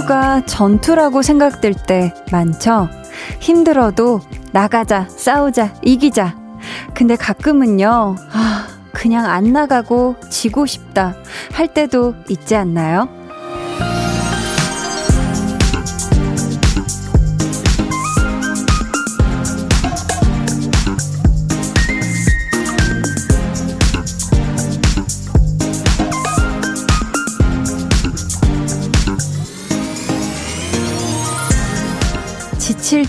하루가 0.00 0.44
전투라고 0.46 1.20
생각될 1.20 1.74
때 1.74 2.14
많죠? 2.32 2.88
힘들어도 3.40 4.20
나가자, 4.52 5.06
싸우자, 5.08 5.74
이기자. 5.82 6.36
근데 6.94 7.16
가끔은요, 7.16 8.16
아, 8.32 8.66
그냥 8.92 9.26
안 9.26 9.52
나가고 9.52 10.16
지고 10.30 10.64
싶다 10.64 11.14
할 11.52 11.68
때도 11.68 12.14
있지 12.30 12.56
않나요? 12.56 13.08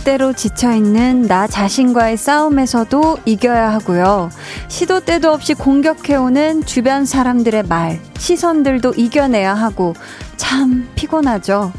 대로 0.03 0.33
지쳐있는 0.33 1.23
나 1.23 1.47
자신과의 1.47 2.17
싸움에서도 2.17 3.19
이겨야 3.25 3.73
하고요. 3.73 4.29
시도 4.67 4.99
때도 4.99 5.31
없이 5.31 5.53
공격해오는 5.53 6.65
주변 6.65 7.05
사람들의 7.05 7.63
말, 7.63 7.99
시선들도 8.17 8.93
이겨내야 8.97 9.53
하고 9.53 9.93
참 10.37 10.89
피곤하죠. 10.95 11.71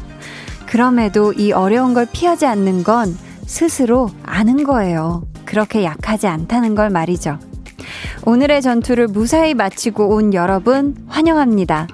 그럼에도 0.65 1.33
이 1.33 1.51
어려운 1.51 1.93
걸 1.93 2.07
피하지 2.11 2.45
않는 2.45 2.83
건 2.83 3.17
스스로 3.45 4.09
아는 4.23 4.63
거예요. 4.63 5.23
그렇게 5.45 5.83
약하지 5.83 6.27
않다는 6.27 6.75
걸 6.75 6.89
말이죠. 6.89 7.37
오늘의 8.25 8.61
전투를 8.61 9.07
무사히 9.07 9.53
마치고 9.53 10.15
온 10.15 10.33
여러분 10.33 10.95
환영합니다. 11.07 11.87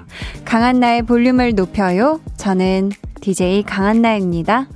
강한나의 0.44 1.02
볼륨을 1.02 1.54
높여요. 1.54 2.20
저는 2.36 2.90
DJ 3.20 3.64
강한나입니다. 3.64 4.68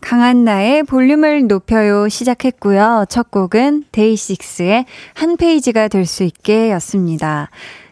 강한 0.00 0.44
나의 0.44 0.84
볼륨을 0.84 1.46
높여요 1.48 2.08
시작했고요. 2.08 3.06
첫 3.08 3.30
곡은 3.30 3.84
데이식스의 3.92 4.86
한 5.14 5.36
페이지가 5.36 5.88
될 5.88 6.06
수 6.06 6.22
있게 6.22 6.70
였습니다. 6.72 7.50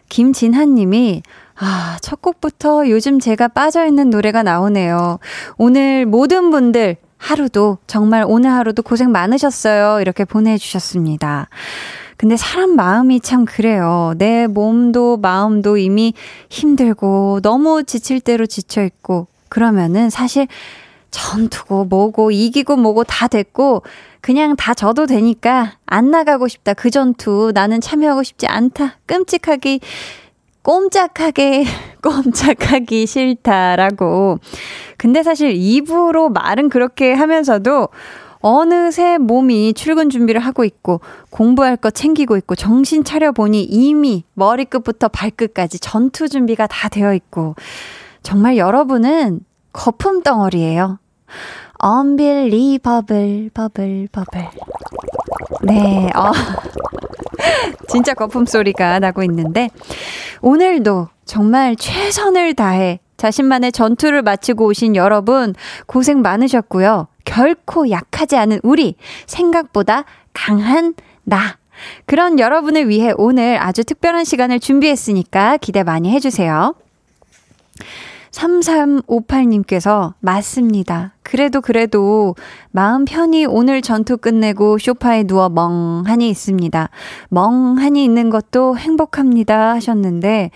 김진한 0.08 0.74
님이 0.74 1.22
아, 1.58 1.98
첫 2.00 2.22
곡부터 2.22 2.88
요즘 2.88 3.18
제가 3.18 3.48
빠져있는 3.48 4.10
노래가 4.10 4.42
나오네요. 4.42 5.18
오늘 5.58 6.06
모든 6.06 6.50
분들 6.50 6.96
하루도 7.18 7.78
정말 7.86 8.24
오늘 8.26 8.50
하루도 8.50 8.82
고생 8.82 9.10
많으셨어요. 9.10 10.00
이렇게 10.00 10.24
보내주셨습니다. 10.24 11.48
근데 12.18 12.36
사람 12.36 12.76
마음이 12.76 13.20
참 13.20 13.44
그래요. 13.44 14.14
내 14.16 14.46
몸도 14.46 15.18
마음도 15.18 15.76
이미 15.76 16.14
힘들고 16.50 17.40
너무 17.42 17.84
지칠 17.84 18.20
대로 18.20 18.46
지쳐있고 18.46 19.26
그러면은 19.48 20.08
사실 20.08 20.46
전투고 21.10 21.84
뭐고 21.86 22.30
이기고 22.30 22.76
뭐고 22.76 23.04
다 23.04 23.28
됐고 23.28 23.82
그냥 24.20 24.56
다 24.56 24.74
져도 24.74 25.06
되니까 25.06 25.78
안 25.86 26.10
나가고 26.10 26.48
싶다. 26.48 26.74
그 26.74 26.90
전투 26.90 27.52
나는 27.54 27.80
참여하고 27.80 28.22
싶지 28.22 28.46
않다. 28.46 28.98
끔찍하기 29.06 29.80
꼼짝하게 30.62 31.64
꼼짝하기 32.02 33.06
싫다라고. 33.06 34.38
근데 34.96 35.22
사실 35.22 35.52
입으로 35.54 36.28
말은 36.28 36.68
그렇게 36.68 37.12
하면서도 37.12 37.88
어느새 38.40 39.18
몸이 39.18 39.74
출근 39.74 40.10
준비를 40.10 40.40
하고 40.40 40.64
있고 40.64 41.00
공부할 41.30 41.76
거 41.76 41.90
챙기고 41.90 42.36
있고 42.36 42.54
정신 42.54 43.04
차려 43.04 43.32
보니 43.32 43.62
이미 43.62 44.24
머리끝부터 44.34 45.08
발끝까지 45.08 45.80
전투 45.80 46.28
준비가 46.28 46.66
다 46.66 46.88
되어 46.88 47.14
있고 47.14 47.54
정말 48.22 48.56
여러분은 48.56 49.40
거품 49.76 50.22
덩어리예요. 50.22 50.98
unbelievable, 51.84 53.50
bubble, 53.50 54.08
bubble. 54.08 54.48
네, 55.62 56.10
어. 56.16 56.32
진짜 57.88 58.14
거품 58.14 58.46
소리가 58.46 58.98
나고 58.98 59.22
있는데, 59.24 59.68
오늘도 60.40 61.08
정말 61.24 61.76
최선을 61.76 62.54
다해 62.54 63.00
자신만의 63.18 63.72
전투를 63.72 64.22
마치고 64.22 64.66
오신 64.66 64.96
여러분, 64.96 65.54
고생 65.86 66.22
많으셨고요. 66.22 67.08
결코 67.24 67.90
약하지 67.90 68.36
않은 68.36 68.60
우리, 68.62 68.96
생각보다 69.26 70.04
강한 70.32 70.94
나. 71.24 71.58
그런 72.06 72.38
여러분을 72.38 72.88
위해 72.88 73.12
오늘 73.16 73.60
아주 73.60 73.84
특별한 73.84 74.24
시간을 74.24 74.60
준비했으니까 74.60 75.58
기대 75.58 75.82
많이 75.82 76.10
해주세요. 76.10 76.74
3358님께서 78.36 80.12
맞습니다. 80.20 81.14
그래도 81.22 81.60
그래도 81.60 82.34
마음 82.70 83.04
편히 83.04 83.46
오늘 83.46 83.82
전투 83.82 84.18
끝내고 84.18 84.78
쇼파에 84.78 85.24
누워 85.24 85.48
멍하니 85.48 86.28
있습니다. 86.28 86.90
멍하니 87.30 88.04
있는 88.04 88.30
것도 88.30 88.76
행복합니다 88.76 89.70
하셨는데 89.70 90.50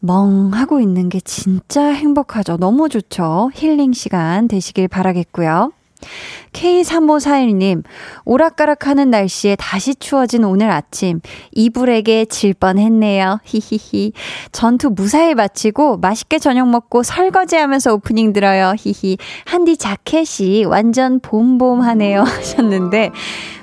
멍하고 0.00 0.80
있는 0.80 1.08
게 1.08 1.20
진짜 1.20 1.82
행복하죠. 1.82 2.56
너무 2.56 2.88
좋죠. 2.88 3.50
힐링 3.52 3.92
시간 3.92 4.46
되시길 4.46 4.86
바라겠고요. 4.88 5.72
K3541님, 6.52 7.82
오락가락하는 8.24 9.10
날씨에 9.10 9.56
다시 9.56 9.94
추워진 9.94 10.44
오늘 10.44 10.70
아침, 10.70 11.20
이불에게 11.52 12.24
질 12.26 12.54
뻔했네요. 12.54 13.40
히히히. 13.44 14.12
전투 14.52 14.90
무사히 14.90 15.34
마치고 15.34 15.98
맛있게 15.98 16.38
저녁 16.38 16.68
먹고 16.68 17.02
설거지 17.02 17.56
하면서 17.56 17.92
오프닝 17.94 18.32
들어요. 18.32 18.74
히히. 18.78 19.18
한디 19.44 19.76
자켓이 19.76 20.64
완전 20.64 21.20
봄봄하네요. 21.20 22.22
하셨는데, 22.26 23.10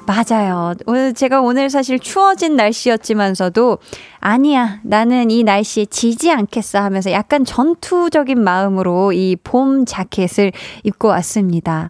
맞아요. 0.06 0.74
오늘 0.86 1.14
제가 1.14 1.42
오늘 1.42 1.70
사실 1.70 2.00
추워진 2.00 2.56
날씨였지만서도 2.56 3.80
아니야. 4.20 4.80
나는 4.84 5.32
이 5.32 5.44
날씨에 5.44 5.86
지지 5.86 6.32
않겠어 6.32 6.80
하면서 6.80 7.12
약간 7.12 7.44
전투적인 7.44 8.40
마음으로 8.40 9.14
이 9.14 9.36
봄 9.44 9.86
자켓을 9.86 10.52
입고 10.84 11.08
왔습니다. 11.10 11.90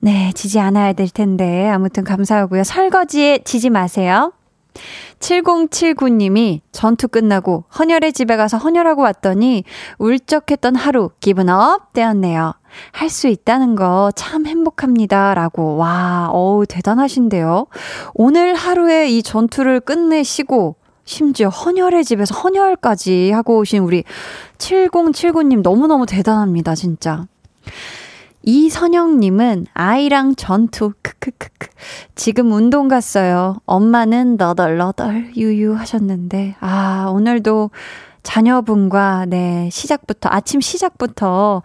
네, 0.00 0.32
지지 0.34 0.60
않아야 0.60 0.92
될 0.92 1.08
텐데 1.08 1.68
아무튼 1.68 2.04
감사하고요. 2.04 2.62
설거지에 2.64 3.38
지지 3.44 3.70
마세요. 3.70 4.32
7079님이 5.20 6.60
전투 6.72 7.08
끝나고 7.08 7.64
헌혈의 7.78 8.12
집에 8.12 8.36
가서 8.36 8.58
헌혈하고 8.58 9.02
왔더니 9.02 9.64
울적했던 9.98 10.74
하루 10.76 11.10
기분 11.20 11.48
up 11.48 11.92
되었네요. 11.92 12.54
할 12.92 13.08
수 13.10 13.28
있다는 13.28 13.74
거 13.76 14.10
참 14.16 14.46
행복합니다. 14.46 15.34
라고. 15.34 15.76
와, 15.76 16.28
어우, 16.30 16.66
대단하신데요. 16.66 17.66
오늘 18.14 18.54
하루에 18.54 19.08
이 19.08 19.22
전투를 19.22 19.80
끝내시고 19.80 20.76
심지어 21.04 21.48
헌혈의 21.48 22.04
집에서 22.04 22.34
헌혈까지 22.34 23.30
하고 23.32 23.58
오신 23.58 23.82
우리 23.82 24.04
7079님 24.58 25.62
너무너무 25.62 26.06
대단합니다, 26.06 26.74
진짜. 26.74 27.26
이선영님은 28.42 29.66
아이랑 29.72 30.34
전투, 30.36 30.92
크크크크. 31.02 31.68
지금 32.14 32.52
운동 32.52 32.88
갔어요. 32.88 33.56
엄마는 33.64 34.36
너덜너덜 34.36 35.32
유유 35.36 35.74
하셨는데, 35.74 36.56
아, 36.60 37.10
오늘도 37.10 37.70
자녀분과, 38.22 39.26
네, 39.28 39.68
시작부터, 39.72 40.28
아침 40.32 40.60
시작부터 40.60 41.62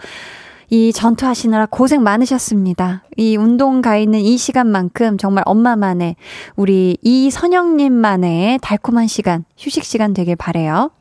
이 0.69 0.93
전투하시느라 0.93 1.67
고생 1.67 2.03
많으셨습니다. 2.03 3.03
이 3.17 3.35
운동 3.37 3.81
가 3.81 3.97
있는 3.97 4.19
이 4.19 4.37
시간만큼 4.37 5.17
정말 5.17 5.43
엄마만의, 5.47 6.15
우리 6.55 6.97
이선영님만의 7.01 8.59
달콤한 8.61 9.07
시간, 9.07 9.45
휴식 9.57 9.83
시간 9.83 10.13
되길 10.13 10.35
바래요. 10.35 10.91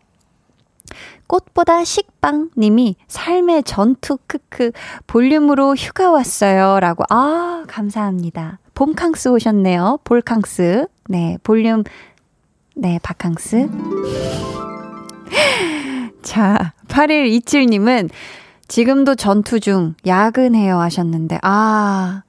꽃보다 1.27 1.85
식빵 1.85 2.51
님이 2.57 2.97
삶의 3.07 3.65
전투 3.65 4.17
크크 4.27 4.73
볼륨으로 5.07 5.75
휴가 5.75 6.11
왔어요. 6.11 6.81
라고. 6.81 7.05
아, 7.11 7.65
감사합니다. 7.69 8.61
봄캉스 8.75 9.29
오셨네요. 9.29 9.99
볼캉스. 10.05 10.87
네, 11.11 11.37
볼륨. 11.43 11.85
네, 12.75 12.99
바캉스. 13.03 13.69
자, 16.23 16.73
8127님은 16.89 18.09
지금도 18.69 19.15
전투 19.15 19.61
중 19.61 19.95
야근해요 20.07 20.79
하셨는데, 20.79 21.39
아, 21.43 22.23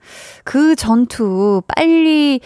그 0.44 0.76
전투 0.76 1.62
빨리 1.68 2.40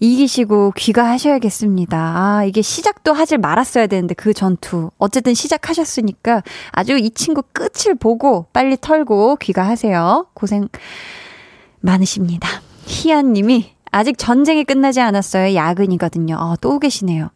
이기시고 0.00 0.72
귀가하셔야겠습니다. 0.76 1.98
아, 1.98 2.44
이게 2.44 2.62
시작도 2.62 3.12
하질 3.12 3.38
말았어야 3.38 3.86
되는데 3.88 4.14
그 4.14 4.32
전투. 4.32 4.90
어쨌든 4.98 5.34
시작하셨으니까 5.34 6.42
아주 6.70 6.96
이 6.96 7.10
친구 7.10 7.42
끝을 7.52 7.94
보고 7.94 8.46
빨리 8.52 8.76
털고 8.80 9.36
귀가하세요. 9.36 10.28
고생 10.34 10.68
많으십니다. 11.80 12.48
희안 12.86 13.32
님이 13.32 13.72
아직 13.90 14.18
전쟁이 14.18 14.64
끝나지 14.64 15.00
않았어요. 15.00 15.54
야근이거든요. 15.54 16.36
어, 16.38 16.54
또 16.60 16.78
계시네요. 16.78 17.30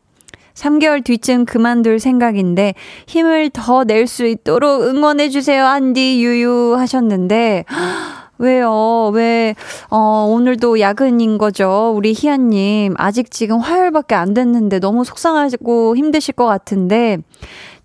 3개월 0.54 1.04
뒤쯤 1.04 1.44
그만둘 1.46 1.99
생각인데 2.00 2.75
힘을 3.06 3.50
더 3.50 3.84
낼 3.84 4.06
수 4.06 4.26
있도록 4.26 4.82
응원해주세요. 4.82 5.64
안디 5.66 6.22
유유 6.22 6.76
하셨는데. 6.78 7.64
왜요? 8.38 9.10
왜, 9.14 9.54
어, 9.88 10.26
오늘도 10.28 10.81
야근인 10.81 11.38
거죠? 11.38 11.93
우리 11.94 12.12
희아님. 12.16 12.94
아직 12.99 13.31
지금 13.31 13.58
화요일밖에 13.60 14.16
안 14.16 14.34
됐는데 14.34 14.81
너무 14.81 15.04
속상하고 15.04 15.96
힘드실 15.96 16.34
것 16.34 16.46
같은데, 16.46 17.19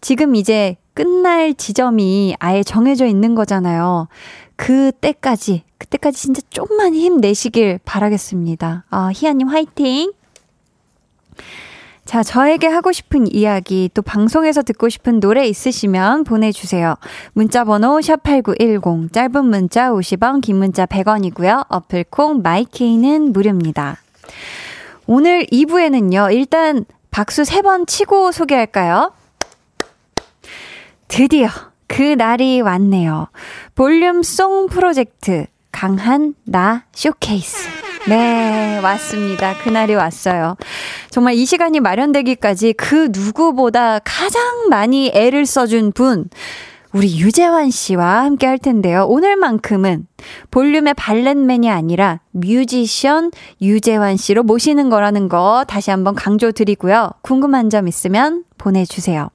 지금 0.01 0.33
이제 0.33 0.77
끝날 0.95 1.53
지점이 1.53 2.35
아예 2.39 2.63
정해져 2.63 3.05
있는 3.05 3.35
거잖아요. 3.35 4.07
그 4.55 4.91
때까지, 4.99 5.63
그때까지 5.77 6.19
진짜 6.19 6.41
좀만 6.49 6.95
힘내시길 6.95 7.79
바라겠습니다. 7.85 8.85
아, 8.89 9.11
희아님 9.13 9.47
화이팅! 9.49 10.11
자, 12.07 12.23
저에게 12.23 12.67
하고 12.67 12.93
싶은 12.93 13.27
이야기, 13.35 13.89
또 13.93 14.01
방송에서 14.01 14.61
듣고 14.61 14.87
싶은 14.87 15.19
노래 15.19 15.45
있으시면 15.45 16.23
보내주세요. 16.23 16.95
문자번호 17.33 17.99
샵8910, 17.99 19.11
짧은 19.11 19.45
문자 19.45 19.91
50원, 19.91 20.41
긴 20.41 20.55
문자 20.55 20.85
100원이고요. 20.85 21.65
어플콩 21.67 22.41
마이케이는 22.43 23.33
무료입니다. 23.33 23.97
오늘 25.05 25.45
2부에는요, 25.47 26.33
일단 26.33 26.85
박수 27.11 27.41
3번 27.41 27.85
치고 27.85 28.31
소개할까요? 28.31 29.11
드디어 31.09 31.49
그 31.87 32.01
날이 32.01 32.61
왔네요. 32.61 33.27
볼륨 33.75 34.23
송 34.23 34.67
프로젝트 34.67 35.47
강한 35.79 36.33
나 36.43 36.85
쇼케이스. 36.91 37.69
네, 38.09 38.79
왔습니다. 38.79 39.55
그날이 39.59 39.93
왔어요. 39.93 40.57
정말 41.11 41.35
이 41.35 41.45
시간이 41.45 41.81
마련되기까지 41.81 42.73
그 42.73 43.09
누구보다 43.11 43.99
가장 44.03 44.69
많이 44.71 45.11
애를 45.13 45.45
써준 45.45 45.91
분, 45.91 46.31
우리 46.93 47.19
유재환 47.19 47.69
씨와 47.69 48.23
함께 48.23 48.47
할 48.47 48.57
텐데요. 48.57 49.05
오늘만큼은 49.05 50.07
볼륨의 50.49 50.95
발렛맨이 50.95 51.69
아니라 51.69 52.21
뮤지션 52.31 53.29
유재환 53.61 54.17
씨로 54.17 54.41
모시는 54.41 54.89
거라는 54.89 55.29
거 55.29 55.63
다시 55.67 55.91
한번 55.91 56.15
강조드리고요. 56.15 57.11
궁금한 57.21 57.69
점 57.69 57.87
있으면 57.87 58.45
보내주세요. 58.57 59.29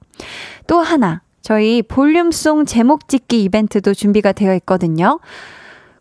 또 0.67 0.81
하나, 0.81 1.21
저희 1.41 1.81
볼륨송 1.83 2.65
제목 2.65 3.07
짓기 3.07 3.43
이벤트도 3.43 3.93
준비가 3.93 4.33
되어 4.33 4.53
있거든요. 4.55 5.21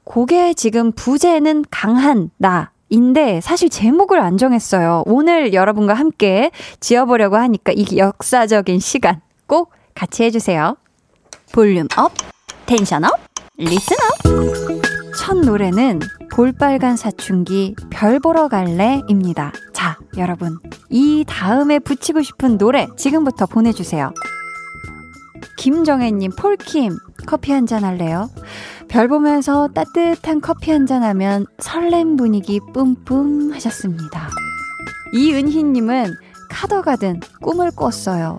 곡의 0.05 0.55
지금 0.55 0.93
부제는 0.93 1.65
강한 1.71 2.31
나. 2.37 2.71
인데 2.89 3.41
사실 3.41 3.71
제목을 3.71 4.21
안 4.21 4.37
정했어요. 4.37 5.05
오늘 5.07 5.55
여러분과 5.55 5.95
함께 5.95 6.51
지어보려고 6.79 7.37
하니까 7.37 7.73
이 7.75 7.97
역사적인 7.97 8.81
시간 8.81 9.23
꼭 9.47 9.73
같이 9.95 10.25
해주세요. 10.25 10.77
volume 11.53 11.87
up, 11.97 12.13
tension 12.67 13.05
up, 13.05 13.13
listen 13.57 13.97
up. 13.97 14.83
첫 15.17 15.39
노래는 15.39 16.01
볼빨간 16.33 16.97
사춘기 16.97 17.75
별 17.91 18.19
보러 18.19 18.49
갈래입니다. 18.49 19.53
자, 19.73 19.97
여러분. 20.19 20.59
이 20.91 21.25
다음에 21.27 21.79
붙이고 21.79 22.23
싶은 22.23 22.59
노래 22.59 22.89
지금부터 22.97 23.47
보내주세요. 23.47 24.13
김정혜님, 25.59 26.33
폴킴, 26.37 26.97
커피 27.27 27.53
한 27.53 27.67
잔 27.67 27.85
할래요? 27.85 28.29
별 28.89 29.09
보면서 29.09 29.69
따뜻한 29.69 30.41
커피 30.41 30.71
한 30.71 30.87
잔 30.87 31.03
하면 31.03 31.47
설렘 31.59 32.17
분위기 32.17 32.61
뿜뿜 32.75 33.53
하셨습니다. 33.55 34.29
이은희님은 35.15 36.15
카더가든 36.51 37.21
꿈을 37.43 37.71
꿨어요. 37.71 38.39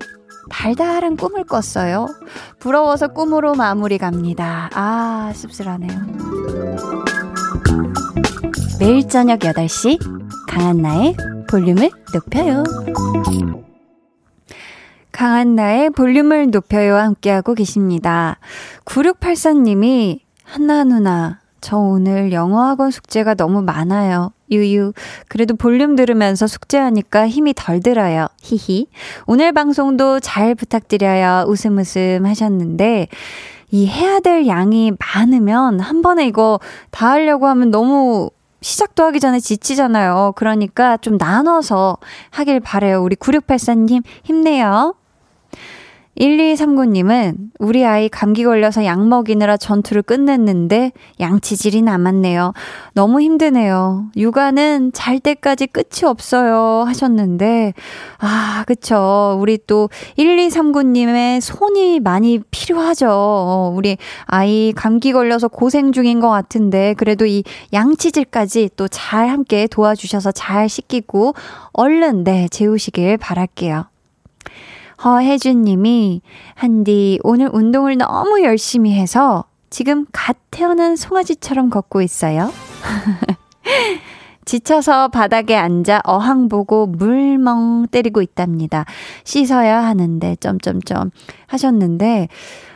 달달한 0.49 1.15
꿈을 1.15 1.45
꿨어요. 1.45 2.07
부러워서 2.59 3.07
꿈으로 3.07 3.55
마무리 3.55 3.97
갑니다. 3.97 4.69
아, 4.73 5.31
씁쓸하네요. 5.33 5.89
매일 8.79 9.07
저녁 9.07 9.39
8시, 9.39 9.97
강한나의 10.47 11.15
볼륨을 11.49 11.89
높여요. 12.13 12.63
강한 15.13 15.55
나의 15.55 15.91
볼륨을 15.91 16.49
높여요 16.49 16.97
함께하고 16.97 17.53
계십니다. 17.53 18.37
9684님이 18.85 20.19
한나 20.43 20.83
누나 20.83 21.39
저 21.61 21.77
오늘 21.77 22.33
영어학원 22.33 22.91
숙제가 22.91 23.35
너무 23.35 23.61
많아요. 23.61 24.33
유유. 24.51 24.91
그래도 25.29 25.55
볼륨 25.55 25.95
들으면서 25.95 26.47
숙제하니까 26.47 27.29
힘이 27.29 27.53
덜 27.55 27.79
들어요. 27.79 28.27
히히. 28.41 28.87
오늘 29.27 29.53
방송도 29.53 30.19
잘 30.19 30.55
부탁드려요. 30.55 31.45
웃음 31.47 31.77
웃음 31.77 32.25
하셨는데 32.25 33.07
이 33.69 33.87
해야 33.87 34.19
될 34.19 34.47
양이 34.47 34.91
많으면 34.99 35.79
한 35.79 36.01
번에 36.01 36.27
이거 36.27 36.59
다 36.89 37.11
하려고 37.11 37.47
하면 37.47 37.69
너무 37.69 38.29
시작도 38.61 39.03
하기 39.03 39.19
전에 39.19 39.39
지치잖아요. 39.39 40.33
그러니까 40.35 40.97
좀 40.97 41.17
나눠서 41.17 41.97
하길 42.31 42.61
바래요. 42.61 43.03
우리 43.03 43.15
9684님 43.15 44.03
힘내요. 44.23 44.95
1239님은 46.19 47.35
우리 47.59 47.85
아이 47.85 48.07
감기 48.07 48.43
걸려서 48.43 48.85
약 48.85 49.05
먹이느라 49.05 49.57
전투를 49.57 50.03
끝냈는데 50.03 50.91
양치질이 51.19 51.81
남았네요. 51.81 52.53
너무 52.93 53.21
힘드네요. 53.21 54.05
육아는 54.15 54.91
잘 54.93 55.19
때까지 55.19 55.67
끝이 55.67 56.05
없어요. 56.05 56.83
하셨는데, 56.87 57.73
아, 58.19 58.63
그쵸. 58.67 59.37
우리 59.39 59.57
또 59.65 59.89
1239님의 60.17 61.41
손이 61.41 61.99
많이 61.99 62.39
필요하죠. 62.51 63.73
우리 63.75 63.97
아이 64.25 64.71
감기 64.75 65.11
걸려서 65.13 65.47
고생 65.47 65.91
중인 65.91 66.19
것 66.19 66.29
같은데, 66.29 66.93
그래도 66.95 67.25
이 67.25 67.43
양치질까지 67.73 68.69
또 68.75 68.87
잘 68.93 69.27
함께 69.29 69.67
도와주셔서 69.67 70.31
잘 70.31 70.69
씻기고 70.69 71.33
얼른, 71.73 72.23
네, 72.23 72.47
재우시길 72.49 73.17
바랄게요. 73.17 73.92
허혜준 75.03 75.63
님이, 75.63 76.21
한디, 76.55 77.19
오늘 77.23 77.49
운동을 77.51 77.97
너무 77.97 78.41
열심히 78.41 78.93
해서 78.93 79.45
지금 79.69 80.05
갓 80.13 80.37
태어난 80.49 80.95
송아지처럼 80.95 81.69
걷고 81.69 82.01
있어요. 82.01 82.51
지쳐서 84.45 85.07
바닥에 85.09 85.55
앉아 85.55 86.01
어항 86.05 86.47
보고 86.47 86.85
물멍 86.85 87.87
때리고 87.91 88.21
있답니다. 88.21 88.85
씻어야 89.23 89.83
하는데, 89.83 90.35
점점점 90.39 91.11
하셨는데, 91.47 92.29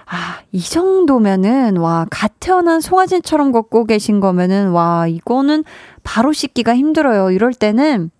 아, 0.05 0.39
이 0.51 0.61
정도면은, 0.61 1.77
와, 1.77 2.05
갓 2.09 2.33
태어난 2.39 2.81
송아지처럼 2.81 3.51
걷고 3.53 3.85
계신 3.85 4.19
거면은, 4.19 4.71
와, 4.71 5.07
이거는 5.07 5.63
바로 6.03 6.33
씻기가 6.33 6.75
힘들어요. 6.75 7.31
이럴 7.31 7.53
때는 7.53 8.11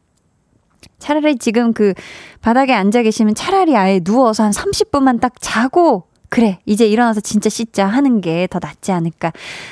차라리 1.00 1.38
지금 1.38 1.74
그 1.74 1.94
바닥에 2.42 2.74
앉아 2.74 3.04
계시면 3.04 3.36
차라리 3.36 3.75
아예 3.75 4.00
누워서 4.00 4.44
한 4.44 4.51
30분만 4.51 5.20
딱 5.20 5.34
자고 5.39 6.08
그래, 6.30 6.60
이제 6.66 6.86
일어나서 6.86 7.22
진짜 7.22 7.50
씻자 7.50 7.86
하는 7.88 8.20
게 8.20 8.48
더 8.50 8.60
낫지 8.62 8.92
않을까. 8.92 9.32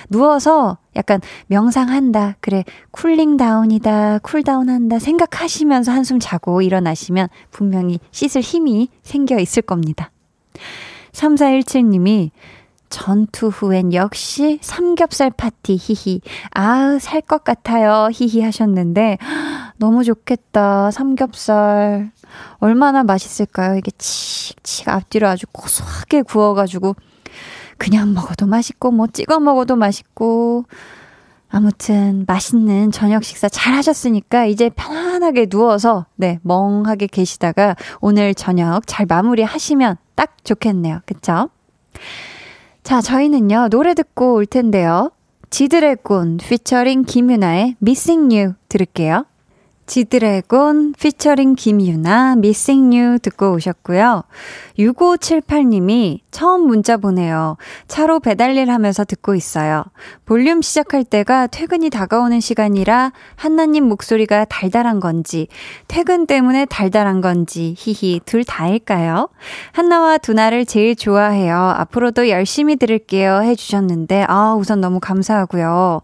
누워서 0.10 0.78
약간 0.96 1.20
명상한다. 1.48 2.38
그래, 2.40 2.64
cooling 2.92 3.38
down이다. 3.38 4.20
cool 4.20 4.45
down 4.45 4.70
한다. 4.70 4.98
생각하시면서 5.00 5.92
한숨 5.92 6.20
자고 6.20 6.62
일어나시면 6.62 7.28
분명히 7.52 8.00
씻을 8.12 8.42
힘이 8.42 8.90
생겨 9.04 9.38
있을 9.38 9.64
겁니다. 9.64 10.12
3417님이 11.12 12.32
전투 12.90 13.48
후엔 13.48 13.94
역시 13.94 14.60
삼겹살 14.62 15.32
파티 15.32 15.78
히히. 15.80 16.22
아우, 16.52 17.00
살 17.00 17.22
것 17.22 17.44
같아요. 17.44 18.10
히히 18.14 18.42
하셨는데 18.42 19.18
너무 19.78 20.04
좋겠다. 20.04 20.92
삼겹살. 20.92 22.12
얼마나 22.60 23.04
맛있을까요? 23.04 23.78
이게 23.78 23.92
칙칙 23.98 24.88
앞뒤로 24.90 25.28
아주 25.28 25.46
고소하게 25.52 26.22
구워가지고 26.24 26.96
그냥 27.78 28.14
먹어도 28.14 28.46
맛있고 28.48 28.92
뭐 28.92 29.08
찍어 29.08 29.40
먹어도 29.40 29.76
맛있고 29.76 30.66
아무튼 31.50 32.26
맛있는 32.28 32.92
저녁 32.92 33.24
식사 33.24 33.48
잘 33.50 33.74
하셨으니까 33.74 34.46
이제 34.46 34.70
편안하게 34.70 35.48
누워서 35.48 36.06
네 36.16 36.40
멍하게 36.44 37.08
계시다가 37.08 37.76
오늘 38.02 38.34
저녁 38.34 38.88
잘 38.88 39.06
마무리 39.06 39.44
하시면 39.44 39.98
딱 40.16 40.44
좋겠네요. 40.44 41.02
그쵸? 41.06 41.50
자 42.84 43.02
저희는요 43.02 43.70
노래 43.70 43.94
듣고 43.94 44.36
올 44.36 44.46
텐데요. 44.46 45.12
지드래곤 45.50 46.38
피처링 46.38 47.04
김윤아의 47.04 47.76
Missing 47.82 48.36
You 48.36 48.54
들을게요. 48.68 49.26
지드래곤 49.86 50.94
피처링 50.94 51.56
김유나 51.56 52.36
You 52.92 53.20
듣고 53.20 53.54
오셨고요. 53.54 54.24
6578님이 54.80 56.20
처음 56.32 56.68
문자 56.68 56.98
보내요. 56.98 57.58
차로 57.88 58.20
배달일 58.20 58.70
하면서 58.70 59.06
듣고 59.06 59.36
있어요. 59.36 59.84
볼륨 60.26 60.62
시작할 60.62 61.04
때가 61.04 61.48
퇴근이 61.48 61.90
다가오는 61.90 62.40
시간이라 62.40 63.12
한나님 63.36 63.88
목소리가 63.88 64.46
달달한 64.46 65.00
건지 65.00 65.48
퇴근 65.88 66.26
때문에 66.26 66.66
달달한 66.66 67.22
건지 67.22 67.76
히히 67.78 68.22
둘 68.26 68.44
다일까요? 68.44 69.30
한나와 69.72 70.18
두나를 70.18 70.66
제일 70.66 70.96
좋아해요. 70.96 71.56
앞으로도 71.56 72.30
열심히 72.30 72.76
들을게요 72.76 73.42
해주셨는데 73.44 74.26
아 74.28 74.56
우선 74.58 74.82
너무 74.82 75.00
감사하고요. 75.00 76.02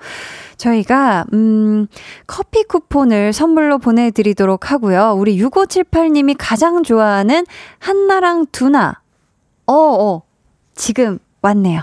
저희가, 0.61 1.25
음, 1.33 1.87
커피 2.27 2.63
쿠폰을 2.63 3.33
선물로 3.33 3.79
보내드리도록 3.79 4.71
하고요. 4.71 5.15
우리 5.17 5.41
6578님이 5.41 6.35
가장 6.37 6.83
좋아하는 6.83 7.45
한나랑 7.79 8.45
두나. 8.51 9.01
어, 9.65 9.73
어, 9.73 10.21
지금 10.75 11.17
왔네요. 11.41 11.81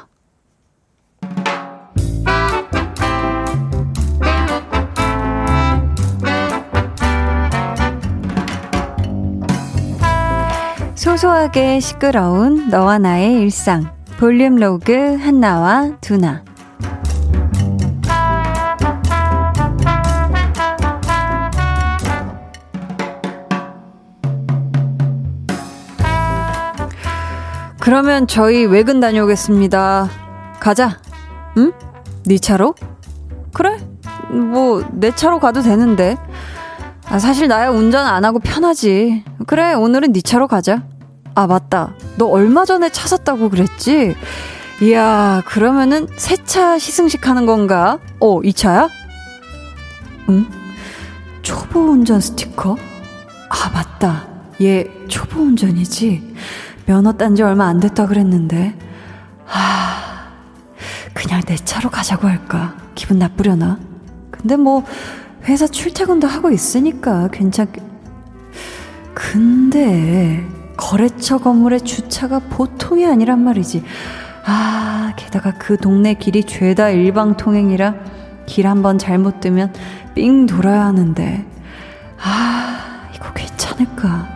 소소하게 10.95 11.81
시끄러운 11.81 12.69
너와 12.71 12.99
나의 12.99 13.41
일상. 13.41 13.91
볼륨 14.19 14.57
로그 14.57 15.17
한나와 15.17 15.97
두나. 16.01 16.48
그러면 27.89 28.27
저희 28.27 28.67
외근 28.67 29.01
다녀오겠습니다. 29.01 30.11
가자. 30.61 31.01
응? 31.57 31.73
네 32.27 32.37
차로? 32.37 32.75
그래? 33.55 33.79
뭐, 34.31 34.85
내 34.93 35.11
차로 35.11 35.41
가도 35.41 35.63
되는데. 35.63 36.19
아, 37.07 37.19
사실 37.19 37.49
나야 37.49 37.71
운전 37.71 38.05
안 38.05 38.27
하고 38.27 38.41
편하지. 38.41 39.25
그래, 39.47 39.73
오늘은 39.73 40.13
네 40.13 40.21
차로 40.21 40.49
가자. 40.49 40.83
아, 41.35 41.47
맞다. 41.47 41.95
너 42.19 42.27
얼마 42.27 42.67
전에 42.67 42.91
차 42.91 43.09
샀다고 43.09 43.49
그랬지? 43.49 44.15
이야, 44.83 45.41
그러면은 45.47 46.09
새 46.19 46.37
차 46.45 46.79
시승식 46.79 47.27
하는 47.27 47.47
건가? 47.47 48.01
어, 48.21 48.43
이 48.43 48.53
차야? 48.53 48.91
응? 50.29 50.47
초보 51.41 51.81
운전 51.81 52.21
스티커? 52.21 52.77
아, 53.49 53.71
맞다. 53.73 54.27
얘 54.61 54.85
초보 55.09 55.41
운전이지? 55.41 56.35
면허 56.89 57.13
딴 57.13 57.35
지 57.37 57.43
얼마 57.43 57.67
안 57.67 57.81
됐다 57.81 58.07
그랬는데. 58.07 58.75
하, 59.45 60.31
그냥 61.13 61.43
내 61.43 61.55
차로 61.55 61.91
가자고 61.91 62.27
할까? 62.29 62.77
기분 62.95 63.19
나쁘려나? 63.19 63.79
근데 64.31 64.57
뭐, 64.57 64.85
회사 65.45 65.67
출퇴근도 65.67 66.27
하고 66.27 66.51
있으니까 66.51 67.29
괜찮게. 67.29 67.83
근데, 69.13 70.47
거래처 70.79 71.37
건물의 71.39 71.83
주차가 71.83 72.39
보통이 72.39 73.05
아니란 73.07 73.45
말이지. 73.45 73.85
아, 74.47 75.13
게다가 75.17 75.53
그 75.59 75.77
동네 75.77 76.15
길이 76.15 76.43
죄다 76.45 76.89
일방통행이라 76.89 77.95
길 78.47 78.67
한 78.67 78.81
번 78.81 78.97
잘못 78.97 79.41
뜨면 79.41 79.75
삥 80.15 80.47
돌아야 80.47 80.87
하는데. 80.87 81.45
아, 82.23 83.09
이거 83.15 83.31
괜찮을까? 83.35 84.27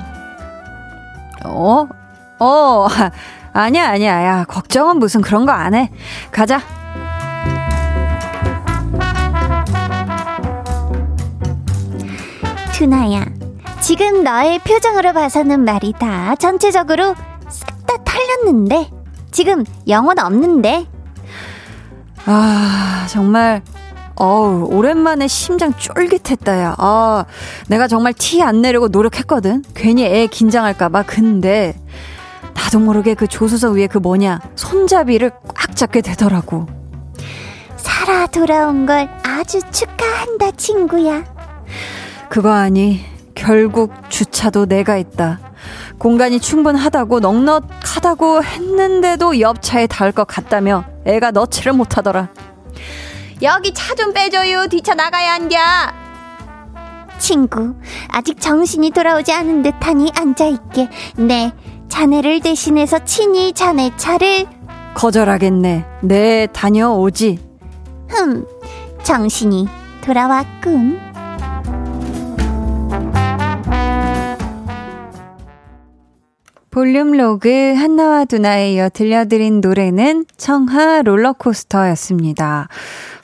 어? 1.46 1.88
어, 2.42 2.88
아니야, 3.54 3.88
아니야. 3.90 4.24
야, 4.24 4.44
걱정은 4.44 4.98
무슨 4.98 5.20
그런 5.20 5.46
거 5.46 5.52
안 5.52 5.74
해. 5.74 5.90
가자. 6.32 6.60
투나야, 12.72 13.24
지금 13.80 14.24
너의 14.24 14.58
표정으로 14.60 15.12
봐서는 15.12 15.64
말이다. 15.64 16.34
전체적으로 16.36 17.14
싹다 17.48 17.98
털렸는데, 18.04 18.90
지금 19.30 19.64
영혼 19.88 20.18
없는데. 20.18 20.86
아, 22.24 23.06
정말, 23.08 23.62
어우, 24.16 24.66
오랜만에 24.70 25.28
심장 25.28 25.72
쫄깃했다, 25.74 26.58
야. 26.60 26.74
아, 26.78 27.24
내가 27.68 27.88
정말 27.88 28.12
티 28.14 28.42
안 28.42 28.62
내려고 28.62 28.88
노력했거든. 28.88 29.62
괜히 29.74 30.04
애 30.04 30.26
긴장할까봐. 30.26 31.02
근데, 31.04 31.74
나도 32.54 32.78
모르게 32.80 33.14
그 33.14 33.26
조수석 33.26 33.74
위에 33.74 33.86
그 33.86 33.98
뭐냐 33.98 34.40
손잡이를 34.54 35.30
꽉 35.54 35.74
잡게 35.76 36.00
되더라고. 36.00 36.66
살아 37.76 38.26
돌아온 38.26 38.86
걸 38.86 39.08
아주 39.24 39.60
축하한다 39.70 40.52
친구야. 40.52 41.24
그거 42.28 42.50
아니 42.52 43.04
결국 43.34 43.92
주차도 44.08 44.66
내가 44.66 44.96
있다. 44.96 45.40
공간이 45.98 46.40
충분하다고 46.40 47.20
넉넉하다고 47.20 48.42
했는데도 48.44 49.40
옆 49.40 49.62
차에 49.62 49.86
닿을 49.86 50.12
것 50.12 50.26
같다며 50.26 50.84
애가 51.06 51.30
넣지를 51.32 51.72
못하더라. 51.72 52.28
여기 53.42 53.72
차 53.74 53.94
좀 53.94 54.12
빼줘요. 54.12 54.66
뒤차 54.68 54.94
나가야 54.94 55.34
한냐. 55.34 55.94
친구, 57.18 57.74
아직 58.08 58.40
정신이 58.40 58.90
돌아오지 58.90 59.32
않은 59.32 59.62
듯하니 59.62 60.10
앉아있게. 60.16 60.88
네, 61.18 61.52
자네를 61.92 62.40
대신해서 62.40 63.04
친히 63.04 63.52
자네 63.52 63.90
차를 63.98 64.46
거절하겠네. 64.94 65.84
네, 66.00 66.46
다녀오지. 66.46 67.38
흠, 68.08 68.46
정신이 69.02 69.68
돌아왔군. 70.02 71.11
볼륨 76.72 77.12
로그 77.12 77.74
한나와 77.76 78.24
두나에 78.24 78.72
이어 78.72 78.88
들려드린 78.88 79.60
노래는 79.60 80.24
청하 80.38 81.02
롤러코스터였습니다. 81.02 82.68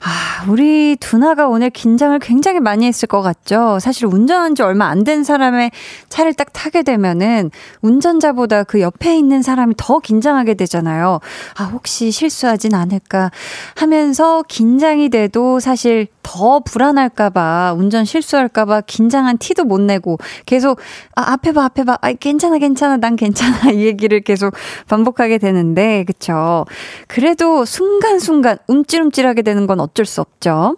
아, 0.01 0.45
우리 0.47 0.95
두나가 0.99 1.47
오늘 1.47 1.71
긴장을 1.71 2.17
굉장히 2.19 2.59
많이 2.59 2.85
했을 2.85 3.07
것 3.07 3.21
같죠? 3.23 3.79
사실 3.81 4.05
운전한 4.05 4.53
지 4.53 4.61
얼마 4.61 4.85
안 4.85 5.03
된 5.03 5.23
사람의 5.23 5.71
차를 6.09 6.35
딱 6.35 6.53
타게 6.53 6.83
되면은 6.83 7.49
운전자보다 7.81 8.65
그 8.65 8.81
옆에 8.81 9.17
있는 9.17 9.41
사람이 9.41 9.73
더 9.77 9.97
긴장하게 9.97 10.53
되잖아요. 10.53 11.19
아, 11.57 11.63
혹시 11.63 12.11
실수하진 12.11 12.75
않을까 12.75 13.31
하면서 13.75 14.43
긴장이 14.47 15.09
돼도 15.09 15.59
사실 15.59 16.07
더 16.21 16.59
불안할까봐, 16.59 17.73
운전 17.75 18.05
실수할까봐 18.05 18.81
긴장한 18.81 19.39
티도 19.39 19.63
못 19.63 19.81
내고 19.81 20.19
계속, 20.45 20.79
아, 21.15 21.31
앞에 21.31 21.53
봐, 21.53 21.63
앞에 21.65 21.85
봐. 21.85 21.97
아, 22.01 22.13
괜찮아, 22.13 22.59
괜찮아, 22.59 22.97
난 22.97 23.15
괜찮아. 23.15 23.38
이 23.73 23.85
얘기를 23.85 24.19
계속 24.21 24.53
반복하게 24.87 25.37
되는데, 25.37 26.03
그쵸. 26.05 26.65
그래도 27.07 27.65
순간순간 27.65 28.57
움찔움찔하게 28.67 29.41
되는 29.41 29.67
건 29.67 29.79
어쩔 29.79 30.05
수 30.05 30.21
없죠. 30.21 30.77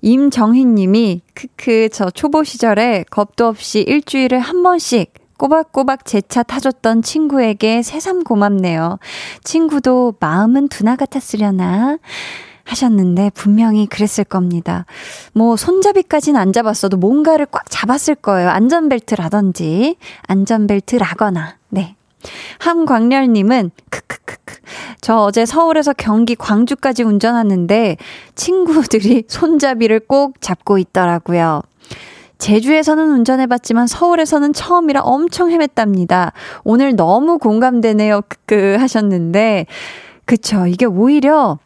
임정희 0.00 0.64
님이, 0.64 1.22
크크, 1.34 1.88
저 1.92 2.10
초보 2.10 2.42
시절에 2.44 3.04
겁도 3.10 3.46
없이 3.46 3.80
일주일에 3.80 4.36
한 4.36 4.62
번씩 4.62 5.12
꼬박꼬박 5.38 6.04
제 6.04 6.20
차 6.20 6.42
타줬던 6.42 7.02
친구에게 7.02 7.82
새삼 7.82 8.22
고맙네요. 8.24 8.98
친구도 9.42 10.14
마음은 10.20 10.68
두나 10.68 10.96
같았으려나? 10.96 11.98
하셨는데 12.64 13.30
분명히 13.34 13.86
그랬을 13.86 14.22
겁니다. 14.24 14.86
뭐 15.32 15.56
손잡이까지는 15.56 16.40
안 16.40 16.52
잡았어도 16.52 16.96
뭔가를 16.96 17.46
꽉 17.50 17.68
잡았을 17.68 18.14
거예요. 18.14 18.50
안전벨트라든지 18.50 19.96
안전벨트라거나. 20.28 21.56
네. 21.72 21.96
함광렬님은 22.60 23.70
크크크크. 23.90 24.56
저 25.00 25.16
어제 25.16 25.46
서울에서 25.46 25.94
경기 25.94 26.36
광주까지 26.36 27.02
운전하는데 27.02 27.96
친구들이 28.34 29.24
손잡이를 29.28 30.00
꼭 30.00 30.40
잡고 30.40 30.76
있더라고요. 30.76 31.62
제주에서는 32.36 33.10
운전해봤지만 33.10 33.86
서울에서는 33.86 34.52
처음이라 34.52 35.00
엄청 35.00 35.48
헤맸답니다. 35.48 36.32
오늘 36.62 36.94
너무 36.94 37.38
공감되네요. 37.38 38.20
크크 38.28 38.76
하셨는데 38.78 39.66
그쵸. 40.26 40.66
이게 40.66 40.84
오히려 40.84 41.58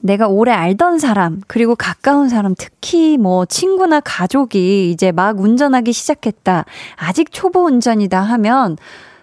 내가 0.00 0.28
오래 0.28 0.52
알던 0.52 0.98
사람, 0.98 1.40
그리고 1.46 1.74
가까운 1.76 2.28
사람, 2.28 2.54
특히 2.56 3.18
뭐 3.18 3.44
친구나 3.44 4.00
가족이 4.00 4.90
이제 4.90 5.12
막 5.12 5.38
운전하기 5.38 5.92
시작했다. 5.92 6.64
아직 6.96 7.30
초보 7.32 7.64
운전이다 7.64 8.20
하면 8.20 8.76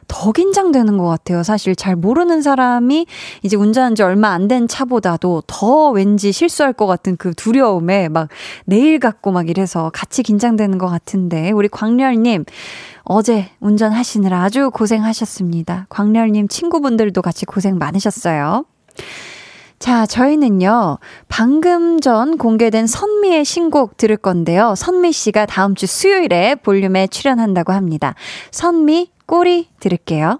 더 0.07 0.31
긴장되는 0.31 0.97
것 0.97 1.05
같아요. 1.05 1.43
사실 1.43 1.75
잘 1.75 1.97
모르는 1.97 2.41
사람이 2.41 3.07
이제 3.43 3.57
운전한 3.57 3.93
지 3.93 4.03
얼마 4.03 4.29
안 4.29 4.47
된 4.47 4.67
차보다도 4.69 5.43
더 5.47 5.89
왠지 5.89 6.31
실수할 6.31 6.71
것 6.71 6.85
같은 6.85 7.17
그 7.17 7.33
두려움에 7.33 8.07
막 8.07 8.29
내일 8.65 8.99
같고 8.99 9.31
막 9.31 9.49
이래서 9.49 9.91
같이 9.93 10.23
긴장되는 10.23 10.77
것 10.77 10.87
같은데 10.87 11.51
우리 11.51 11.67
광렬님 11.67 12.45
어제 13.03 13.49
운전하시느라 13.59 14.43
아주 14.43 14.69
고생하셨습니다. 14.73 15.87
광렬님 15.89 16.47
친구분들도 16.47 17.21
같이 17.21 17.45
고생 17.45 17.77
많으셨어요. 17.77 18.63
자, 19.79 20.05
저희는요, 20.07 20.97
방금 21.27 21.99
전 21.99 22.37
공개된 22.37 22.87
선미의 22.87 23.45
신곡 23.45 23.97
들을 23.97 24.17
건데요. 24.17 24.73
선미 24.75 25.11
씨가 25.11 25.45
다음 25.45 25.75
주 25.75 25.85
수요일에 25.85 26.55
볼륨에 26.55 27.07
출연한다고 27.07 27.73
합니다. 27.73 28.15
선미, 28.51 29.11
꼬리 29.27 29.69
들을게요. 29.79 30.39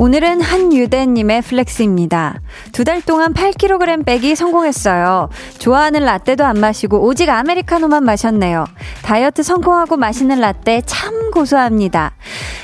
오늘은 0.00 0.40
한유대님의 0.40 1.42
flex입니다. 1.42 2.40
두 2.72 2.84
달 2.84 3.02
동안 3.02 3.34
8kg 3.34 4.06
빼기 4.06 4.34
성공했어요. 4.34 5.28
좋아하는 5.58 6.06
라떼도 6.06 6.42
안 6.42 6.58
마시고 6.58 7.04
오직 7.04 7.28
아메리카노만 7.28 8.02
마셨네요. 8.04 8.64
다이어트 9.02 9.42
성공하고 9.42 9.98
마시는 9.98 10.40
라떼 10.40 10.84
참 10.86 11.30
고소합니다. 11.30 12.12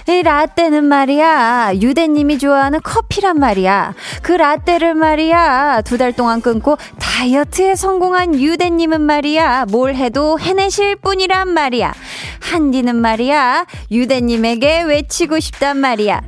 이 0.09 0.23
라떼는 0.23 0.85
말이야, 0.85 1.73
유대님이 1.75 2.39
좋아하는 2.39 2.81
커피란 2.83 3.39
말이야. 3.39 3.93
그 4.23 4.33
라떼를 4.33 4.95
말이야, 4.95 5.83
두 5.83 5.99
달 5.99 6.15
동안 6.15 6.41
끊고 6.41 6.79
다이어트에 6.99 7.75
성공한 7.75 8.35
유대님은 8.41 9.03
말이야, 9.03 9.67
뭘 9.71 9.95
해도 9.95 10.39
해내실 10.39 10.97
분이란 10.97 11.49
말이야. 11.49 11.93
한디는 12.41 12.97
말이야, 12.97 13.67
유대님에게 13.91 14.83
외치고 14.85 15.39
싶단 15.41 15.77
말이야. 15.79 16.23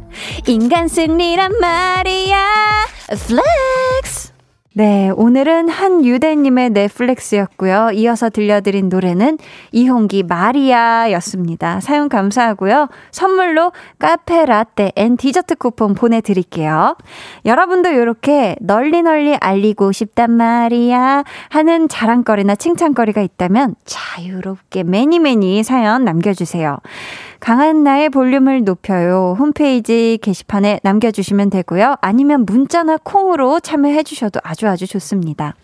인간 0.47 0.89
승리란 0.99 1.61
말이야. 1.61 2.45
Flex. 3.07 4.33
네, 4.75 5.11
오늘은 5.15 5.69
한유대님의 5.69 6.71
넷플렉스였고요. 6.71 7.91
이어서 7.95 8.31
들려드린 8.31 8.89
노래는 8.89 9.39
이홍기 9.71 10.25
마리아였습니다. 10.25 11.79
사연 11.79 12.09
감사하고요. 12.09 12.89
선물로 13.13 13.71
카페 14.01 14.45
라떼 14.45 14.91
and 14.97 15.17
디저트 15.17 15.55
쿠폰 15.55 15.95
보내드릴게요. 15.95 16.97
여러분도 17.45 17.91
이렇게 17.91 18.57
널리 18.61 19.03
널리 19.03 19.37
알리고 19.37 19.93
싶단 19.93 20.33
말이야 20.33 21.23
하는 21.51 21.89
자랑거리나 21.89 22.57
칭찬거리가 22.57 23.21
있다면 23.21 23.77
자유롭게 23.85 24.83
매니 24.83 25.21
매니 25.21 25.63
사연 25.63 26.05
남겨주세요. 26.05 26.79
강한 27.41 27.85
나의 27.85 28.11
볼륨을 28.11 28.65
높여요. 28.65 29.37
홈페이지 29.39 30.19
게시판에 30.21 30.81
남겨주시면 30.83 31.51
되고요. 31.51 31.97
아니면 32.01 32.45
문자나 32.45 32.99
콩으로 33.03 33.61
참여해 33.61 34.03
주셔도 34.03 34.41
아주 34.43 34.69
아주 34.69 34.87
좋습니다. 34.87 35.55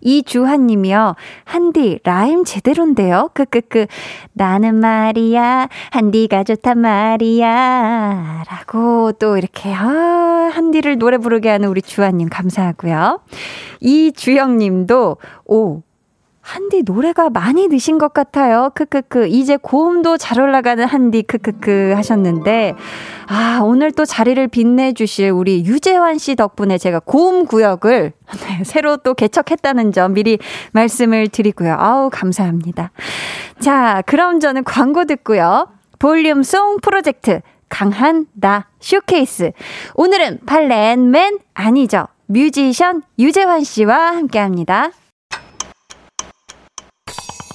이주한 0.00 0.66
님이요. 0.66 1.14
한디, 1.44 1.98
라임 2.02 2.44
제대로인데요? 2.44 3.30
크크크. 3.34 3.86
나는 4.32 4.74
말이야. 4.74 5.68
한디가 5.90 6.44
좋단 6.44 6.78
말이야. 6.78 8.44
라고 8.50 9.12
또 9.12 9.38
이렇게, 9.38 9.72
아, 9.72 10.50
한디를 10.52 10.98
노래 10.98 11.18
부르게 11.18 11.48
하는 11.48 11.68
우리 11.68 11.82
주한 11.82 12.18
님 12.18 12.28
감사하고요. 12.28 13.20
이주영 13.80 14.58
님도, 14.58 15.16
오, 15.46 15.82
한디 16.44 16.82
노래가 16.84 17.30
많이 17.30 17.68
느신 17.68 17.96
것 17.96 18.12
같아요. 18.12 18.70
크크크. 18.74 19.28
이제 19.28 19.56
고음도 19.56 20.18
잘 20.18 20.40
올라가는 20.40 20.84
한디 20.84 21.22
크크크 21.22 21.94
하셨는데, 21.96 22.74
아, 23.26 23.60
오늘 23.62 23.90
또 23.90 24.04
자리를 24.04 24.46
빛내 24.48 24.92
주실 24.92 25.30
우리 25.30 25.64
유재환 25.64 26.18
씨 26.18 26.36
덕분에 26.36 26.76
제가 26.76 27.00
고음 27.00 27.46
구역을 27.46 28.12
네, 28.46 28.64
새로 28.64 28.98
또 28.98 29.14
개척했다는 29.14 29.92
점 29.92 30.12
미리 30.12 30.38
말씀을 30.72 31.28
드리고요. 31.28 31.76
아우, 31.78 32.10
감사합니다. 32.12 32.90
자, 33.60 34.02
그럼 34.04 34.38
저는 34.38 34.64
광고 34.64 35.06
듣고요. 35.06 35.68
볼륨 35.98 36.42
song 36.42 36.76
프로젝트 36.82 37.40
강한 37.70 38.26
나 38.34 38.66
쇼케이스. 38.80 39.52
오늘은 39.94 40.40
발렌맨 40.44 41.38
아니죠. 41.54 42.06
뮤지션 42.26 43.02
유재환 43.18 43.64
씨와 43.64 44.14
함께 44.14 44.38
합니다. 44.38 44.90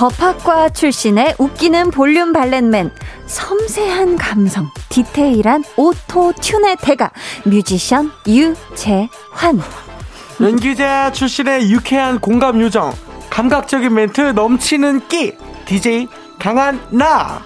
법학과 0.00 0.70
출신의 0.70 1.34
웃기는 1.36 1.90
볼륨 1.90 2.32
발렌맨, 2.32 2.90
섬세한 3.26 4.16
감성, 4.16 4.70
디테일한 4.88 5.62
auto-tune의 5.76 6.78
대가, 6.80 7.10
뮤지션 7.44 8.10
유재환. 8.26 9.60
연기자 10.40 11.12
출신의 11.12 11.70
유쾌한 11.70 12.18
공감 12.18 12.62
요정, 12.62 12.94
감각적인 13.28 13.92
멘트 13.92 14.22
넘치는 14.22 15.06
끼, 15.08 15.34
DJ 15.66 16.08
강한나. 16.38 17.42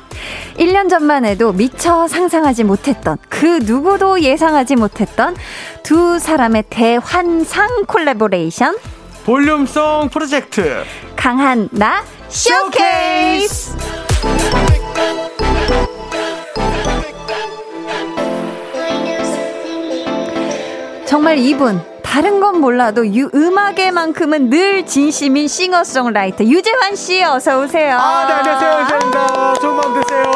1년 0.56 0.88
전만 0.88 1.24
해도 1.24 1.52
미처 1.52 2.06
상상하지 2.06 2.62
못했던 2.62 3.18
그 3.28 3.58
누구도 3.64 4.20
예상하지 4.20 4.76
못했던 4.76 5.34
두 5.82 6.20
사람의 6.20 6.66
대환상 6.70 7.82
콜라보레이션 7.88 8.76
볼륨song 9.24 10.10
프로젝트 10.10 10.84
강한 11.24 11.70
나 11.72 12.04
쇼케이스! 12.28 13.74
정말 21.06 21.38
이분 21.38 21.80
다른 22.14 22.38
건 22.38 22.60
몰라도 22.60 23.04
유, 23.12 23.28
음악에만큼은 23.34 24.48
늘 24.48 24.86
진심인 24.86 25.48
싱어송라이터 25.48 26.44
유재환 26.44 26.94
씨 26.94 27.20
어서 27.24 27.60
오세요. 27.60 27.96
아, 27.98 28.26
네, 28.28 28.32
안녕하세요. 28.34 28.82
유재환입니다. 28.82 29.54
좋은 29.54 29.80
밤 29.80 29.94
되세요. 29.94 30.30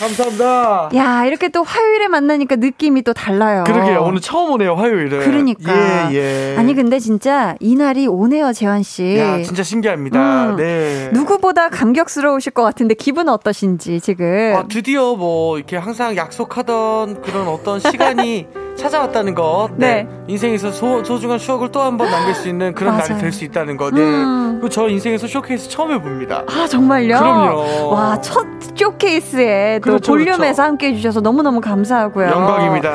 감사합니다. 0.00 0.90
야, 0.96 1.24
이렇게 1.24 1.48
또 1.48 1.62
화요일에 1.62 2.08
만나니까 2.08 2.56
느낌이 2.56 3.02
또 3.02 3.12
달라요. 3.12 3.62
그러게요. 3.68 4.02
오늘 4.02 4.20
처음 4.20 4.50
오네요, 4.50 4.74
화요일에. 4.74 5.18
그러니까. 5.24 6.12
예, 6.12 6.16
예. 6.16 6.56
아니, 6.58 6.74
근데 6.74 6.98
진짜 6.98 7.54
이날이 7.60 8.08
오네요, 8.08 8.52
재환 8.52 8.82
씨. 8.82 9.16
야, 9.16 9.40
진짜 9.44 9.62
신기합니다. 9.62 10.18
음, 10.18 10.56
네. 10.56 11.10
누구보다 11.12 11.68
감격스러우실 11.68 12.50
것 12.50 12.64
같은데 12.64 12.94
기분 12.94 13.28
어떠신지 13.28 14.00
지금. 14.00 14.54
아, 14.56 14.64
드디어 14.66 15.14
뭐 15.14 15.56
이렇게 15.56 15.76
항상 15.76 16.16
약속하던 16.16 17.22
그런 17.22 17.46
어떤 17.46 17.78
시간이 17.78 18.48
찾아왔다는 18.76 19.34
것. 19.34 19.70
네. 19.76 20.04
네. 20.04 20.08
인생에서 20.28 20.70
소, 20.72 21.02
소중한 21.02 21.38
추억을 21.38 21.70
또 21.72 21.80
한 21.80 21.96
번 21.96 22.10
남길 22.10 22.34
수 22.34 22.48
있는 22.48 22.74
그런 22.74 22.96
날이. 22.96 23.16
될 23.18 23.32
수 23.32 23.44
있다는 23.44 23.76
것. 23.76 23.92
네. 23.94 24.00
음. 24.00 24.60
저 24.70 24.88
인생에서 24.88 25.26
쇼케이스 25.26 25.68
처음 25.68 25.92
해봅니다. 25.92 26.44
아, 26.48 26.66
정말요? 26.66 27.18
그럼요. 27.18 27.88
와, 27.90 28.20
첫 28.20 28.44
쇼케이스에 28.74 29.78
또 29.80 29.84
그렇죠, 29.90 30.12
볼륨에서 30.12 30.36
그렇죠. 30.38 30.62
함께 30.62 30.88
해주셔서 30.88 31.20
너무너무 31.20 31.60
감사하고요. 31.60 32.28
영광입니다. 32.28 32.94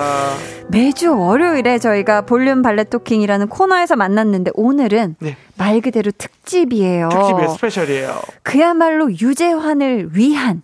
매주 0.69 1.17
월요일에 1.17 1.79
저희가 1.79 2.21
볼륨 2.21 2.61
발레 2.61 2.85
talking이라는 2.85 3.47
코너에서 3.47 3.95
만났는데 3.95 4.51
오늘은 4.53 5.15
네. 5.19 5.35
말 5.57 5.81
그대로 5.81 6.11
특집이에요. 6.17 7.09
특집이에요. 7.09 7.49
special이에요. 7.49 8.15
그야말로 8.43 9.11
유재환을 9.11 10.09
위한 10.13 10.61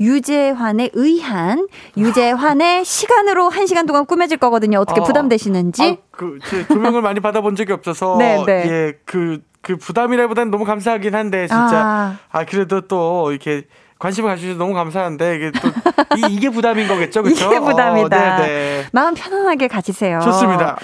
유재환에 0.00 0.90
의한 0.94 1.68
유재환의 1.96 2.84
시간으로 2.86 3.48
한 3.48 3.66
시간 3.66 3.86
동안 3.86 4.06
꾸며질 4.06 4.38
거거든요. 4.38 4.78
어떻게 4.78 5.00
아, 5.00 5.04
부담되시는지? 5.04 5.82
아, 5.82 5.96
그, 6.10 6.38
제 6.44 6.66
조명을 6.66 7.02
많이 7.02 7.20
받아본 7.20 7.54
적이 7.56 7.72
없어서. 7.74 8.16
네, 8.18 8.42
네. 8.46 8.52
예, 8.68 8.92
그, 9.04 9.42
그 9.60 9.76
부담이라기보다는 9.76 10.50
너무 10.50 10.64
감사하긴 10.64 11.14
한데, 11.14 11.46
진짜. 11.46 11.84
아. 11.84 12.18
아, 12.30 12.44
그래도 12.46 12.80
또 12.82 13.30
이렇게 13.30 13.64
관심을 14.00 14.30
가주셔서 14.30 14.58
너무 14.58 14.74
감사한데, 14.74 15.36
이게 15.36 15.52
또, 15.52 15.68
이, 16.16 16.34
이게 16.34 16.50
부담인 16.50 16.88
거겠죠? 16.88 17.22
그쵸? 17.22 17.46
이게 17.46 17.60
부담이다. 17.60 18.16
어, 18.16 18.40
네네. 18.40 18.86
마음 18.92 19.14
편안하게 19.14 19.68
가지세요. 19.68 20.18
좋습니다. 20.20 20.76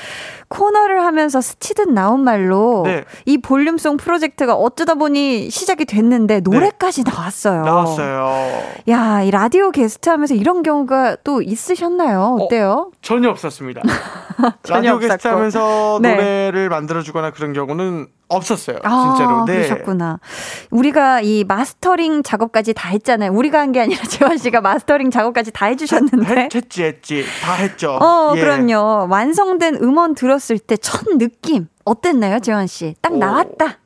코너를 0.48 1.02
하면서 1.04 1.40
스치듯 1.40 1.90
나온 1.90 2.22
말로 2.22 2.82
네. 2.84 3.04
이 3.24 3.38
볼륨송 3.38 3.96
프로젝트가 3.96 4.54
어쩌다 4.54 4.94
보니 4.94 5.50
시작이 5.50 5.86
됐는데 5.86 6.38
노래까지 6.40 7.02
나왔어요. 7.04 7.62
네. 7.62 7.68
나왔어요. 7.68 8.62
야, 8.88 9.22
이 9.22 9.30
라디오 9.32 9.72
게스트 9.72 10.08
하면서 10.08 10.34
이런 10.34 10.62
경우가 10.62 11.16
또 11.24 11.42
있으셨나요? 11.42 12.38
어때요? 12.40 12.92
전혀 13.02 13.28
없었습니다. 13.30 13.82
전혀 14.62 14.90
라디오 14.92 14.98
게스트 14.98 15.14
없었고. 15.14 15.36
하면서 15.36 15.98
네. 16.00 16.14
노래를 16.14 16.68
만들어 16.68 17.02
주거나 17.02 17.32
그런 17.32 17.52
경우는 17.52 18.06
없었어요. 18.28 18.78
아, 18.82 19.14
진짜로. 19.16 19.44
네. 19.44 19.54
그러셨구나. 19.54 20.18
우리가 20.70 21.20
이 21.20 21.44
마스터링 21.44 22.22
작업까지 22.24 22.74
다 22.74 22.88
했잖아요. 22.88 23.32
우리가 23.32 23.60
한 23.60 23.72
게 23.72 23.80
아니라 23.80 24.02
재환 24.08 24.36
씨가 24.38 24.60
마스터링 24.60 25.10
작업까지 25.10 25.52
다 25.52 25.66
해주셨는데. 25.66 26.36
했, 26.36 26.54
했지, 26.54 26.82
했지. 26.84 27.24
다 27.42 27.54
했죠. 27.54 27.92
어, 27.92 28.32
예. 28.36 28.40
그럼요. 28.40 29.06
완성된 29.10 29.76
음원 29.82 30.14
들었을 30.14 30.58
때 30.58 30.76
첫 30.76 31.06
느낌 31.18 31.68
어땠나요, 31.84 32.40
재환 32.40 32.66
씨? 32.66 32.94
딱 33.00 33.12
오. 33.12 33.16
나왔다. 33.18 33.78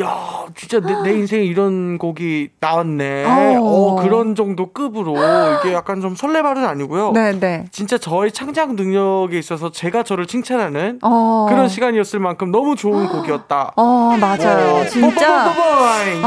야, 0.00 0.46
진짜 0.54 0.78
내, 0.80 0.94
내 1.02 1.12
인생에 1.18 1.42
이런 1.42 1.98
곡이 1.98 2.50
나왔네. 2.60 3.24
어. 3.24 3.60
어, 3.60 3.96
그런 4.02 4.34
정도 4.36 4.72
급으로 4.72 5.16
이게 5.58 5.74
약간 5.74 6.00
좀 6.00 6.14
설레발은 6.14 6.64
아니고요. 6.64 7.10
네, 7.12 7.32
네. 7.38 7.64
진짜 7.72 7.98
저의 7.98 8.30
창작 8.30 8.74
능력에 8.74 9.36
있어서 9.38 9.72
제가 9.72 10.04
저를 10.04 10.26
칭찬하는 10.26 11.00
어. 11.02 11.46
그런 11.48 11.68
시간이었을 11.68 12.20
만큼 12.20 12.52
너무 12.52 12.76
좋은 12.76 13.08
곡이었다. 13.08 13.72
어, 13.76 14.16
맞아요. 14.20 14.86
진짜. 14.88 15.44
뽀뽀뽀뽀뽀. 15.48 15.62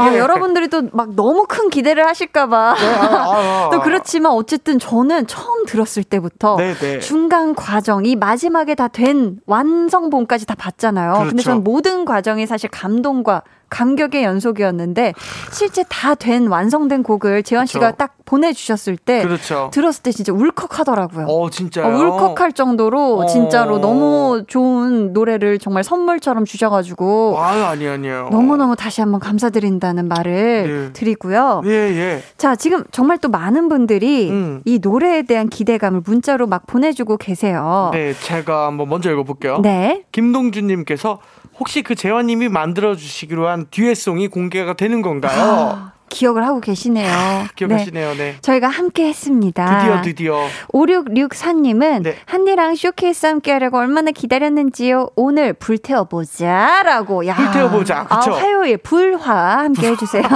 아, 0.00 0.12
예. 0.12 0.18
여러분들이 0.18 0.68
또 0.68 0.82
막 0.92 1.14
너무 1.14 1.46
큰 1.48 1.70
기대를 1.70 2.06
하실까봐. 2.06 2.74
네, 2.78 2.86
아, 2.86 3.04
아, 3.04 3.66
아. 3.66 3.70
또 3.72 3.80
그렇지만 3.80 4.32
어쨌든 4.32 4.78
저는 4.78 5.26
처음 5.26 5.64
들었을 5.64 6.04
때부터 6.04 6.56
네, 6.56 6.74
네. 6.74 6.98
중간 7.00 7.54
과정, 7.54 8.04
이 8.04 8.14
마지막에 8.14 8.74
다 8.74 8.88
된 8.88 9.40
완성본까지 9.46 10.46
다 10.46 10.54
봤잖아요. 10.54 11.14
근데 11.14 11.30
그렇죠. 11.30 11.42
전 11.50 11.64
모든 11.64 12.04
과정이 12.04 12.46
사실 12.46 12.68
감동과 12.70 13.42
감격의 13.74 14.24
연속이었는데 14.24 15.12
실제 15.52 15.84
다 15.88 16.14
된 16.14 16.46
완성된 16.46 17.02
곡을 17.02 17.42
재환 17.42 17.66
씨가 17.66 17.80
그렇죠. 17.80 17.96
딱 17.96 18.14
보내주셨을 18.24 18.96
때 18.96 19.22
그렇죠. 19.22 19.70
들었을 19.72 20.02
때 20.02 20.12
진짜 20.12 20.32
울컥하더라고요. 20.32 21.26
어, 21.26 21.50
진짜요? 21.50 21.86
어, 21.86 21.98
울컥할 21.98 22.52
정도로 22.52 23.18
어. 23.18 23.26
진짜로 23.26 23.78
너무 23.78 24.44
좋은 24.46 25.12
노래를 25.12 25.58
정말 25.58 25.84
선물처럼 25.84 26.44
주셔가지고 26.44 27.36
아유, 27.38 27.62
아니, 27.64 27.86
아니에요. 27.86 28.28
너무 28.30 28.56
너무 28.56 28.76
다시 28.76 29.00
한번 29.00 29.20
감사드린다는 29.20 30.08
말을 30.08 30.32
네. 30.32 30.92
드리고요. 30.92 31.62
예, 31.66 31.70
예. 31.70 32.22
자, 32.38 32.56
지금 32.56 32.84
정말 32.90 33.18
또 33.18 33.28
많은 33.28 33.68
분들이 33.68 34.30
음. 34.30 34.62
이 34.64 34.78
노래에 34.80 35.22
대한 35.22 35.48
기대감을 35.48 36.02
문자로 36.06 36.46
막 36.46 36.66
보내주고 36.66 37.16
계세요. 37.18 37.90
네, 37.92 38.14
제가 38.14 38.66
한번 38.66 38.88
먼저 38.88 39.10
읽어볼게요. 39.10 39.60
네. 39.62 40.04
김동준님께서 40.12 41.18
혹시 41.58 41.82
그 41.82 41.94
재환님이 41.94 42.48
만들어 42.48 42.96
주시기로 42.96 43.48
한 43.48 43.66
듀엣송이 43.70 44.28
공개가 44.28 44.74
되는 44.74 45.02
건가요? 45.02 45.92
아, 46.04 46.14
기억을 46.14 46.46
하고 46.46 46.60
계시네요. 46.60 47.08
네. 47.08 47.46
기억하시네요, 47.56 48.14
네. 48.14 48.36
저희가 48.40 48.68
함께 48.68 49.08
했습니다. 49.08 49.78
드디어, 49.78 50.02
드디어. 50.02 50.46
5664님은 50.72 52.02
네. 52.02 52.16
한디랑 52.26 52.74
쇼케이스 52.76 53.26
함께 53.26 53.52
하려고 53.52 53.78
얼마나 53.78 54.10
기다렸는지요. 54.10 55.08
오늘 55.16 55.52
불태워보자. 55.52 56.82
라고. 56.84 57.26
야. 57.26 57.34
불태워보자. 57.34 58.04
그쵸? 58.04 58.32
아, 58.32 58.36
화요일 58.38 58.76
불화 58.78 59.58
함께 59.58 59.88
해주세요. 59.90 60.22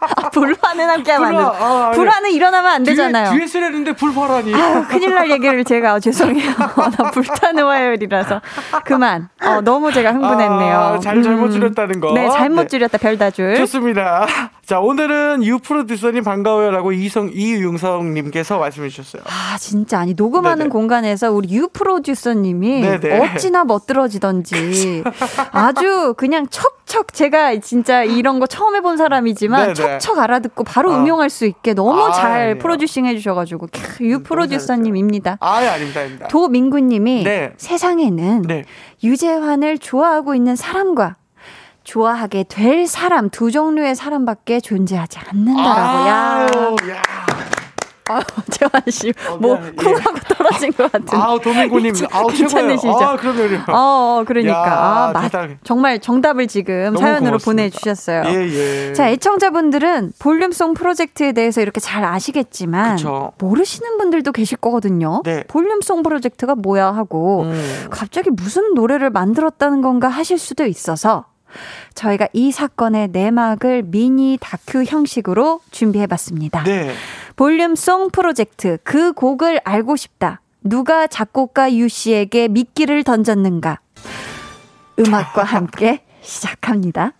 아, 0.00 0.30
불화는 0.30 0.88
함께 0.88 1.12
하면 1.12 1.28
안 1.28 1.34
불화, 1.34 1.52
돼. 1.52 1.58
아, 1.64 1.86
아니. 1.88 1.96
불화는 1.96 2.30
일어나면 2.30 2.70
안 2.72 2.82
되잖아요. 2.84 3.30
듀엣, 3.30 3.40
듀엣을 3.50 3.64
했는데 3.64 3.92
불파라니. 3.94 4.54
아유, 4.54 4.84
큰일 4.88 5.14
날 5.14 5.30
얘기를 5.30 5.64
제가 5.64 5.94
어, 5.94 6.00
죄송해요. 6.00 6.52
나 6.98 7.10
불타는 7.10 7.64
화요일이라서 7.64 8.40
그만. 8.84 9.28
어, 9.42 9.60
너무 9.60 9.92
제가 9.92 10.12
흥분했네요. 10.12 10.76
아, 10.78 10.98
잘 11.00 11.22
잘못 11.22 11.50
줄였다는 11.50 12.00
거. 12.00 12.12
네, 12.12 12.28
잘못 12.30 12.62
네. 12.62 12.68
줄였다 12.68 12.98
별다줄. 12.98 13.56
좋습니다. 13.56 14.26
자, 14.64 14.78
오늘 14.80 14.99
은 15.10 15.42
유 15.44 15.58
프로듀서님 15.58 16.22
반가워요라고 16.24 16.92
이성, 16.92 17.30
이유용성님께서 17.32 18.58
말씀해 18.58 18.88
주셨어요. 18.88 19.22
아 19.26 19.56
진짜 19.58 19.98
아니 20.00 20.14
녹음하는 20.14 20.58
네네. 20.58 20.68
공간에서 20.70 21.30
우리 21.30 21.54
유 21.54 21.68
프로듀서님이 21.68 22.80
네네. 22.80 23.34
어찌나 23.34 23.64
멋들어지던지 23.64 25.02
아주 25.52 26.14
그냥 26.16 26.46
척척 26.48 27.12
제가 27.14 27.58
진짜 27.60 28.02
이런 28.02 28.38
거 28.40 28.46
처음 28.46 28.74
해본 28.76 28.96
사람이지만 28.96 29.74
네네. 29.74 29.74
척척 29.74 30.18
알아듣고 30.18 30.64
바로 30.64 30.92
아. 30.92 30.98
응용할 30.98 31.30
수 31.30 31.46
있게 31.46 31.74
너무 31.74 32.02
아, 32.04 32.12
잘 32.12 32.32
아니에요. 32.32 32.58
프로듀싱 32.58 33.06
해주셔가지고 33.06 33.68
캬, 33.68 34.04
유 34.04 34.22
프로듀서님입니다. 34.22 35.38
아, 35.40 35.62
예, 35.62 35.68
아닙니다, 35.68 36.00
아닙니다. 36.00 36.28
도민구님이 36.28 37.24
네. 37.24 37.52
세상에는 37.56 38.42
네. 38.42 38.64
유재환을 39.02 39.78
좋아하고 39.78 40.34
있는 40.34 40.56
사람과 40.56 41.16
좋아하게 41.84 42.44
될 42.48 42.86
사람 42.86 43.30
두 43.30 43.50
종류의 43.50 43.94
사람밖에 43.94 44.60
존재하지 44.60 45.18
않는다라고. 45.18 46.76
야. 46.90 47.02
아, 48.10 48.20
재환 48.50 48.82
씨, 48.88 49.12
어, 49.28 49.36
뭐 49.36 49.56
예. 49.64 49.70
쿵하고 49.70 50.18
떨어진 50.34 50.72
것 50.72 50.90
같은. 50.90 51.16
아우, 51.16 51.38
도민구님. 51.38 51.94
아우, 52.10 52.32
최고예요. 52.32 52.48
괜찮으시죠? 52.48 52.90
아, 52.90 53.16
그럼요. 53.16 53.56
어, 53.68 53.72
어, 54.20 54.24
그러니까. 54.26 54.52
야, 54.52 54.64
아, 54.66 55.12
맞. 55.12 55.30
정말 55.62 56.00
정답을 56.00 56.48
지금 56.48 56.96
사연으로 56.96 57.38
고맙습니다. 57.38 57.44
보내주셨어요. 57.44 58.22
예, 58.26 58.88
예. 58.88 58.92
자, 58.94 59.08
애청자분들은 59.10 60.14
볼륨송 60.18 60.74
프로젝트에 60.74 61.30
대해서 61.30 61.60
이렇게 61.60 61.78
잘 61.80 62.04
아시겠지만 62.04 62.96
그쵸. 62.96 63.30
모르시는 63.38 63.96
분들도 63.98 64.32
계실 64.32 64.58
거거든요. 64.58 65.22
네. 65.24 65.44
볼륨송 65.46 66.02
프로젝트가 66.02 66.56
뭐야 66.56 66.90
하고 66.90 67.42
음. 67.42 67.86
갑자기 67.90 68.30
무슨 68.30 68.74
노래를 68.74 69.10
만들었다는 69.10 69.82
건가 69.82 70.08
하실 70.08 70.36
수도 70.36 70.66
있어서 70.66 71.26
저희가 71.94 72.28
이 72.32 72.52
사건의 72.52 73.08
내막을 73.08 73.82
미니 73.82 74.38
다큐 74.40 74.84
형식으로 74.84 75.60
준비해 75.70 76.06
봤습니다. 76.06 76.62
네. 76.64 76.92
볼륨송 77.36 78.10
프로젝트 78.10 78.78
그 78.84 79.12
곡을 79.12 79.60
알고 79.64 79.96
싶다. 79.96 80.40
누가 80.62 81.06
작곡가 81.06 81.72
유 81.72 81.88
씨에게 81.88 82.48
미끼를 82.48 83.02
던졌는가? 83.04 83.80
음악과 84.98 85.44
함께 85.44 86.04
시작합니다. 86.20 87.12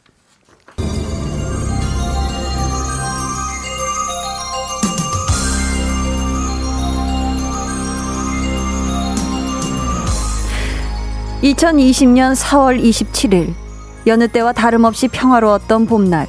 (2020년 11.43 12.35
4월 12.37 12.79
27일) 12.79 13.55
여느 14.07 14.29
때와 14.29 14.53
다름없이 14.53 15.09
평화로웠던 15.09 15.87
봄날 15.87 16.27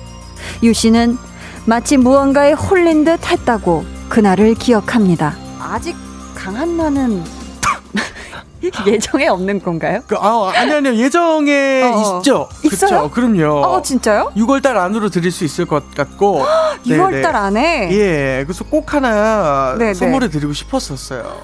유 0.64 0.74
씨는 0.74 1.18
마치 1.66 1.98
무언가에 1.98 2.54
홀린 2.54 3.04
듯 3.06 3.26
했다고 3.32 3.86
그날을 4.10 4.56
기억합니다. 4.56 5.36
아직 5.60 5.96
강한 6.36 6.76
나는 6.76 7.24
예정에 8.86 9.28
없는 9.28 9.62
건가요? 9.62 10.02
그, 10.06 10.16
아, 10.18 10.52
아니, 10.56 10.72
아니요. 10.74 10.96
예정에 10.96 11.82
어, 11.84 12.18
있죠. 12.20 12.48
있어요? 12.64 13.10
그쵸, 13.10 13.12
그럼요. 13.12 13.62
어, 13.66 13.82
진짜요? 13.82 14.32
6월달 14.36 14.78
안으로 14.78 15.10
드릴 15.10 15.32
수 15.32 15.44
있을 15.46 15.66
것 15.66 15.94
같고. 15.96 16.46
6월달 16.86 17.34
안에? 17.34 17.90
예, 17.92 18.44
그래서 18.46 18.64
꼭 18.64 18.94
하나 18.94 19.76
네네. 19.80 19.94
선물해 19.96 20.30
드리고 20.30 20.54
싶었었어요. 20.54 21.38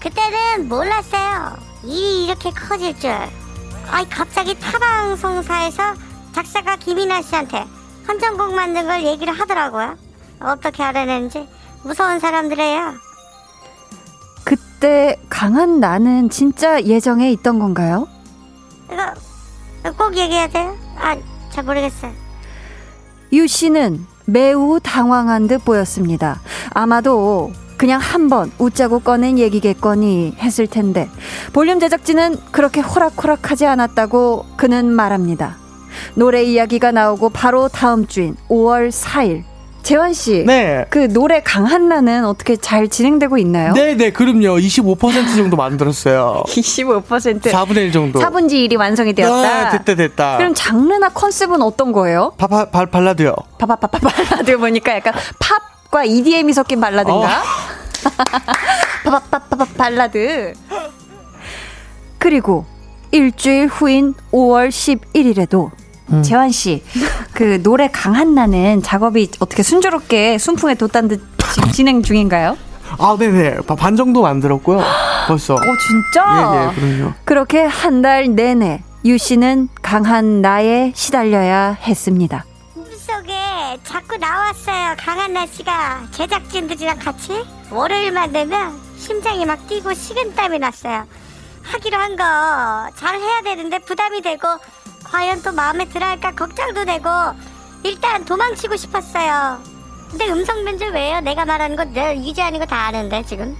그때는 0.00 0.68
몰랐어요. 0.68 1.56
일이 1.82 2.26
이렇게 2.26 2.50
커질 2.50 2.98
줄. 2.98 3.10
아이 3.90 4.08
갑자기 4.08 4.58
타 4.58 4.78
방송사에서 4.78 5.94
작사가 6.32 6.76
김이나 6.76 7.22
씨한테 7.22 7.64
헌정곡 8.08 8.54
만든 8.54 8.86
걸 8.86 9.02
얘기를 9.02 9.32
하더라고요. 9.32 9.96
어떻게 10.40 10.82
알아냈는지 10.82 11.48
무서운 11.82 12.18
사람들이에요. 12.18 12.94
때 14.84 15.16
강한 15.30 15.80
나는 15.80 16.28
진짜 16.28 16.82
예정에 16.82 17.32
있던 17.32 17.58
건가요? 17.58 18.06
이거 19.80 19.92
꼭 19.96 20.14
얘기해야 20.14 20.46
돼요? 20.46 20.76
아, 20.98 21.16
잘 21.48 21.64
모르겠어요. 21.64 22.12
유 23.32 23.46
씨는 23.46 24.06
매우 24.26 24.80
당황한 24.82 25.46
듯 25.46 25.64
보였습니다. 25.64 26.42
아마도 26.74 27.50
그냥 27.76 28.00
한 28.00 28.28
번 28.28 28.50
웃자고 28.58 29.00
꺼낸 29.00 29.38
얘기겠거니 29.38 30.34
했을 30.38 30.66
텐데 30.66 31.08
볼륨 31.52 31.78
제작진은 31.80 32.36
그렇게 32.52 32.80
호락호락하지 32.80 33.66
않았다고 33.66 34.46
그는 34.56 34.86
말합니다. 34.92 35.56
노래 36.14 36.42
이야기가 36.42 36.90
나오고 36.92 37.30
바로 37.30 37.68
다음 37.68 38.06
주인 38.06 38.36
5월 38.48 38.90
4일 38.90 39.42
재환 39.82 40.14
씨, 40.14 40.44
네. 40.46 40.86
그 40.88 41.12
노래 41.12 41.42
강한 41.42 41.90
나는 41.90 42.24
어떻게 42.24 42.56
잘 42.56 42.88
진행되고 42.88 43.36
있나요? 43.36 43.74
네, 43.74 43.94
네, 43.94 44.10
그럼요. 44.10 44.56
25% 44.56 45.36
정도 45.36 45.58
만들었어요. 45.58 46.42
25% 46.46 47.42
4분의 47.42 47.76
1 47.76 47.92
정도. 47.92 48.18
4분지 48.20 48.52
1이 48.66 48.78
완성이 48.78 49.12
되었다. 49.12 49.72
네, 49.72 49.78
됐다, 49.78 49.94
됐다. 49.94 50.36
그럼 50.38 50.54
장르나 50.54 51.10
컨셉은 51.10 51.60
어떤 51.60 51.92
거예요? 51.92 52.32
바, 52.38 52.46
바, 52.46 52.64
발라드요. 52.86 53.34
바바바바 53.58 53.98
발라드 53.98 54.56
보니까 54.56 54.94
약간 54.96 55.12
팝 55.38 55.73
과 55.94 56.02
EDM이 56.02 56.52
섞인 56.52 56.80
발라드인가? 56.80 57.42
바바바바 59.06 59.64
발라드. 59.78 60.52
그리고 62.18 62.66
일주일 63.12 63.68
후인 63.68 64.14
5월 64.32 64.70
11일에도 64.70 65.70
음. 66.10 66.22
재환 66.24 66.50
씨, 66.50 66.82
그 67.32 67.62
노래 67.62 67.86
강한 67.86 68.34
나는 68.34 68.82
작업이 68.82 69.30
어떻게 69.38 69.62
순조롭게 69.62 70.38
순풍에 70.38 70.74
돛 70.74 70.90
단 70.90 71.06
듯 71.06 71.22
지금 71.54 71.70
진행 71.70 72.02
중인가요? 72.02 72.56
아, 72.98 73.16
네네. 73.16 73.58
바- 73.64 73.76
반 73.76 73.94
정도 73.94 74.22
만들었고요. 74.22 74.82
벌써. 75.28 75.54
오 75.54 75.58
진짜? 75.58 76.72
예, 76.74 76.80
예, 76.80 76.96
그럼요. 76.98 77.12
그렇게 77.24 77.62
한 77.62 78.02
달 78.02 78.34
내내 78.34 78.82
유 79.04 79.16
씨는 79.16 79.68
강한 79.80 80.42
나에 80.42 80.90
시달려야 80.96 81.78
했습니다. 81.80 82.44
꿈속에 83.24 83.78
자꾸 83.82 84.16
나왔어요. 84.16 84.94
강한 84.98 85.32
날씨가 85.32 86.06
제작진들이랑 86.12 86.98
같이 86.98 87.44
월요일만 87.70 88.32
되면 88.32 88.78
심장이 88.96 89.44
막 89.44 89.66
뛰고 89.66 89.92
식은땀이 89.94 90.58
났어요. 90.58 91.06
하기로 91.62 91.96
한 91.98 92.16
거 92.16 92.90
잘 92.96 93.18
해야 93.18 93.40
되는데 93.42 93.78
부담이 93.80 94.20
되고 94.22 94.46
과연 95.04 95.42
또 95.42 95.52
마음에 95.52 95.86
들어 95.86 96.06
할까 96.06 96.32
걱정도 96.32 96.84
되고 96.84 97.08
일단 97.82 98.24
도망치고 98.24 98.76
싶었어요. 98.76 99.60
근데 100.10 100.28
음성 100.28 100.64
변조 100.64 100.86
왜요? 100.86 101.20
내가 101.20 101.44
말하는 101.44 101.76
거 101.76 101.84
내가 101.84 102.14
유지하는 102.16 102.58
거 102.60 102.66
다 102.66 102.86
아는데 102.86 103.22
지금. 103.24 103.56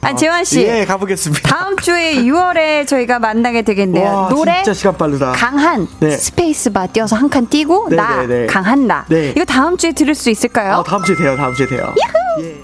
아 0.00 0.14
재환 0.14 0.44
씨. 0.44 0.62
예, 0.62 0.84
가보겠습니다. 0.84 1.48
다음 1.48 1.76
주에 1.76 2.14
6월에 2.22 2.86
저희가 2.86 3.18
만나게 3.18 3.62
되겠네요. 3.62 4.04
와, 4.06 4.28
노래 4.28 4.62
진짜 4.62 4.72
시간 4.72 4.96
빠르다. 4.96 5.32
강한 5.32 5.88
네. 6.00 6.10
스페이스바 6.12 6.86
띄어서 6.88 7.16
한칸 7.16 7.48
띄고 7.48 7.88
네, 7.90 7.96
나 7.96 8.20
네, 8.22 8.26
네. 8.26 8.46
강한 8.46 8.86
나 8.86 9.04
네. 9.08 9.30
이거 9.30 9.44
다음 9.44 9.76
주에 9.76 9.92
들을 9.92 10.14
수 10.14 10.30
있을까요? 10.30 10.74
아, 10.74 10.82
다음 10.84 11.02
주에 11.02 11.16
돼요, 11.16 11.36
다음 11.36 11.52
주에 11.54 11.66
돼요. 11.66 11.92
예. 12.42 12.56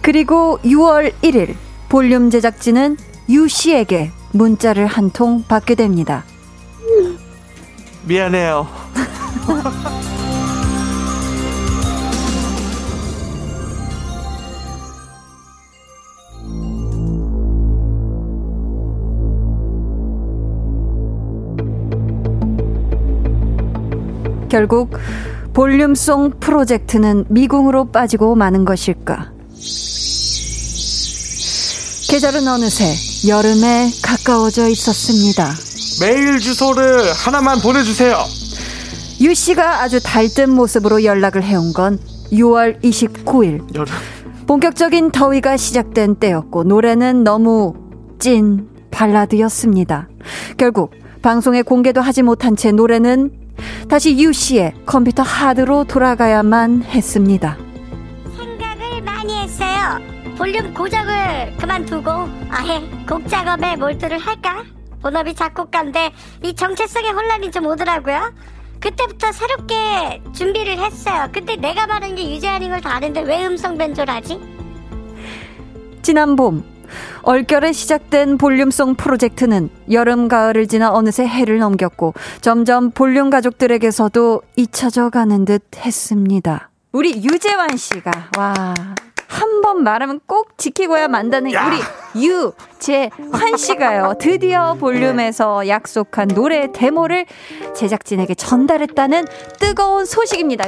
그리고 0.00 0.58
6월 0.64 1.12
1일 1.22 1.54
볼륨 1.88 2.30
제작진은 2.30 2.96
유 3.30 3.48
씨에게 3.48 4.12
문자를 4.32 4.86
한 4.86 5.10
통 5.10 5.42
받게 5.48 5.74
됩니다. 5.74 6.24
미안해요. 8.04 8.68
결국 24.54 24.96
볼륨송 25.52 26.38
프로젝트는 26.38 27.24
미궁으로 27.28 27.86
빠지고 27.86 28.36
마는 28.36 28.64
것일까? 28.64 29.32
계절은 32.08 32.46
어느새 32.46 32.84
여름에 33.28 33.90
가까워져 34.00 34.68
있었습니다. 34.68 35.50
메일 36.00 36.38
주소를 36.38 37.12
하나만 37.12 37.58
보내주세요. 37.62 38.16
유 39.22 39.34
씨가 39.34 39.82
아주 39.82 39.98
달뜬 40.00 40.50
모습으로 40.50 41.02
연락을 41.02 41.42
해온 41.42 41.72
건 41.72 41.98
6월 42.30 42.80
29일. 42.80 43.74
여름. 43.74 43.92
본격적인 44.46 45.10
더위가 45.10 45.56
시작된 45.56 46.14
때였고 46.14 46.62
노래는 46.62 47.24
너무 47.24 47.74
찐 48.20 48.68
발라드였습니다. 48.92 50.08
결국 50.56 50.92
방송에 51.22 51.62
공개도 51.62 52.00
하지 52.00 52.22
못한 52.22 52.54
채 52.54 52.70
노래는 52.70 53.43
다시 53.88 54.18
유 54.18 54.32
씨의 54.32 54.72
컴퓨터 54.86 55.22
하드로 55.22 55.84
돌아가야만 55.84 56.82
했습니다. 56.84 57.56
생각을 58.36 59.02
많이 59.02 59.38
했어요. 59.40 59.98
볼륨 60.36 60.74
고정을 60.74 61.56
그만두고 61.58 62.10
아예 62.50 62.80
곡 63.08 63.28
작업에 63.28 63.76
몰두를 63.76 64.18
할까? 64.18 64.64
본업이 65.00 65.34
작곡가인데 65.34 66.12
이 66.42 66.54
정체성의 66.54 67.12
혼란이 67.12 67.50
좀 67.50 67.66
오더라고요. 67.66 68.32
그때부터 68.80 69.32
새롭게 69.32 70.22
준비를 70.32 70.78
했어요. 70.78 71.28
근데 71.32 71.56
내가 71.56 71.86
말하는 71.86 72.16
게 72.16 72.30
유재한인 72.34 72.70
걸 72.70 72.80
다 72.80 72.94
아는데 72.96 73.20
왜 73.20 73.46
음성 73.46 73.78
변조를 73.78 74.12
하지? 74.12 74.40
지난 76.02 76.36
봄 76.36 76.64
얼결에 77.22 77.72
시작된 77.72 78.38
볼륨송 78.38 78.94
프로젝트는 78.96 79.70
여름 79.90 80.28
가을을 80.28 80.66
지나 80.66 80.92
어느새 80.92 81.26
해를 81.26 81.58
넘겼고 81.58 82.14
점점 82.40 82.90
볼륨 82.90 83.30
가족들에게서도 83.30 84.42
잊혀져 84.56 85.10
가는 85.10 85.44
듯 85.44 85.62
했습니다. 85.76 86.70
우리 86.92 87.22
유재환 87.24 87.76
씨가 87.76 88.10
와. 88.38 88.74
한 89.26 89.62
번 89.64 89.82
말하면 89.82 90.20
꼭 90.26 90.58
지키고야 90.58 91.08
만다는 91.08 91.50
우리 91.50 92.22
유재환 92.26 93.56
씨가요. 93.56 94.12
드디어 94.20 94.74
볼륨에서 94.74 95.66
약속한 95.68 96.28
노래 96.28 96.70
데모를 96.70 97.24
제작진에게 97.74 98.34
전달했다는 98.34 99.24
뜨거운 99.58 100.04
소식입니다. 100.04 100.66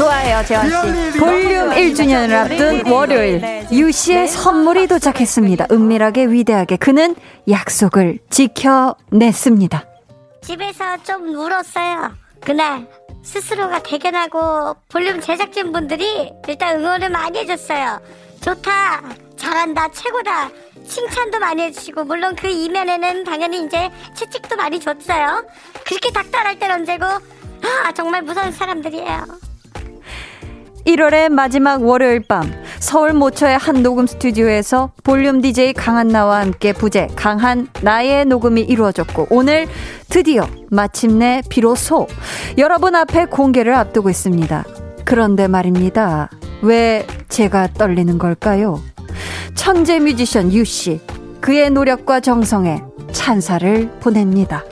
우! 0.00 0.04
좋아요, 0.04 0.44
재환 0.46 0.66
씨. 0.68 1.18
볼륨 1.18 1.70
1주년을 1.70 2.32
앞둔 2.32 2.90
월요일 2.90 3.66
유 3.70 3.92
씨의 3.92 4.28
선물이 4.28 4.86
도착했습니다. 4.86 5.66
은밀하게 5.70 6.26
위대하게 6.26 6.76
그는 6.76 7.14
약속을 7.48 8.18
지켜냈습니다. 8.30 9.84
집에서 10.42 10.96
좀 11.02 11.34
울었어요. 11.34 12.12
그날 12.40 12.86
스스로가 13.22 13.82
대견하고 13.82 14.74
볼륨 14.88 15.20
제작진 15.20 15.70
분들이 15.72 16.32
일단 16.48 16.80
응원을 16.80 17.10
많이 17.10 17.38
해줬어요. 17.40 18.00
좋다, 18.40 19.02
잘한다, 19.36 19.88
최고다. 19.92 20.48
칭찬도 20.88 21.38
많이 21.38 21.62
해주시고 21.64 22.04
물론 22.04 22.34
그 22.34 22.48
이면에는 22.48 23.24
당연히 23.24 23.64
이제 23.66 23.90
채찍도 24.16 24.56
많이 24.56 24.80
줬어요. 24.80 25.44
그렇게 25.86 26.10
닥달할 26.10 26.58
땐 26.58 26.70
언제고 26.70 27.04
아 27.04 27.92
정말 27.94 28.22
무서운 28.22 28.50
사람들이에요. 28.50 29.49
1월의 30.86 31.28
마지막 31.28 31.82
월요일 31.82 32.20
밤 32.20 32.50
서울 32.78 33.12
모처의 33.12 33.58
한 33.58 33.82
녹음 33.82 34.06
스튜디오에서 34.06 34.92
볼륨 35.04 35.40
DJ 35.40 35.74
강한나와 35.74 36.40
함께 36.40 36.72
부재 36.72 37.08
강한 37.16 37.68
나의 37.82 38.24
녹음이 38.24 38.62
이루어졌고 38.62 39.28
오늘 39.30 39.66
드디어 40.08 40.46
마침내 40.70 41.42
비로소 41.48 42.06
여러분 42.58 42.94
앞에 42.94 43.26
공개를 43.26 43.74
앞두고 43.74 44.10
있습니다. 44.10 44.64
그런데 45.04 45.48
말입니다. 45.48 46.30
왜 46.62 47.06
제가 47.28 47.68
떨리는 47.74 48.18
걸까요? 48.18 48.80
천재 49.54 49.98
뮤지션 49.98 50.52
유 50.52 50.64
씨 50.64 51.00
그의 51.40 51.70
노력과 51.70 52.20
정성에 52.20 52.82
찬사를 53.12 53.90
보냅니다. 54.00 54.62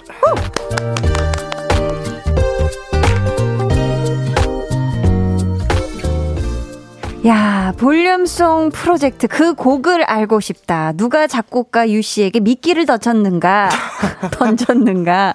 야, 7.26 7.72
볼륨송 7.76 8.70
프로젝트 8.70 9.26
그 9.26 9.52
곡을 9.54 10.04
알고 10.04 10.38
싶다. 10.38 10.92
누가 10.92 11.26
작곡가 11.26 11.90
유 11.90 12.00
씨에게 12.00 12.38
미끼를 12.38 12.87
던졌는가? 12.87 13.70
던졌는가? 14.31 15.35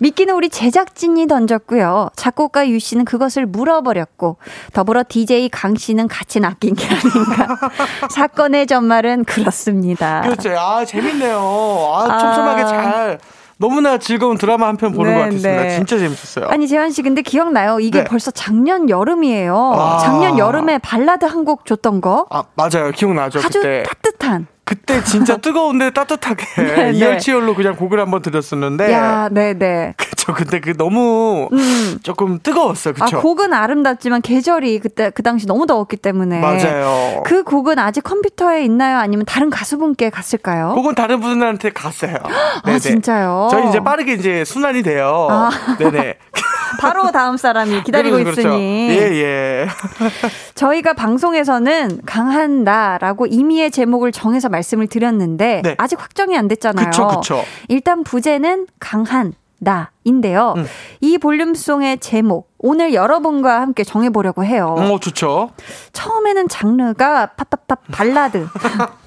미끼는 0.00 0.34
우리 0.34 0.48
제작진이 0.48 1.26
던졌고요. 1.26 2.08
작곡가 2.16 2.66
유 2.68 2.78
씨는 2.78 3.04
그것을 3.04 3.44
물어버렸고 3.44 4.38
더불어 4.72 5.04
DJ 5.06 5.50
강 5.50 5.76
씨는 5.76 6.08
같이 6.08 6.40
낚인 6.40 6.74
게 6.74 6.86
아닌가. 6.86 7.70
사건의 8.08 8.66
전말은 8.66 9.24
그렇습니다. 9.24 10.22
그렇죠. 10.22 10.58
아, 10.58 10.86
재밌네요. 10.86 11.38
아, 11.38 12.06
아. 12.10 12.18
촘촘하게 12.18 12.64
잘 12.64 13.18
너무나 13.58 13.98
즐거운 13.98 14.36
드라마 14.36 14.66
한 14.68 14.76
편 14.76 14.92
보는 14.92 15.10
네, 15.12 15.16
것 15.16 15.24
같았습니다. 15.24 15.62
네. 15.62 15.76
진짜 15.76 15.98
재밌었어요. 15.98 16.46
아니 16.48 16.66
재현 16.68 16.90
씨 16.90 17.02
근데 17.02 17.22
기억나요? 17.22 17.78
이게 17.80 17.98
네. 18.00 18.04
벌써 18.04 18.30
작년 18.30 18.88
여름이에요. 18.90 19.56
아. 19.74 19.98
작년 19.98 20.38
여름에 20.38 20.78
발라드 20.78 21.24
한 21.26 21.44
곡 21.44 21.66
줬던 21.66 22.00
거. 22.00 22.26
아 22.30 22.42
맞아요. 22.54 22.90
기억나죠. 22.94 23.38
아주 23.40 23.58
그때. 23.60 23.82
따뜻한. 23.84 24.46
그때 24.64 25.02
진짜 25.04 25.36
뜨거운데 25.36 25.90
따뜻하게 25.90 26.46
네, 26.56 26.74
네. 26.90 26.92
이열치열로 26.92 27.54
그냥 27.54 27.76
곡을 27.76 28.00
한번 28.00 28.22
들었었는데. 28.22 28.92
야, 28.92 29.28
네, 29.30 29.54
네. 29.54 29.94
그쵸. 29.96 30.32
근데 30.32 30.60
그 30.60 30.74
너무 30.76 31.48
음. 31.52 31.98
조금 32.02 32.38
뜨거웠어요. 32.42 32.94
그쵸. 32.94 33.18
아, 33.18 33.20
곡은 33.20 33.52
아름답지만 33.52 34.22
계절이 34.22 34.78
그때 34.80 35.10
그 35.10 35.22
당시 35.22 35.46
너무 35.46 35.66
더웠기 35.66 35.96
때문에. 35.98 36.40
맞아요. 36.40 37.22
그 37.26 37.42
곡은 37.44 37.78
아직 37.78 38.02
컴퓨터에 38.02 38.64
있나요? 38.64 38.98
아니면 38.98 39.26
다른 39.26 39.50
가수분께 39.50 40.08
갔을까요? 40.10 40.72
곡은 40.74 40.94
다른 40.94 41.20
분한테 41.20 41.70
갔어요. 41.70 42.16
아, 42.64 42.78
진짜요? 42.78 43.48
저희 43.50 43.68
이제 43.68 43.80
빠르게 43.80 44.14
이제 44.14 44.44
순환이 44.44 44.82
돼요. 44.82 45.28
아. 45.30 45.50
네네. 45.78 46.14
바로 46.78 47.10
다음 47.10 47.36
사람이 47.36 47.82
기다리고 47.84 48.16
그렇죠, 48.16 48.30
그렇죠. 48.32 48.48
있으니. 48.48 48.88
예, 48.90 48.96
예. 48.96 49.68
저희가 50.54 50.94
방송에서는 50.94 52.00
강한다라고 52.06 53.26
임의의 53.26 53.70
제목을 53.70 54.12
정해서 54.12 54.48
말씀을 54.48 54.86
드렸는데 54.86 55.62
네. 55.62 55.74
아직 55.78 56.00
확정이 56.00 56.36
안 56.36 56.48
됐잖아요. 56.48 56.86
그쵸, 56.86 57.08
그쵸. 57.08 57.44
일단 57.68 58.04
부제는 58.04 58.66
강한 58.78 59.34
다인데요. 59.64 60.54
음. 60.56 60.66
이 61.00 61.18
볼륨송의 61.18 61.98
제목 61.98 62.50
오늘 62.58 62.94
여러분과 62.94 63.60
함께 63.60 63.82
정해보려고 63.82 64.44
해요. 64.44 64.74
어, 64.78 64.98
좋죠. 65.00 65.50
처음에는 65.92 66.48
장르가 66.48 67.26
팝팝팝 67.36 67.80
발라드. 67.90 68.46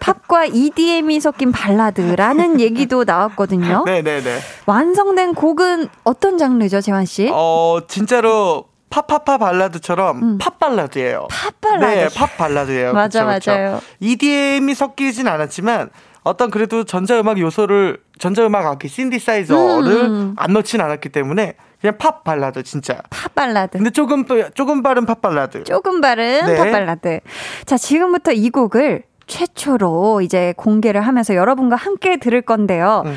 팝과 0.00 0.46
EDM이 0.46 1.20
섞인 1.20 1.52
발라드라는 1.52 2.60
얘기도 2.60 3.04
나왔거든요. 3.04 3.84
네네네. 3.86 4.38
완성된 4.66 5.34
곡은 5.34 5.88
어떤 6.04 6.38
장르죠, 6.38 6.80
재환 6.80 7.04
씨? 7.04 7.30
어, 7.32 7.80
진짜로 7.88 8.64
팝팝팝 8.90 9.40
발라드처럼 9.40 10.22
음. 10.22 10.38
팝 10.38 10.58
발라드예요. 10.58 11.28
팝 11.30 11.60
발라드. 11.60 11.84
네, 11.84 12.08
팝 12.14 12.36
발라드예요. 12.36 12.92
맞아, 12.94 13.26
그쵸, 13.26 13.52
맞아요. 13.52 13.74
그쵸? 13.76 13.86
EDM이 14.00 14.74
섞이진 14.74 15.28
않았지만 15.28 15.90
어떤 16.22 16.50
그래도 16.50 16.84
전자음악 16.84 17.38
요소를 17.38 17.98
전자음악 18.18 18.66
악기 18.66 18.88
신디사이저를 18.88 19.92
음. 19.92 20.34
안 20.36 20.52
넣진 20.52 20.80
않았기 20.80 21.10
때문에 21.10 21.54
그냥 21.80 21.96
팝 21.98 22.24
발라드 22.24 22.62
진짜. 22.64 23.00
팝 23.10 23.34
발라드. 23.34 23.78
근데 23.78 23.90
조금 23.90 24.24
조금 24.54 24.82
빠른 24.82 25.06
팝 25.06 25.22
발라드. 25.22 25.64
조금 25.64 26.00
빠른 26.00 26.44
네. 26.46 26.56
팝 26.56 26.70
발라드. 26.72 27.20
자, 27.66 27.76
지금부터 27.78 28.32
이 28.32 28.50
곡을 28.50 29.04
최초로 29.28 30.22
이제 30.22 30.52
공개를 30.56 31.02
하면서 31.02 31.34
여러분과 31.36 31.76
함께 31.76 32.16
들을 32.16 32.42
건데요. 32.42 33.04
음. 33.06 33.14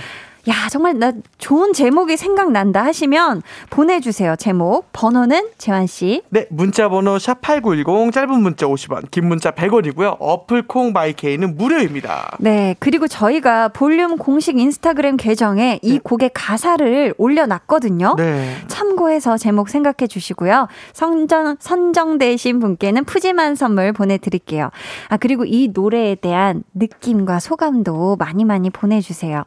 야, 0.47 0.67
정말 0.69 0.97
나 0.97 1.13
좋은 1.37 1.73
제목이 1.73 2.17
생각난다 2.17 2.83
하시면 2.83 3.43
보내주세요. 3.69 4.35
제목. 4.37 4.91
번호는 4.91 5.49
재환씨. 5.57 6.23
네, 6.29 6.47
문자번호 6.49 7.17
샵8910, 7.17 8.11
짧은 8.11 8.41
문자 8.41 8.65
50원, 8.65 9.11
긴 9.11 9.27
문자 9.27 9.51
100원이고요. 9.51 10.17
어플 10.19 10.67
콩 10.67 10.93
My 10.93 11.13
K는 11.13 11.55
무료입니다. 11.55 12.37
네, 12.39 12.75
그리고 12.79 13.07
저희가 13.07 13.69
볼륨 13.69 14.17
공식 14.17 14.57
인스타그램 14.57 15.17
계정에 15.17 15.79
이 15.81 15.93
네. 15.93 15.99
곡의 16.03 16.31
가사를 16.33 17.13
올려놨거든요. 17.17 18.15
네. 18.17 18.55
참고해서 18.67 19.37
제목 19.37 19.69
생각해 19.69 20.07
주시고요. 20.07 20.67
선정, 20.93 21.55
선정되신 21.59 22.59
분께는 22.59 23.05
푸짐한 23.05 23.55
선물 23.55 23.93
보내드릴게요. 23.93 24.71
아, 25.09 25.17
그리고 25.17 25.45
이 25.45 25.69
노래에 25.73 26.15
대한 26.15 26.63
느낌과 26.73 27.39
소감도 27.39 28.15
많이 28.17 28.45
많이 28.45 28.69
보내주세요. 28.69 29.43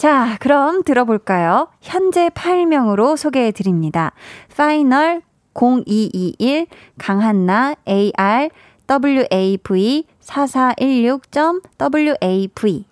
자, 0.00 0.36
그럼 0.40 0.82
들어볼까요? 0.82 1.68
현재 1.82 2.30
파일명으로 2.30 3.16
소개해 3.16 3.52
드립니다. 3.52 4.12
final 4.56 5.20
0221 5.54 6.66
강한나 6.96 7.74
AR 7.86 8.48
WAV 8.88 10.06
4416.WAV 10.22 12.84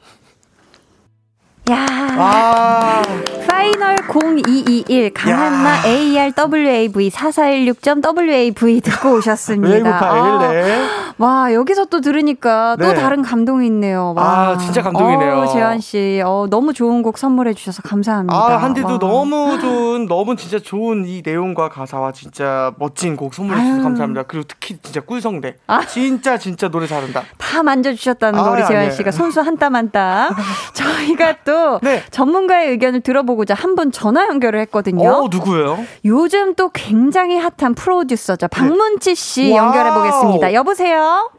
야. 1.70 1.86
아. 2.18 3.37
final 3.48 3.96
0221 4.08 5.12
강한나 5.14 5.82
AR 5.86 6.36
WAV 6.36 7.10
4416.WAV 7.10 8.80
듣고 8.82 9.14
오셨습니다. 9.16 10.48
네. 10.52 10.86
와, 11.18 11.52
여기서 11.52 11.86
또 11.86 12.00
들으니까 12.00 12.76
또 12.78 12.88
네. 12.88 12.94
다른 12.94 13.22
감동이 13.22 13.66
있네요. 13.66 14.12
와. 14.16 14.50
아, 14.50 14.58
진짜 14.58 14.82
감동이네요. 14.82 15.38
어, 15.38 15.46
재한 15.48 15.80
씨, 15.80 16.22
어, 16.24 16.46
너무 16.48 16.72
좋은 16.72 17.02
곡 17.02 17.18
선물해 17.18 17.54
주셔서 17.54 17.82
감사합니다. 17.82 18.36
아, 18.36 18.56
한디도 18.58 18.86
와. 18.92 18.98
너무 18.98 19.58
좋은, 19.60 20.06
너무 20.06 20.36
진짜 20.36 20.58
좋은 20.60 21.06
이 21.06 21.22
내용과 21.24 21.70
가사와 21.70 22.12
진짜 22.12 22.72
멋진 22.78 23.16
곡 23.16 23.34
선물해 23.34 23.60
주셔서 23.64 23.82
감사합니다. 23.82 24.22
그리고 24.24 24.44
특히 24.46 24.76
진짜 24.80 25.00
꿀성대. 25.00 25.56
아. 25.66 25.80
진짜 25.86 26.38
진짜 26.38 26.68
노래 26.68 26.86
잘한다. 26.86 27.22
다 27.38 27.62
만져 27.62 27.92
주셨다는 27.94 28.38
거 28.40 28.46
아, 28.46 28.50
우리 28.52 28.64
재한 28.66 28.90
씨가 28.92 29.10
손수 29.10 29.40
한 29.40 29.56
땀 29.58 29.74
한 29.74 29.90
땀. 29.90 30.30
저희가 30.74 31.38
또 31.44 31.80
네. 31.82 32.02
전문가의 32.12 32.70
의견을 32.70 33.00
들어보고 33.00 33.37
자한분 33.44 33.92
전화 33.92 34.26
연결을 34.26 34.60
했거든요. 34.60 35.08
어, 35.08 35.28
누구예요? 35.30 35.78
요즘 36.04 36.54
또 36.54 36.70
굉장히 36.72 37.38
핫한 37.38 37.74
프로듀서죠. 37.74 38.48
네. 38.48 38.56
박문치 38.56 39.14
씨 39.14 39.54
연결해 39.54 39.92
보겠습니다. 39.92 40.52
여보세요? 40.52 41.30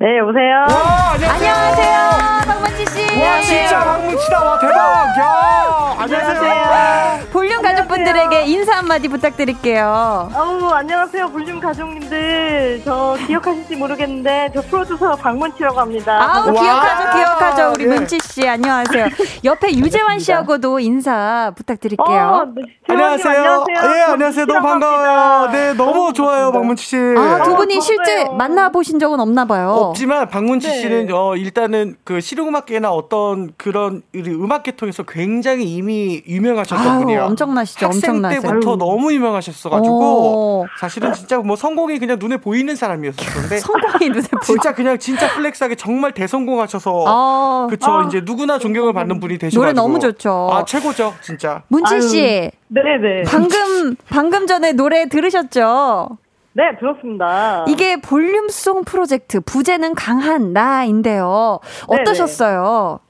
네, 0.00 0.18
여보세요? 0.18 0.66
와, 0.70 1.12
안녕하세요. 1.12 1.52
안녕하세요. 1.52 2.42
박문치 2.46 2.86
씨. 2.86 3.20
와, 3.20 3.40
진짜 3.42 3.84
박문치다. 3.84 4.44
와, 4.44 4.58
대박. 4.58 4.74
야, 5.18 5.96
안녕하세요. 5.98 7.26
볼륨 7.32 7.60
가족 7.62 7.79
분들에게 7.90 8.44
인사 8.46 8.76
한마디 8.76 9.08
부탁드릴게요. 9.08 10.30
아우, 10.32 10.68
안녕하세요. 10.70 11.28
볼륨 11.30 11.58
가족님들. 11.60 12.82
저 12.84 13.16
기억하실지 13.26 13.76
모르겠는데, 13.76 14.52
저 14.54 14.60
프로듀서 14.62 15.16
박문치라고 15.16 15.80
합니다. 15.80 16.34
아우, 16.36 16.52
기억하죠, 16.52 17.18
기억하죠. 17.18 17.72
우리 17.74 17.86
네. 17.86 17.94
문치 17.96 18.18
씨. 18.22 18.48
안녕하세요. 18.48 19.06
옆에 19.44 19.72
유재환 19.74 20.20
씨하고도 20.20 20.78
인사 20.80 21.52
부탁드릴게요. 21.56 22.06
어, 22.06 22.44
네. 22.54 22.62
안녕하세요. 22.88 23.38
안녕하세요. 23.38 23.96
예, 23.96 24.00
안녕하세요. 24.12 24.46
너무 24.46 24.60
반가워요. 24.62 25.50
네, 25.52 25.72
너무 25.74 26.12
좋아요, 26.12 26.52
박문치 26.52 26.84
씨. 26.84 26.96
아, 26.96 27.42
두 27.42 27.56
분이 27.56 27.76
어, 27.76 27.80
실제 27.80 28.24
만나보신 28.36 28.98
적은 28.98 29.18
없나 29.20 29.44
봐요. 29.44 29.70
없지만 29.70 30.28
박문치 30.28 30.68
네. 30.68 30.80
씨는 30.80 31.12
어 31.12 31.34
일단은 31.36 31.96
그 32.04 32.20
실용음악계나 32.20 32.90
어떤 32.90 33.52
그런 33.56 34.02
음악계통에서 34.14 35.02
굉장히 35.04 35.64
이미 35.64 36.22
유명하셨던 36.26 36.86
아유, 36.86 36.98
분이에요. 37.00 37.24
엄청나시죠. 37.24 37.79
학생 37.84 38.10
엄청나세요. 38.10 38.40
때부터 38.40 38.76
너무 38.76 39.12
유명하셨어가지고 39.12 40.66
사실은 40.78 41.12
진짜 41.12 41.38
뭐 41.38 41.56
성공이 41.56 41.98
그냥 41.98 42.18
눈에 42.20 42.36
보이는 42.36 42.74
사람이었었는데 42.74 43.58
성공이 43.60 44.08
눈에 44.10 44.28
보이. 44.28 44.40
진짜 44.42 44.74
그냥 44.74 44.98
진짜 44.98 45.28
flex하게 45.34 45.74
정말 45.76 46.12
대성공하셔서 46.12 47.04
아, 47.06 47.66
그쵸 47.70 47.90
아, 47.90 48.04
이제 48.06 48.20
누구나 48.24 48.58
존경을 48.58 48.92
받는 48.92 49.20
분이 49.20 49.38
되셔가지고 49.38 49.60
노래 49.62 49.72
너무 49.72 49.98
좋죠. 49.98 50.48
아 50.52 50.64
최고죠 50.64 51.14
진짜. 51.20 51.62
문치 51.68 52.00
씨. 52.02 52.50
네네. 52.68 53.22
방금 53.26 53.96
방금 54.08 54.46
전에 54.46 54.72
노래 54.72 55.08
들으셨죠? 55.08 56.18
네, 56.52 56.62
들었습니다. 56.80 57.64
이게 57.68 58.00
볼륨송 58.00 58.84
프로젝트 58.84 59.40
부제는 59.40 59.94
강한 59.94 60.52
나인데요. 60.52 61.60
어떠셨어요? 61.86 62.98
네네. 63.00 63.09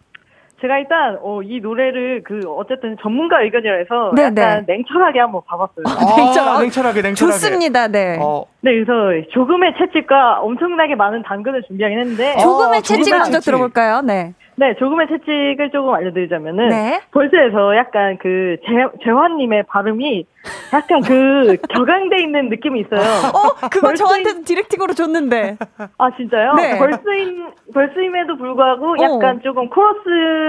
제가 0.61 0.79
일단 0.79 1.19
어, 1.23 1.41
이 1.43 1.61
노래를 1.61 2.23
그 2.25 2.41
어쨌든 2.49 2.97
전문가 3.03 3.43
의견이라 3.43 3.77
해서 3.77 4.13
네네. 4.15 4.41
약간 4.43 4.65
냉철하게 4.67 5.21
한번 5.21 5.41
봐봤어요. 5.47 5.85
아, 5.87 6.17
냉철, 6.17 6.61
냉철하게 6.61 7.03
냉철하게 7.03 7.15
좋습니다. 7.15 7.89
네. 7.89 8.19
어. 8.21 8.45
네, 8.61 8.73
그래서 8.75 9.27
조금의 9.33 9.75
채찍과 9.79 10.41
엄청나게 10.41 10.95
많은 10.97 11.23
당근을 11.23 11.63
준비하긴 11.63 11.99
했는데 11.99 12.37
조금의 12.39 12.79
어, 12.79 12.83
채찍 12.83 13.15
먼저 13.15 13.33
채찍. 13.33 13.47
들어볼까요? 13.47 14.03
네. 14.03 14.35
네, 14.57 14.75
조금의 14.79 15.07
채찍을 15.09 15.71
조금 15.73 15.95
알려드리자면은 15.95 16.69
네. 16.69 17.01
벌써에서 17.13 17.75
약간 17.77 18.19
그 18.21 18.57
재, 18.67 18.73
재환님의 19.03 19.63
발음이 19.69 20.27
약간 20.73 21.01
그 21.03 21.57
격앙돼 21.69 22.23
있는 22.23 22.49
느낌이 22.49 22.81
있어요. 22.81 23.01
어, 23.35 23.69
그거 23.69 23.93
저한테도 23.93 24.45
디렉팅으로 24.45 24.95
줬는데. 24.95 25.59
아 25.99 26.11
진짜요? 26.17 26.55
네. 26.55 26.79
벌스임 26.79 27.51
벌스임에도 27.75 28.37
불구하고 28.39 28.93
어. 28.93 28.95
약간 29.03 29.37
어. 29.37 29.41
조금 29.43 29.69
코러스 29.69 30.01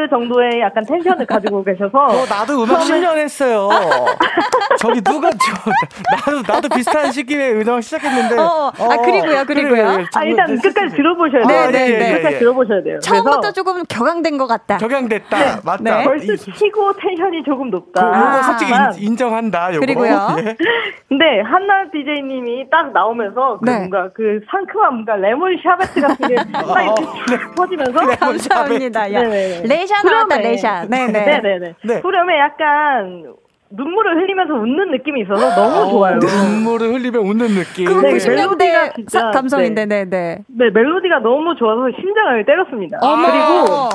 정도의 0.09 0.61
약간 0.61 0.85
텐션을 0.85 1.25
가지고 1.25 1.63
계셔서. 1.63 1.97
어, 1.97 2.25
나도 2.29 2.63
음악 2.63 2.81
10년 2.81 3.17
했어요. 3.17 3.69
저기 4.79 5.01
누가 5.01 5.29
저 5.31 5.71
나도 6.15 6.53
나도 6.53 6.69
비슷한 6.69 7.11
시기에 7.11 7.51
은영 7.51 7.81
시작했는데. 7.81 8.37
어, 8.37 8.71
아 8.77 8.97
그리고요, 8.97 9.45
그리고요. 9.45 9.83
그래, 9.93 10.05
아 10.15 10.23
일단 10.23 10.57
끝까지 10.59 10.95
들어보셔야 10.95 11.47
돼요. 11.47 11.59
아, 11.59 11.71
네, 11.71 11.89
네, 11.89 11.97
네. 11.97 12.13
끝까지 12.17 12.39
들어보셔야 12.39 12.83
돼요. 12.83 12.99
처음부터 12.99 13.51
조금 13.51 13.83
격앙된 13.89 14.37
것 14.37 14.47
같다. 14.47 14.77
격양됐다. 14.77 15.37
네. 15.37 15.61
맞다. 15.63 15.97
네. 15.97 16.03
벌써 16.05 16.35
치고 16.35 16.93
텐션이 16.93 17.43
조금 17.43 17.69
높다. 17.69 18.09
그, 18.09 18.15
아, 18.15 18.43
솔직히 18.43 18.71
인, 19.05 19.17
정한다 19.17 19.73
요거. 19.73 19.80
그리고요. 19.81 20.35
예. 20.39 20.55
근데 21.09 21.41
한나 21.41 21.89
DJ님이 21.91 22.69
딱 22.69 22.93
나오면서 22.93 23.59
그 23.59 23.69
네. 23.69 23.77
뭔가 23.79 24.09
그 24.13 24.39
상큼한 24.49 24.93
뭔가 24.93 25.15
레몬 25.15 25.57
샤베트 25.61 25.99
같은 25.99 26.27
게딱 26.27 26.45
어, 26.69 26.81
이렇게 26.81 27.03
어, 27.03 27.51
퍼지면서 27.57 27.99
감사합니다. 28.17 29.13
야. 29.13 29.21
레샤 29.63 30.03
나왔다 30.03 30.37
레샤. 30.37 30.85
네네. 30.85 31.25
네네네. 31.25 31.73
네. 31.83 31.99
후렴에 31.99 32.37
약간 32.39 33.33
눈물을 33.71 34.17
흘리면서 34.17 34.53
웃는 34.53 34.91
느낌이 34.91 35.21
있어서 35.21 35.55
너무 35.55 35.91
좋아요. 35.91 36.17
눈물을 36.17 36.93
흘리며 36.93 37.19
웃는 37.19 37.47
느낌. 37.47 37.85
그 37.85 37.93
네, 38.05 38.27
멜로디가 38.27 38.93
진짜 38.93 39.31
감성인데, 39.31 39.85
네, 39.85 40.05
네. 40.05 40.39
네, 40.47 40.69
멜로디가 40.69 41.19
너무 41.19 41.55
좋아서 41.55 41.89
심장을 41.99 42.45
때렸습니다. 42.45 42.99
어머. 43.01 43.27
그리고 43.27 43.89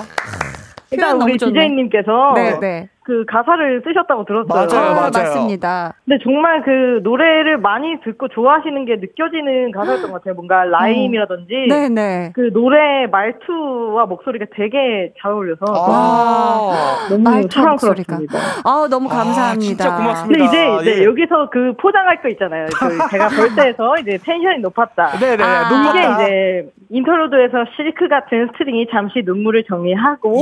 일단 0.91 1.21
우리 1.21 1.37
디제이님께서 1.37 2.33
네, 2.35 2.59
네. 2.61 2.89
그 3.07 3.25
가사를 3.25 3.83
쓰셨다고 3.87 4.25
들었어요. 4.25 4.67
맞아요, 4.67 4.95
맞아요. 4.97 5.11
맞습니다. 5.13 5.95
근데 6.05 6.19
정말 6.25 6.63
그 6.65 7.01
노래를 7.05 7.57
많이 7.59 8.01
듣고 8.03 8.27
좋아하시는 8.27 8.85
게 8.85 8.97
느껴지는 8.97 9.71
가사였던 9.71 10.11
것 10.11 10.19
같아요. 10.19 10.35
뭔가 10.35 10.65
rhyme이라든지 10.65 11.55
음. 11.55 11.69
네네. 11.69 12.33
그 12.35 12.51
노래 12.53 13.07
말투와 13.07 14.07
목소리가 14.07 14.47
되게 14.57 15.13
잘 15.23 15.31
어울려서 15.31 15.65
아~ 15.69 17.07
너무 17.09 17.49
사랑스럽습니다. 17.49 18.39
아 18.65 18.89
너무 18.91 19.09
감사합니다. 19.09 19.53
아, 19.53 19.55
진짜 19.57 19.97
고맙습니다. 19.97 20.27
근데 20.27 20.45
이제, 20.45 20.91
이제 20.91 21.03
예. 21.03 21.05
여기서 21.05 21.49
그 21.51 21.75
포장할 21.81 22.21
거 22.21 22.29
있잖아요. 22.31 22.67
그 22.77 22.99
제가 23.13 23.29
볼 23.29 23.55
때에서 23.55 23.95
이제 23.99 24.19
텐션이 24.19 24.59
높았다. 24.59 25.19
네네. 25.21 25.45
아~ 25.45 25.91
이게 25.91 26.01
이제 26.01 26.73
interlude에서 26.91 27.65
실크 27.77 28.09
같은 28.09 28.49
string이 28.53 28.89
잠시 28.93 29.23
눈물을 29.25 29.65
정리하고 29.65 30.41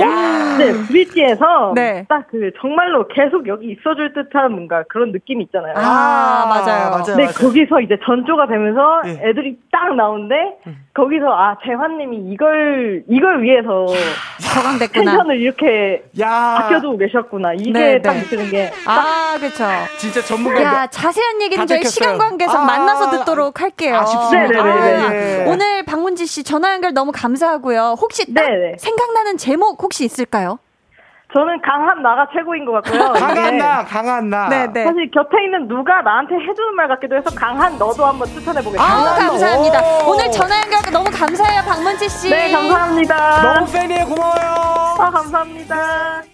네, 0.58 0.72
브릿지에서 0.88 1.72
네. 1.74 2.04
딱그 2.08 2.52
정말로 2.60 3.06
계속 3.08 3.46
여기 3.48 3.70
있어줄 3.72 4.12
듯한 4.12 4.52
뭔가 4.52 4.84
그런 4.88 5.12
느낌 5.12 5.40
이 5.40 5.44
있잖아요. 5.44 5.74
아, 5.76 6.46
맞아요. 6.48 6.90
맞아요. 6.90 7.04
네, 7.16 7.24
맞아요. 7.24 7.34
거기서 7.34 7.80
이제 7.80 7.96
전조가 8.04 8.46
되면서 8.48 9.02
네. 9.04 9.20
애들이 9.28 9.56
딱 9.72 9.94
나오는데 9.94 10.34
음. 10.66 10.76
거기서 10.94 11.26
아 11.26 11.56
재환님이 11.64 12.30
이걸 12.32 13.02
이걸 13.08 13.42
위해서 13.42 13.86
저강됐구나. 14.38 15.10
텐션을 15.10 15.40
이렇게 15.40 16.04
야. 16.20 16.56
아껴두고 16.60 16.98
계셨구나. 16.98 17.54
이게 17.54 17.72
네, 17.72 18.02
딱 18.02 18.12
네. 18.14 18.20
느끼는 18.20 18.50
게. 18.50 18.70
아, 18.86 19.36
그렇죠. 19.38 19.64
진짜 19.98 20.20
전문가. 20.20 20.62
야 20.62 20.86
자세한 20.86 21.42
얘기는 21.42 21.66
저희 21.66 21.82
시간 21.84 22.18
관계상 22.18 22.62
아. 22.62 22.64
만나서 22.64 23.10
듣도록 23.10 23.60
할게요. 23.60 23.96
아쉽습니다. 23.96 24.62
네네네. 24.62 25.08
네. 25.08 25.50
오늘 25.50 25.84
박문지 25.84 26.26
씨 26.26 26.33
전화 26.42 26.72
연결 26.72 26.92
너무 26.92 27.12
감사하고요. 27.14 27.96
혹시 28.00 28.32
딱 28.34 28.44
생각나는 28.78 29.36
제목 29.36 29.82
혹시 29.82 30.04
있을까요? 30.04 30.58
저는 31.34 31.60
강한 31.62 32.00
나가 32.00 32.28
최고인 32.32 32.64
것 32.64 32.72
같고요. 32.72 33.12
강한 33.18 33.58
나, 33.58 33.84
강한 33.84 34.30
나. 34.30 34.48
네, 34.48 34.66
네. 34.72 34.84
사실 34.84 35.10
곁에 35.10 35.44
있는 35.44 35.66
누가 35.66 36.00
나한테 36.00 36.36
해주는 36.36 36.74
말 36.76 36.86
같기도 36.88 37.16
해서 37.16 37.28
강한 37.34 37.76
너도 37.76 38.06
한번 38.06 38.28
추천해 38.28 38.62
보겠습니다. 38.62 38.84
아, 38.84 39.16
감사합니다. 39.16 40.06
오. 40.06 40.16
늘 40.16 40.30
전화 40.30 40.62
연결 40.62 40.92
너무 40.92 41.10
감사해요, 41.12 41.62
박문지 41.62 42.08
씨. 42.08 42.30
네, 42.30 42.52
감사합니다. 42.52 43.42
너무 43.42 43.72
팬이에요, 43.72 44.04
고마워요. 44.06 44.96
아, 45.00 45.10
감사합니다. 45.10 46.33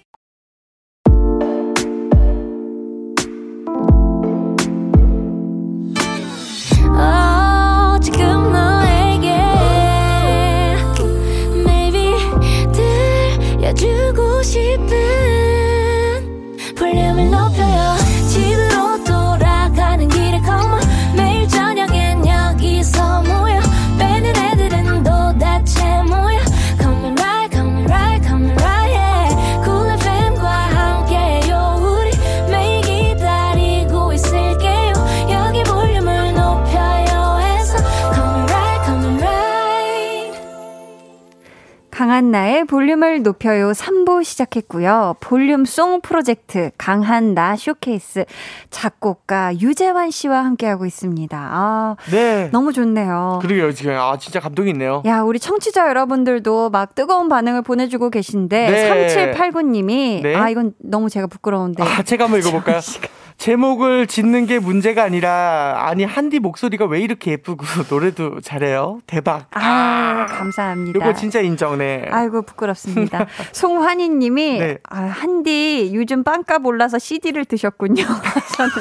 강한나의 42.20 42.66
볼륨을 42.66 43.22
높여요 43.22 43.72
3부 43.72 44.22
시작했고요. 44.24 45.16
볼륨송 45.20 46.02
프로젝트 46.02 46.70
강한나 46.76 47.56
쇼케이스 47.56 48.26
작곡가 48.68 49.58
유재환 49.58 50.10
씨와 50.10 50.44
함께하고 50.44 50.84
있습니다. 50.84 51.38
아, 51.38 51.96
네. 52.10 52.50
너무 52.52 52.74
좋네요. 52.74 53.38
그러게요, 53.40 53.72
지금. 53.72 53.96
아, 53.96 54.18
진짜 54.18 54.38
감동이 54.38 54.70
있네요. 54.70 55.02
야, 55.06 55.22
우리 55.22 55.38
청취자 55.38 55.88
여러분들도 55.88 56.68
막 56.68 56.94
뜨거운 56.94 57.30
반응을 57.30 57.62
보내주고 57.62 58.10
계신데, 58.10 58.70
네. 58.70 59.32
3789님이, 59.32 60.22
네. 60.22 60.34
아, 60.34 60.50
이건 60.50 60.74
너무 60.78 61.08
제가 61.08 61.26
부끄러운데. 61.26 61.82
아, 61.82 62.02
제가 62.02 62.24
한번 62.24 62.40
읽어볼까요? 62.40 62.80
제목을 63.40 64.06
짓는 64.06 64.44
게 64.44 64.58
문제가 64.58 65.02
아니라 65.02 65.86
아니 65.86 66.04
한디 66.04 66.38
목소리가 66.38 66.84
왜 66.84 67.00
이렇게 67.00 67.30
예쁘고 67.32 67.64
노래도 67.88 68.38
잘해요? 68.42 69.00
대박. 69.06 69.46
아, 69.52 70.26
감사합니다. 70.28 70.98
이거 70.98 71.14
진짜 71.14 71.40
인정네. 71.40 72.08
아이고 72.10 72.42
부끄럽습니다. 72.42 73.26
송환희 73.52 74.10
님이 74.10 74.58
네. 74.58 74.78
아, 74.90 75.00
한디 75.00 75.90
요즘 75.94 76.22
빵값 76.22 76.66
올라서 76.66 76.98
CD를 76.98 77.46
드셨군요. 77.46 78.04
저는 78.58 78.72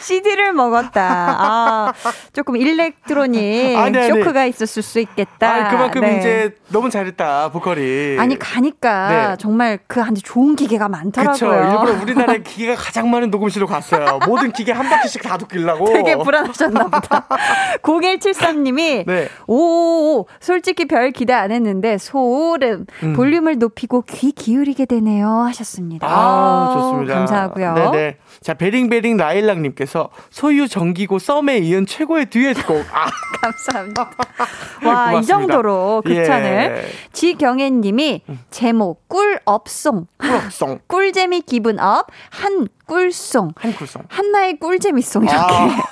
CD를 0.00 0.52
먹었다. 0.52 1.02
아, 1.38 1.92
조금 2.32 2.56
일렉트로닉 2.56 3.76
아니, 3.78 3.98
아니. 3.98 4.08
쇼크가 4.08 4.46
있었을 4.46 4.82
수 4.82 4.98
있겠다. 5.00 5.66
아, 5.66 5.70
그만큼 5.70 6.00
네. 6.02 6.18
이제 6.18 6.54
너무 6.68 6.90
잘했다 6.90 7.50
보컬이. 7.50 8.16
아니 8.18 8.38
가니까 8.38 9.08
네. 9.08 9.36
정말 9.38 9.78
그 9.86 10.00
안에 10.02 10.20
좋은 10.22 10.56
기계가 10.56 10.88
많더라고요. 10.88 11.50
그렇죠. 11.50 11.70
일부러 11.70 12.02
우리나라에 12.02 12.42
기계가 12.44 12.74
가장 12.76 13.10
많은 13.10 13.30
녹음실로 13.30 13.66
갔어요. 13.66 14.18
모든 14.26 14.52
기계 14.52 14.72
한 14.72 14.88
바퀴씩 14.88 15.22
다 15.22 15.36
듣기려고. 15.38 15.92
되게 15.92 16.16
불안하셨나 16.16 16.84
보다. 16.88 17.26
0173님이 17.82 19.04
네. 19.06 19.28
오 19.46 20.26
솔직히 20.40 20.86
별 20.86 21.10
기대 21.10 21.32
안 21.32 21.50
했는데 21.50 21.98
소름 21.98 22.86
음. 23.02 23.12
볼륨을 23.14 23.58
높이고 23.58 24.02
귀 24.02 24.32
기울이게 24.32 24.86
되네요 24.86 25.28
하셨습니다. 25.28 26.06
아, 26.08 26.74
좋습니다. 26.74 27.14
감사하고요. 27.14 27.74
네네. 27.74 28.16
자 28.42 28.54
베링베링 28.54 29.18
라일락님께서 29.18 30.08
소유 30.30 30.66
정기고 30.66 31.18
썸에 31.18 31.58
이은 31.58 31.86
최고의 31.86 32.30
듀엣곡. 32.30 32.86
아. 32.92 33.10
감사합니다. 33.40 34.10
와, 34.84 35.12
이 35.14 35.24
정도로 35.24 36.02
극찬을. 36.04 36.84
예. 36.84 36.88
지경애님이 37.12 38.22
음. 38.28 38.38
제목 38.50 39.08
꿀업송. 39.08 40.06
꿀업송. 40.20 40.80
꿀재미 40.86 41.42
기분 41.42 41.78
up. 41.80 42.06
한 42.30 42.68
꿀song. 42.86 43.52
한 43.56 43.72
꿀song. 43.74 44.02
한나의 44.08 44.58
꿀재미song 44.58 45.24
이렇게. 45.24 45.38
아. 45.38 45.82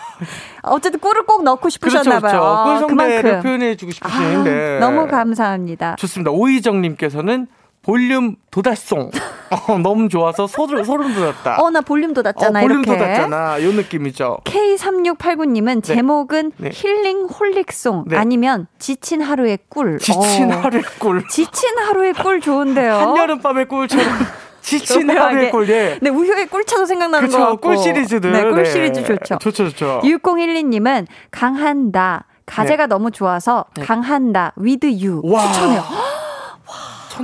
어쨌든 0.63 1.01
꿀을 1.01 1.25
꼭 1.25 1.45
넣고 1.45 1.69
싶으셨나 1.69 2.19
그렇죠, 2.19 2.41
봐요. 2.41 2.65
그렇죠. 2.65 2.87
꿀성대를 2.87 3.41
표현해주고 3.41 3.93
싶으시는데. 3.93 4.77
아, 4.77 4.81
너무 4.81 5.07
감사합니다. 5.07 5.97
좋습니다. 5.97 6.31
오희정님께서는 6.31 7.47
볼륨 7.89 8.37
돋았song. 8.51 9.11
어, 9.67 9.79
너무 9.79 10.11
좋아서 10.11 10.47
소름, 10.47 10.85
소름 10.85 11.15
돋았다. 11.15 11.57
어, 11.57 11.71
나 11.71 11.81
볼륨 11.81 12.13
돋았잖아. 12.13 12.59
어, 12.59 12.63
볼륨 12.63 12.83
이렇게. 12.83 12.99
돋았잖아. 12.99 13.63
요 13.65 13.73
느낌이죠. 13.73 14.41
K3689님은 14.45 15.77
네. 15.77 15.95
제목은 15.95 16.53
네. 16.59 16.69
healing 16.71 17.25
holic 17.25 17.69
song 17.69 18.05
네. 18.09 18.19
아니면 18.19 18.67
지친 18.79 19.23
하루의 19.23 19.61
꿀. 19.71 19.99
지친 20.01 20.53
어. 20.53 20.57
하루의 20.59 20.83
꿀. 20.99 21.27
지친 21.29 21.79
하루의 21.79 22.13
꿀 22.13 22.43
좋은데요. 22.43 22.93
한여름밤의 23.17 23.69
꿀처럼. 23.69 24.07
지친 24.61 25.09
하루의 25.09 25.51
꿀, 25.51 25.67
예. 25.71 25.99
네, 26.03 26.11
우효의 26.11 26.49
꿀차도 26.49 26.85
생각나는 26.85 27.27
그쵸, 27.27 27.39
거 27.39 27.45
같고. 27.53 27.69
꿀 27.69 27.79
시리즈들. 27.79 28.33
네, 28.33 28.43
꿀 28.51 28.67
시리즈 28.67 29.03
좋죠. 29.03 29.39
좋죠, 29.39 29.71
좋죠. 29.71 30.03
6012님은 30.05 31.07
강한나. 31.31 32.27
가제가 32.45 32.85
네. 32.85 32.89
너무 32.89 33.11
좋아서 33.11 33.65
네. 33.75 33.83
강한나. 33.83 34.53
with 34.59 34.87
you. 34.87 35.23
와. 35.25 35.51
추천해요. 35.51 36.18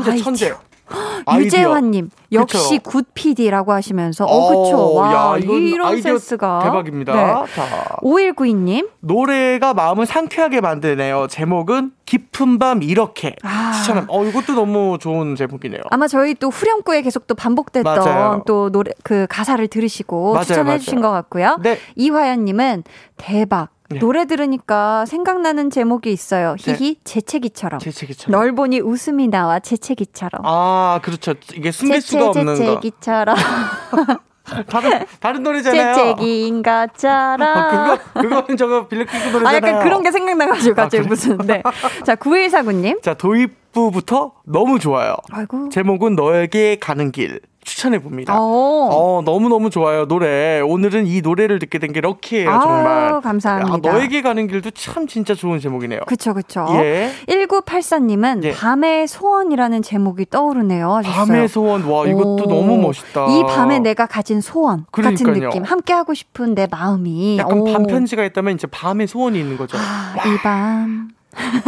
천재, 0.03 0.17
천재. 0.23 0.55
유재환님 1.39 2.11
역시 2.33 2.77
그쵸? 2.77 2.91
good 2.91 3.07
PD라고 3.15 3.73
하시면서 3.73 4.27
어 4.27 4.49
그쵸 4.65 4.93
와 4.93 5.35
야, 5.35 5.39
이런 5.39 6.01
센스가 6.03 6.61
대박입니다. 6.63 7.15
네. 7.15 7.23
자 7.55 7.97
5192님 8.03 8.91
노래가 9.01 9.73
마음을 9.73 10.05
상쾌하게 10.05 10.61
만드네요. 10.61 11.27
제목은 11.29 11.93
깊은 12.05 12.59
밤 12.59 12.83
이렇게 12.83 13.35
아. 13.43 13.73
추천함. 13.73 14.07
어 14.09 14.25
이것도 14.27 14.53
너무 14.53 14.99
좋은 15.01 15.37
제목이네요. 15.37 15.81
아마 15.91 16.07
저희 16.07 16.35
또 16.35 16.51
후렴구에 16.51 17.01
계속 17.01 17.27
또 17.27 17.35
반복됐던 17.35 17.83
맞아요. 18.05 18.43
또 18.47 18.71
노래 18.71 18.91
그 19.03 19.27
가사를 19.31 19.67
들으시고 19.69 20.35
맞아요, 20.35 20.45
추천해 20.45 20.65
맞아요. 20.65 20.79
주신 20.81 21.01
것 21.01 21.11
같고요. 21.11 21.57
네. 21.63 21.79
이화연님은 21.97 22.85
대박. 23.17 23.71
네. 23.91 23.99
노래 23.99 24.25
들으니까 24.27 25.05
생각나는 25.07 25.71
제목이 25.71 26.11
있어요. 26.13 26.57
네. 26.59 26.73
히히 26.75 26.95
네. 26.95 27.01
재채기처럼. 27.05 27.81
재채기처럼. 27.81 28.39
널 28.41 28.55
보니 28.55 28.81
웃음이 28.81 29.29
나와 29.29 29.59
재채기처럼. 29.61 30.43
아 30.45 31.01
그렇죠. 31.03 31.35
이게 31.55 31.71
숨길 31.71 32.01
재채, 32.01 32.07
수가 32.19 32.29
없는 32.31 32.57
재채기처럼. 32.57 33.37
다른 34.69 35.07
다른 35.21 35.43
노래잖아요. 35.43 35.95
재채기인 35.95 36.63
것처럼. 36.63 37.41
어, 37.43 37.99
그거 38.15 38.23
그거는 38.23 38.57
저거 38.57 38.89
빌리키스 38.89 39.29
노래잖아요. 39.29 39.49
아 39.49 39.55
약간 39.55 39.83
그런 39.83 40.03
게 40.03 40.11
생각나가지고 40.11 40.75
갑자기 40.75 40.99
아, 40.99 41.01
그래? 41.01 41.09
무슨 41.09 41.39
네. 41.39 41.63
자 42.05 42.15
9149님. 42.15 43.03
자 43.03 43.15
도입부부터 43.15 44.33
너무 44.45 44.79
좋아요. 44.79 45.17
아이고. 45.33 45.71
제목은 45.71 46.15
너에게 46.15 46.77
가는 46.79 47.11
길. 47.11 47.41
추천해 47.65 47.99
봅니다. 47.99 48.35
어, 48.39 49.23
너무 49.25 49.49
너무 49.49 49.71
좋아요 49.71 50.07
노래. 50.07 50.61
오늘은 50.61 51.07
이 51.07 51.21
노래를 51.23 51.59
듣게 51.59 51.79
된 51.79 51.93
게 51.95 52.01
럭키예요 52.01 52.51
아우, 52.51 52.61
정말. 52.63 53.21
감사합니다. 53.21 53.89
야, 53.91 53.93
너에게 53.95 54.21
가는 54.23 54.47
길도 54.47 54.71
참 54.73 55.07
진짜 55.07 55.35
좋은 55.35 55.59
제목이네요. 55.61 56.01
그쵸 56.07 56.35
그쵸. 56.35 56.67
예. 56.75 57.11
1984님은 57.29 58.43
예. 58.45 58.53
밤의 58.53 59.07
소원이라는 59.09 59.83
제목이 59.83 60.27
떠오르네요. 60.31 60.93
하셨어요. 60.97 61.27
밤의 61.27 61.49
소원 61.49 61.85
와 61.85 62.07
이것도 62.07 62.45
오. 62.45 62.47
너무 62.49 62.79
멋있다. 62.79 63.27
이 63.29 63.43
밤에 63.45 63.79
내가 63.79 64.07
가진 64.07 64.41
소원 64.41 64.87
그러니까요. 64.91 65.27
같은 65.33 65.41
느낌. 65.49 65.63
함께 65.63 65.93
하고 65.93 66.15
싶은 66.15 66.55
내 66.55 66.67
마음이. 66.71 67.39
약간 67.39 67.61
오. 67.61 67.65
밤 67.73 67.87
편지가 67.87 68.25
있다면 68.25 68.55
이제 68.55 68.67
밤의 68.67 69.07
소원이 69.07 69.39
있는 69.39 69.57
거죠. 69.57 69.79
아, 69.79 70.15
이 70.27 70.39
밤 70.43 71.11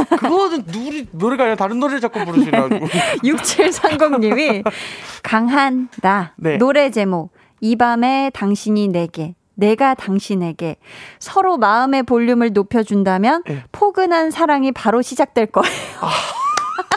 그거는 0.09 0.65
누리, 0.67 1.07
노래가 1.13 1.45
아니라 1.45 1.57
다른 1.57 1.79
노래를 1.79 2.01
자꾸 2.01 2.25
부르시라고. 2.25 2.69
네. 2.69 2.81
6730님이 3.23 4.65
강한 5.23 5.89
나 6.03 6.33
네. 6.37 6.59
노래 6.59 6.91
제목 6.91 7.33
이 7.61 7.77
밤에 7.77 8.31
당신이 8.35 8.89
내게 8.89 9.35
내가 9.55 9.95
당신에게 9.95 10.77
서로 11.19 11.57
마음의 11.57 12.03
볼륨을 12.05 12.53
높여준다면 12.53 13.43
네. 13.47 13.65
포근한 13.73 14.31
사랑이 14.31 14.73
바로 14.73 15.03
시작될 15.03 15.47
거예요. 15.47 15.75
아. 16.01 16.11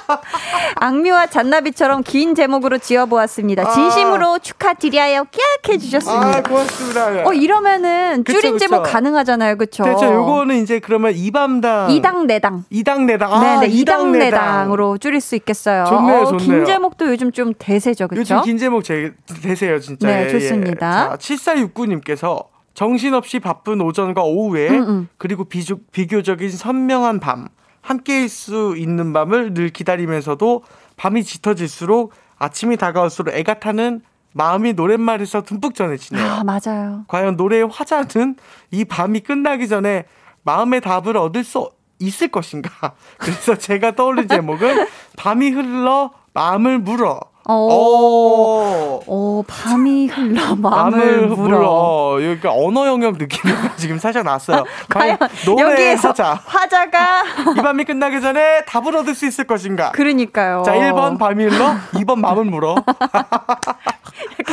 악뮤와 0.76 1.28
잔나비처럼 1.28 2.04
긴 2.04 2.36
제목으로 2.36 2.78
지어보았습니다. 2.78 3.68
아. 3.68 3.72
진심으로 3.72 4.36
아. 4.36 4.40
축하드려요. 4.40 5.26
깍 5.26 5.74
해주셨습니다. 5.74 6.38
아, 6.38 6.42
고맙습니다. 6.42 7.28
어, 7.28 7.34
이러면은 7.34 8.24
그쵸, 8.24 8.40
줄인 8.40 8.54
그쵸. 8.54 8.68
제목 8.68 8.84
가능하잖아요. 8.84 9.58
그쵸? 9.58 9.84
그렇죠. 9.84 10.14
요거는 10.14 10.58
이제 10.58 10.80
그러면 10.80 11.14
이밤당. 11.16 11.92
이당 11.92 12.28
내당. 12.28 12.64
이당 12.70 13.06
내당. 13.06 13.34
아, 13.34 13.60
네네. 13.60 13.74
이당 13.74 14.12
내당으로 14.12 14.98
줄일 14.98 15.22
수 15.22 15.36
있겠어요. 15.36 15.86
좋네요, 15.86 16.22
어, 16.22 16.26
좋네요. 16.26 16.38
긴 16.38 16.66
제목도 16.66 17.08
요즘 17.08 17.32
좀 17.32 17.54
대세죠. 17.58 18.08
그쵸? 18.08 18.20
요즘 18.22 18.42
긴 18.44 18.58
제목 18.58 18.84
제 18.84 19.14
대세요, 19.42 19.80
진짜. 19.80 20.08
네, 20.08 20.26
예, 20.26 20.30
좋습니다. 20.30 21.10
자, 21.10 21.18
7469님께서 21.18 22.46
정신없이 22.74 23.40
바쁜 23.40 23.82
오전과 23.82 24.24
오후에 24.24 24.70
음, 24.70 24.88
음. 24.88 25.08
그리고 25.18 25.44
비주, 25.44 25.80
비교적인 25.92 26.50
선명한 26.50 27.20
밤 27.20 27.50
함께일 27.90 28.30
수 28.30 28.76
있는 28.78 29.14
밤을 29.14 29.56
늘 29.56 29.70
기다리면서도 29.70 30.64
밤이 30.96 31.24
짙어질수록 31.24 32.14
아침이 32.38 32.78
다가올수록 32.78 33.34
애가 33.34 33.56
타는 33.56 34.02
마음이 34.34 34.74
노랫말에서 34.74 35.42
듬뿍 35.42 35.74
전해지네요. 35.74 36.24
아, 36.24 36.44
맞아요. 36.44 37.06
과연 37.08 37.36
노래의 37.36 37.68
화자는 37.68 38.36
이 38.70 38.86
밤이 38.86 39.22
끝나기 39.22 39.68
전에 39.68 40.06
마음의 40.44 40.82
답을 40.82 41.18
얻을 41.18 41.44
수 41.44 41.72
있을 41.98 42.28
것인가? 42.28 42.94
그래서 43.18 43.56
제가 43.56 43.96
떠올린 43.96 44.28
제목은 44.28 44.86
밤이 45.18 45.50
흘러 45.50 46.12
마음을 46.34 46.78
물어 46.78 47.20
오, 47.52 49.02
오, 49.08 49.44
밤이 49.48 50.08
흘러 50.08 50.56
마음을 50.56 51.28
물어. 51.28 52.16
그러니까 52.18 52.52
언어 52.54 52.86
영역 52.86 53.18
느낌이 53.18 53.54
지금 53.78 53.98
살짝 53.98 54.24
났어요. 54.24 54.66
과연 54.90 55.18
노래 55.46 55.94
화자. 55.94 56.40
화자가 56.46 57.24
이 57.58 57.62
밤이 57.62 57.86
끝나기 57.86 58.22
전에 58.22 58.64
답을 58.66 58.96
얻을 58.98 59.16
수 59.16 59.26
있을 59.26 59.46
것인가? 59.46 59.92
그러니까요. 59.94 60.62
자, 60.64 60.74
1번 60.74 61.18
밤이 61.18 61.44
흘러, 61.46 61.74
2번 61.94 62.20
마음을 62.20 62.46
물어. 62.46 62.76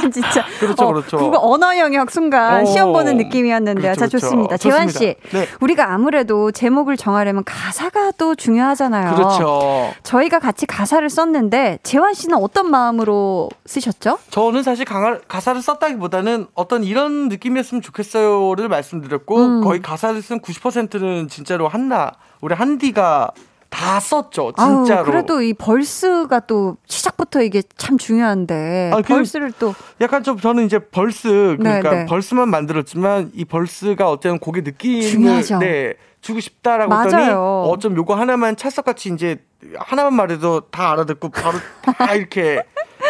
약간 0.06 0.12
진짜 0.12 0.44
그렇죠, 0.60 0.84
어, 0.84 0.92
그렇죠. 0.92 1.16
국어 1.18 1.38
언어 1.40 1.76
영역 1.78 2.10
순간 2.10 2.62
오, 2.62 2.66
시험 2.66 2.92
보는 2.92 3.16
느낌이었는데요. 3.16 3.94
그렇죠, 3.94 4.00
자, 4.00 4.06
좋습니다. 4.08 4.56
그렇죠. 4.56 4.68
재환 4.68 4.88
씨, 4.88 5.16
네. 5.32 5.46
우리가 5.60 5.92
아무래도 5.92 6.50
제목을 6.50 6.96
정하려면 6.96 7.44
가사가 7.44 8.12
또 8.12 8.34
중요하잖아요. 8.34 9.14
그렇죠. 9.14 9.92
저희가 10.02 10.38
같이 10.38 10.66
가사를 10.66 11.08
썼는데 11.08 11.78
재환 11.82 12.14
씨는 12.14 12.38
어떤 12.38 12.70
마음으로 12.70 13.50
쓰셨죠? 13.66 14.18
저는 14.30 14.62
사실 14.62 14.84
가, 14.84 15.18
가사를 15.26 15.60
썼다기보다는 15.60 16.46
어떤 16.54 16.84
이런 16.84 17.28
느낌이었으면 17.28 17.82
좋겠어요를 17.82 18.68
말씀드렸고 18.68 19.36
음. 19.36 19.60
거의 19.64 19.80
가사를 19.82 20.20
쓴 20.22 20.40
90%는 20.40 21.28
진짜로 21.28 21.68
한나 21.68 22.12
우리 22.40 22.54
한디가 22.54 23.32
다 23.68 24.00
썼죠, 24.00 24.52
진짜로. 24.56 25.00
아유, 25.00 25.04
그래도 25.04 25.42
이 25.42 25.52
verse가 25.52 26.40
또 26.40 26.76
시작부터 26.86 27.42
이게 27.42 27.62
참 27.76 27.98
중요한데 27.98 28.90
아, 28.92 28.96
그 28.96 29.02
verse를 29.02 29.52
또 29.58 29.74
약간 30.00 30.22
좀 30.22 30.38
저는 30.38 30.66
이제 30.66 30.78
verse 30.78 31.56
그러니까 31.58 31.90
네네. 31.90 31.96
네. 32.02 32.06
verse만 32.06 32.48
만들었지만 32.48 33.32
이 33.34 33.44
verse가 33.44 34.10
어쨌든 34.10 34.38
곡의 34.38 34.62
느낌을 34.62 35.02
중요하죠. 35.02 35.58
네, 35.58 35.94
주고 36.20 36.40
싶다라고 36.40 36.90
맞아요. 36.90 37.04
했더니 37.04 37.30
어쩜 37.70 37.96
요거 37.96 38.14
하나만 38.14 38.56
찰떡같이 38.56 39.10
이제 39.14 39.38
하나만 39.78 40.14
말해도 40.14 40.60
다 40.70 40.92
알아듣고 40.92 41.28
바로 41.30 41.58
다 41.82 42.14
이렇게 42.14 42.62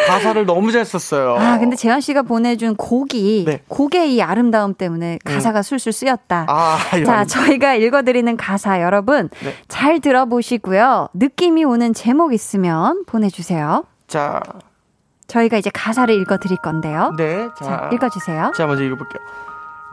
가사를 0.06 0.46
너무 0.46 0.72
잘 0.72 0.84
썼어요. 0.84 1.36
아, 1.36 1.58
근데 1.58 1.76
재환 1.76 2.00
씨가 2.00 2.22
보내준 2.22 2.76
곡이 2.76 3.44
네. 3.46 3.62
곡의 3.68 4.14
이 4.14 4.22
아름다움 4.22 4.74
때문에 4.74 5.14
음. 5.14 5.18
가사가 5.24 5.60
음. 5.60 5.62
술술 5.62 5.92
쓰였다. 5.92 6.46
아, 6.48 6.78
자, 7.04 7.24
저희가 7.24 7.74
읽어드리는 7.74 8.36
가사 8.36 8.80
여러분 8.82 9.28
네. 9.42 9.54
잘 9.68 10.00
들어보시고요. 10.00 11.08
느낌이 11.14 11.64
오는 11.64 11.92
제목 11.92 12.32
있으면 12.32 13.04
보내주세요. 13.06 13.84
자, 14.06 14.40
저희가 15.26 15.56
이제 15.56 15.70
가사를 15.72 16.14
읽어드릴 16.14 16.58
건데요. 16.58 17.14
네, 17.16 17.48
자, 17.58 17.64
자 17.64 17.90
읽어주세요. 17.92 18.52
자, 18.54 18.66
먼저 18.66 18.84
읽어볼게요. 18.84 19.22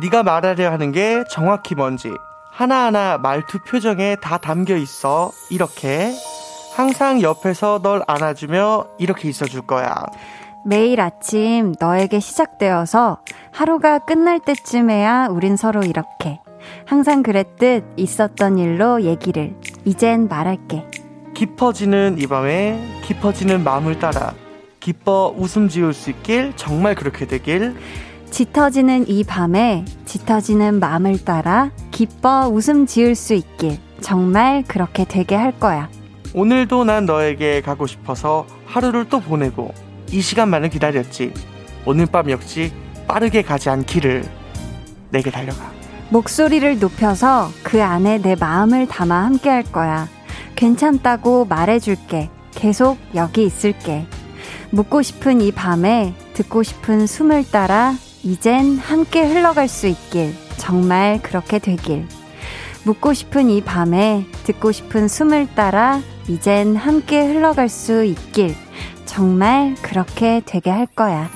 네가 0.01 0.23
말하려 0.23 0.71
하는 0.71 0.91
게 0.91 1.23
정확히 1.29 1.75
뭔지 1.75 2.11
하나하나 2.51 3.17
말투 3.17 3.59
표정에 3.59 4.15
다 4.15 4.37
담겨 4.37 4.75
있어. 4.75 5.31
이렇게 5.49 6.13
항상 6.75 7.21
옆에서 7.21 7.79
널 7.83 8.01
안아주며 8.07 8.87
이렇게 8.97 9.29
있어줄 9.29 9.61
거야. 9.61 9.93
매일 10.65 11.01
아침 11.01 11.75
너에게 11.79 12.19
시작되어서 12.19 13.19
하루가 13.51 13.99
끝날 13.99 14.39
때쯤에야 14.39 15.27
우린 15.29 15.55
서로 15.55 15.83
이렇게 15.83 16.39
항상 16.85 17.21
그랬듯 17.21 17.83
있었던 17.97 18.57
일로 18.57 19.03
얘기를 19.03 19.55
이젠 19.85 20.27
말할게. 20.27 20.85
깊어지는 21.35 22.17
이 22.17 22.25
밤에 22.25 22.81
깊어지는 23.03 23.63
마음을 23.63 23.99
따라 23.99 24.33
기뻐 24.79 25.33
웃음 25.37 25.67
지을 25.67 25.93
수 25.93 26.09
있길 26.09 26.53
정말 26.55 26.95
그렇게 26.95 27.27
되길 27.27 27.75
짙어지는 28.31 29.07
이 29.07 29.23
밤에 29.23 29.85
짙어지는 30.05 30.79
마음을 30.79 31.23
따라 31.23 31.69
기뻐 31.91 32.47
웃음 32.47 32.87
지을 32.87 33.13
수 33.15 33.33
있길 33.35 33.77
정말 34.01 34.63
그렇게 34.67 35.05
되게 35.05 35.35
할 35.35 35.51
거야. 35.59 35.89
오늘도 36.33 36.83
난 36.85 37.05
너에게 37.05 37.61
가고 37.61 37.85
싶어서 37.85 38.47
하루를 38.65 39.07
또 39.09 39.19
보내고 39.19 39.73
이 40.11 40.21
시간만을 40.21 40.69
기다렸지. 40.69 41.33
오늘 41.85 42.07
밤 42.07 42.29
역시 42.29 42.71
빠르게 43.07 43.43
가지 43.43 43.69
않기를 43.69 44.23
내게 45.11 45.29
달려가. 45.29 45.71
목소리를 46.09 46.79
높여서 46.79 47.49
그 47.63 47.83
안에 47.83 48.19
내 48.19 48.35
마음을 48.35 48.87
담아 48.87 49.25
함께 49.25 49.49
할 49.49 49.63
거야. 49.63 50.07
괜찮다고 50.55 51.45
말해줄게. 51.45 52.29
계속 52.51 52.97
여기 53.15 53.45
있을게. 53.45 54.05
묻고 54.71 55.01
싶은 55.01 55.41
이 55.41 55.51
밤에 55.51 56.13
듣고 56.33 56.63
싶은 56.63 57.05
숨을 57.05 57.49
따라 57.51 57.93
이젠 58.23 58.77
함께 58.77 59.23
흘러갈 59.23 59.67
수 59.67 59.87
있길. 59.87 60.33
정말 60.57 61.19
그렇게 61.21 61.59
되길. 61.59 62.07
묻고 62.85 63.13
싶은 63.13 63.49
이 63.49 63.61
밤에 63.61 64.25
듣고 64.43 64.71
싶은 64.71 65.07
숨을 65.07 65.47
따라 65.55 65.99
이젠 66.27 66.75
함께 66.75 67.25
흘러갈 67.25 67.69
수 67.69 68.03
있길. 68.03 68.55
정말 69.05 69.75
그렇게 69.81 70.41
되게 70.45 70.69
할 70.69 70.85
거야. 70.87 71.29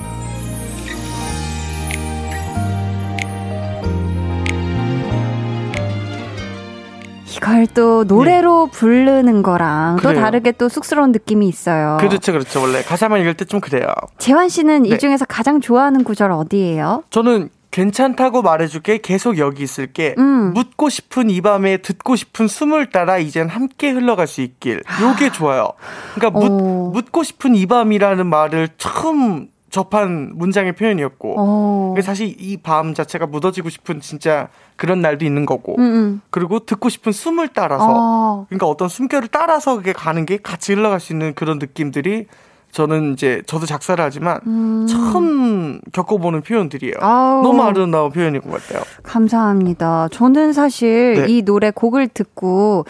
이거 7.30 7.40
그걸 7.46 7.68
또 7.68 8.04
노래로 8.04 8.70
네. 8.72 8.78
부르는 8.78 9.44
거랑 9.44 9.98
그래요. 9.98 10.14
또 10.16 10.20
다르게 10.20 10.52
또 10.54 10.70
쑥스러운 10.70 11.12
느낌이 11.12 11.48
있어요. 11.48 11.98
그렇죠, 12.00 12.32
그렇죠. 12.32 12.62
원래 12.62 12.82
가사만 12.82 13.22
읽을 13.22 13.36
때 13.36 13.46
좀 13.46 13.62
그래요. 13.62 13.88
재환 14.18 14.50
씨는 14.50 14.84
네. 14.84 14.90
이 14.90 14.98
중에서 15.00 15.24
가장 15.26 15.62
좋아하는 15.62 16.04
구절 16.04 16.32
어디예요? 16.32 17.04
저는 17.12 17.50
괜찮다고 17.78 18.42
말해줄게 18.42 18.98
계속 18.98 19.38
여기 19.38 19.62
있을게 19.62 20.16
음. 20.18 20.52
묻고 20.54 20.90
싶은 20.90 21.30
이 21.30 21.42
밤에 21.42 21.78
듣고 21.78 22.16
싶은 22.16 22.48
숨을 22.48 22.90
따라 22.90 23.20
이젠 23.20 23.48
함께 23.50 23.92
흘러갈 23.92 24.26
수 24.26 24.42
있길 24.42 24.82
요게 25.00 25.32
좋아요 25.32 25.74
그러니까 26.16 26.40
묻, 26.40 26.48
어. 26.52 26.90
묻고 26.92 27.22
싶은 27.22 27.54
이 27.54 27.68
밤이라는 27.68 28.26
말을 28.26 28.70
처음 28.78 29.50
접한 29.70 30.32
문장의 30.36 30.74
표현이었고 30.74 31.36
어. 31.38 31.96
사실 32.02 32.36
이 32.40 32.58
밤 32.58 32.96
자체가 32.96 33.28
묻어지고 33.28 33.70
싶은 33.70 34.02
진짜 34.02 34.48
그런 34.76 35.02
날도 35.02 35.24
있는 35.24 35.46
거고 35.46 35.76
음음. 35.78 35.96
음. 35.96 36.22
그리고 36.32 36.58
듣고 36.60 36.90
싶은 36.90 37.12
숨을 37.12 37.50
따라서 37.50 37.86
어. 37.88 38.46
그러니까 38.50 38.66
어떤 38.66 38.90
숨결을 38.90 39.28
따라서 39.28 39.76
그게 39.76 39.94
가는 39.94 40.26
게 40.26 40.38
같이 40.38 40.74
흘러갈 40.74 41.00
수 41.00 41.14
있는 41.14 41.36
그런 41.36 41.60
느낌들이 41.60 42.26
저는 42.72 43.14
이제 43.14 43.42
저도 43.48 43.66
작사를 43.66 44.04
하지만 44.04 44.40
음. 44.46 44.86
처음 44.88 45.80
겪어보는 45.94 46.42
표현들이에요. 46.42 46.96
아우. 47.00 47.42
너무 47.42 47.64
아름다운 47.64 48.12
표현인 48.12 48.42
것 48.42 48.52
같아요. 48.52 48.84
감사합니다. 49.04 50.10
저는 50.12 50.54
사실 50.54 51.26
네. 51.26 51.26
이 51.28 51.42
노래 51.42 51.72
곡을 51.72 52.08
듣고 52.10 52.86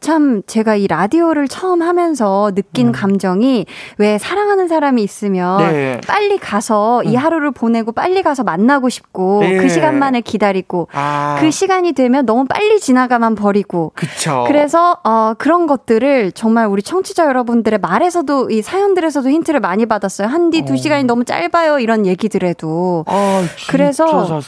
참 0.00 0.42
제가 0.46 0.76
이 0.76 0.86
라디오를 0.86 1.48
처음 1.48 1.82
하면서 1.82 2.50
느낀 2.54 2.88
음. 2.88 2.92
감정이 2.92 3.66
왜 3.98 4.18
사랑하는 4.18 4.68
사람이 4.68 5.02
있으면 5.02 5.58
네. 5.58 6.00
빨리 6.06 6.38
가서 6.38 7.02
이 7.04 7.16
음. 7.16 7.16
하루를 7.16 7.50
보내고 7.50 7.92
빨리 7.92 8.22
가서 8.22 8.42
만나고 8.42 8.88
싶고 8.88 9.40
네. 9.40 9.56
그 9.56 9.68
시간만을 9.68 10.22
기다리고 10.22 10.88
아. 10.92 11.36
그 11.40 11.50
시간이 11.50 11.92
되면 11.92 12.26
너무 12.26 12.44
빨리 12.46 12.80
지나가만 12.80 13.36
버리고 13.36 13.92
그쵸. 13.94 14.44
그래서 14.46 14.98
어, 15.04 15.34
그런 15.38 15.66
것들을 15.66 16.32
정말 16.32 16.66
우리 16.66 16.82
청취자 16.82 17.26
여러분들의 17.26 17.78
말에서도 17.78 18.50
이 18.50 18.62
사연들에서도 18.62 19.29
힌트를 19.30 19.60
많이 19.60 19.86
받았어요. 19.86 20.28
한디 20.28 20.62
두 20.62 20.74
어. 20.74 20.76
시간이 20.76 21.04
너무 21.04 21.24
짧아요 21.24 21.78
이런 21.78 22.06
얘기들에도 22.06 23.04
아, 23.06 23.44
그래서 23.68 24.40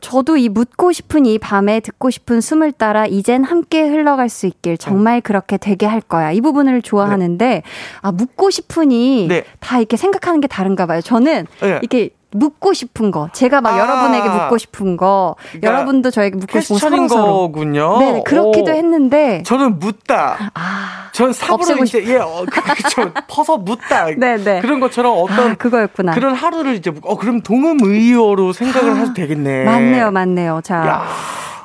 저도 0.00 0.36
이 0.36 0.48
묻고 0.48 0.92
싶은 0.92 1.26
이 1.26 1.38
밤에 1.38 1.80
듣고 1.80 2.10
싶은 2.10 2.40
숨을 2.40 2.72
따라 2.72 3.06
이젠 3.06 3.44
함께 3.44 3.82
흘러갈 3.82 4.28
수 4.28 4.46
있길 4.46 4.78
정말 4.78 5.20
그렇게 5.20 5.56
되게 5.56 5.86
할 5.86 6.00
거야. 6.00 6.32
이 6.32 6.40
부분을 6.40 6.82
좋아하는데 6.82 7.46
네. 7.46 7.62
아 8.00 8.12
묻고 8.12 8.50
싶으니 8.50 9.26
네. 9.28 9.44
다 9.60 9.78
이렇게 9.78 9.96
생각하는 9.96 10.40
게 10.40 10.46
다른가 10.46 10.86
봐요. 10.86 11.00
저는 11.00 11.46
네. 11.60 11.68
이렇게 11.80 12.10
묻고 12.32 12.72
싶은 12.72 13.10
거. 13.10 13.28
제가 13.32 13.60
막 13.60 13.74
아~ 13.74 13.78
여러분에게 13.78 14.28
묻고 14.28 14.58
싶은 14.58 14.96
거. 14.96 15.36
그러니까 15.50 15.72
여러분도 15.72 16.10
저에게 16.10 16.36
묻고 16.36 16.60
싶은 16.60 17.08
거. 17.08 17.08
서로 17.08 17.32
거군요. 17.38 17.98
네, 17.98 18.22
그렇기도 18.24 18.70
오. 18.70 18.74
했는데. 18.74 19.42
저는 19.44 19.78
묻다. 19.78 20.50
아. 20.54 21.01
전 21.12 21.32
삽으로 21.32 21.84
이제, 21.84 22.02
예, 22.06 22.16
어, 22.16 22.44
그렇죠. 22.50 23.12
퍼서 23.28 23.58
묻다. 23.58 24.06
네네. 24.06 24.36
네. 24.44 24.60
그런 24.60 24.80
것처럼 24.80 25.14
어떤. 25.18 25.50
아, 25.52 25.54
그거였구나. 25.54 26.12
그런 26.12 26.34
하루를 26.34 26.74
이제, 26.74 26.92
어, 27.02 27.16
그럼 27.16 27.42
동음의어로 27.42 28.52
생각을 28.52 28.90
아, 28.90 28.94
해도 28.94 29.12
되겠네. 29.12 29.64
맞네요, 29.64 30.10
맞네요. 30.10 30.60
자. 30.64 30.76
야. 30.76 31.06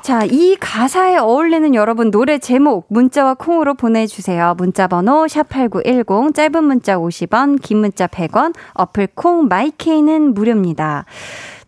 자, 0.02 0.22
이 0.24 0.56
가사에 0.58 1.18
어울리는 1.18 1.74
여러분 1.74 2.10
노래 2.10 2.38
제목 2.38 2.86
문자와 2.88 3.34
콩으로 3.34 3.74
보내주세요. 3.74 4.54
문자 4.56 4.86
번호 4.86 5.26
샵8910 5.26 6.34
짧은 6.34 6.64
문자 6.64 6.96
50원 6.96 7.60
긴 7.60 7.78
문자 7.78 8.06
100원 8.06 8.54
어플 8.72 9.08
콩 9.14 9.48
마이케이는 9.48 10.32
무료입니다. 10.32 11.04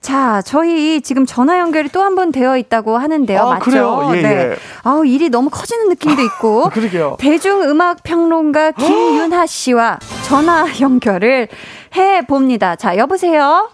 자, 0.01 0.41
저희 0.43 1.01
지금 1.03 1.27
전화 1.27 1.59
연결이 1.59 1.89
또 1.91 2.01
한 2.01 2.15
번 2.15 2.33
되어 2.33 2.57
있다고 2.57 2.97
하는데요. 2.99 3.41
아, 3.41 3.45
맞죠? 3.51 3.65
그래요? 3.65 4.11
예, 4.15 4.23
네. 4.23 4.29
예. 4.53 4.57
아우, 4.83 5.05
일이 5.05 5.29
너무 5.29 5.51
커지는 5.51 5.89
느낌도 5.91 6.23
있고. 6.23 6.67
아, 6.67 6.69
그러게요. 6.71 7.17
대중음악 7.21 8.03
평론가 8.03 8.73
김윤하 8.81 9.47
씨와 9.47 9.99
전화 10.27 10.65
연결을 10.81 11.49
해 11.97 12.27
봅니다. 12.27 12.77
자, 12.77 12.97
여보세요? 12.97 13.69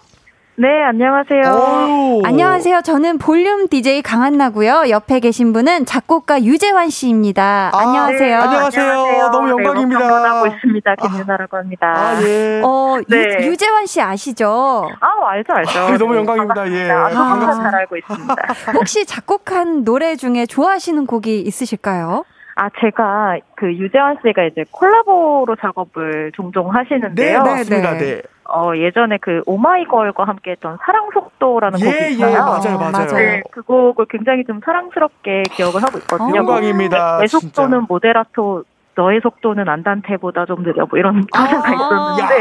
네, 0.59 0.67
안녕하세요. 0.85 1.41
오. 1.53 2.21
안녕하세요. 2.25 2.81
저는 2.81 3.19
볼륨 3.19 3.67
DJ 3.67 4.01
강한나고요. 4.01 4.85
옆에 4.89 5.19
계신 5.19 5.53
분은 5.53 5.85
작곡가 5.85 6.41
유재환 6.41 6.89
씨입니다. 6.89 7.69
아, 7.71 7.77
안녕하세요. 7.79 8.19
네, 8.19 8.33
안녕하세요. 8.33 8.83
안녕하세요. 8.83 9.29
너무 9.29 9.49
영광입니다. 9.51 9.99
네, 9.99 10.27
하고 10.27 10.47
있습니다. 10.47 10.95
김윤아라고 10.95 11.57
합니다. 11.57 11.93
아, 11.95 12.19
예. 12.23 12.61
어, 12.65 12.97
네. 13.07 13.45
유, 13.45 13.55
재환 13.55 13.85
씨 13.85 14.01
아시죠? 14.01 14.89
아, 14.99 15.29
알죠, 15.29 15.53
알죠. 15.53 15.79
아, 15.79 15.95
너무 15.95 16.15
영광입니다. 16.15 16.71
예. 16.71 16.89
아, 16.89 17.03
반갑습니다. 17.09 17.69
잘 17.69 17.79
알고 17.81 17.97
있습니다. 17.97 18.35
혹시 18.73 19.05
작곡한 19.05 19.83
노래 19.83 20.15
중에 20.15 20.47
좋아하시는 20.47 21.05
곡이 21.05 21.39
있으실까요? 21.41 22.25
아, 22.55 22.69
제가 22.81 23.37
그 23.55 23.71
유재환 23.71 24.17
씨가 24.25 24.45
이제 24.45 24.65
콜라보로 24.71 25.55
작업을 25.61 26.31
종종 26.35 26.73
하시는데요. 26.73 27.43
네, 27.43 27.51
맞습니다. 27.51 27.97
네. 27.99 28.23
네. 28.47 28.53
어, 28.53 28.75
예전에 28.77 29.17
그 29.17 29.41
오마이걸과 29.45 30.23
함께 30.23 30.51
했던 30.51 30.77
사랑 30.85 31.09
속도라는 31.13 31.79
예, 31.81 31.85
곡이 31.85 31.97
예, 32.03 32.09
있어요. 32.09 32.31
예, 32.31 32.37
맞아요, 32.37 32.77
맞아요. 32.77 33.07
네, 33.07 33.41
그 33.51 33.61
곡을 33.61 34.05
굉장히 34.09 34.43
좀 34.45 34.61
사랑스럽게 34.63 35.43
기억을 35.51 35.83
하고 35.83 35.97
있거든요. 35.99 36.35
영광입니다. 36.35 37.19
내 37.19 37.27
속도는 37.27 37.85
모데라토 37.87 38.63
너의 38.97 39.21
속도는 39.21 39.69
안단테보다 39.69 40.47
좀 40.47 40.63
느려 40.63 40.87
뭐 40.89 40.97
이런 40.97 41.23
가사가 41.31 41.69
아~ 41.69 41.73
있었는데 41.73 42.39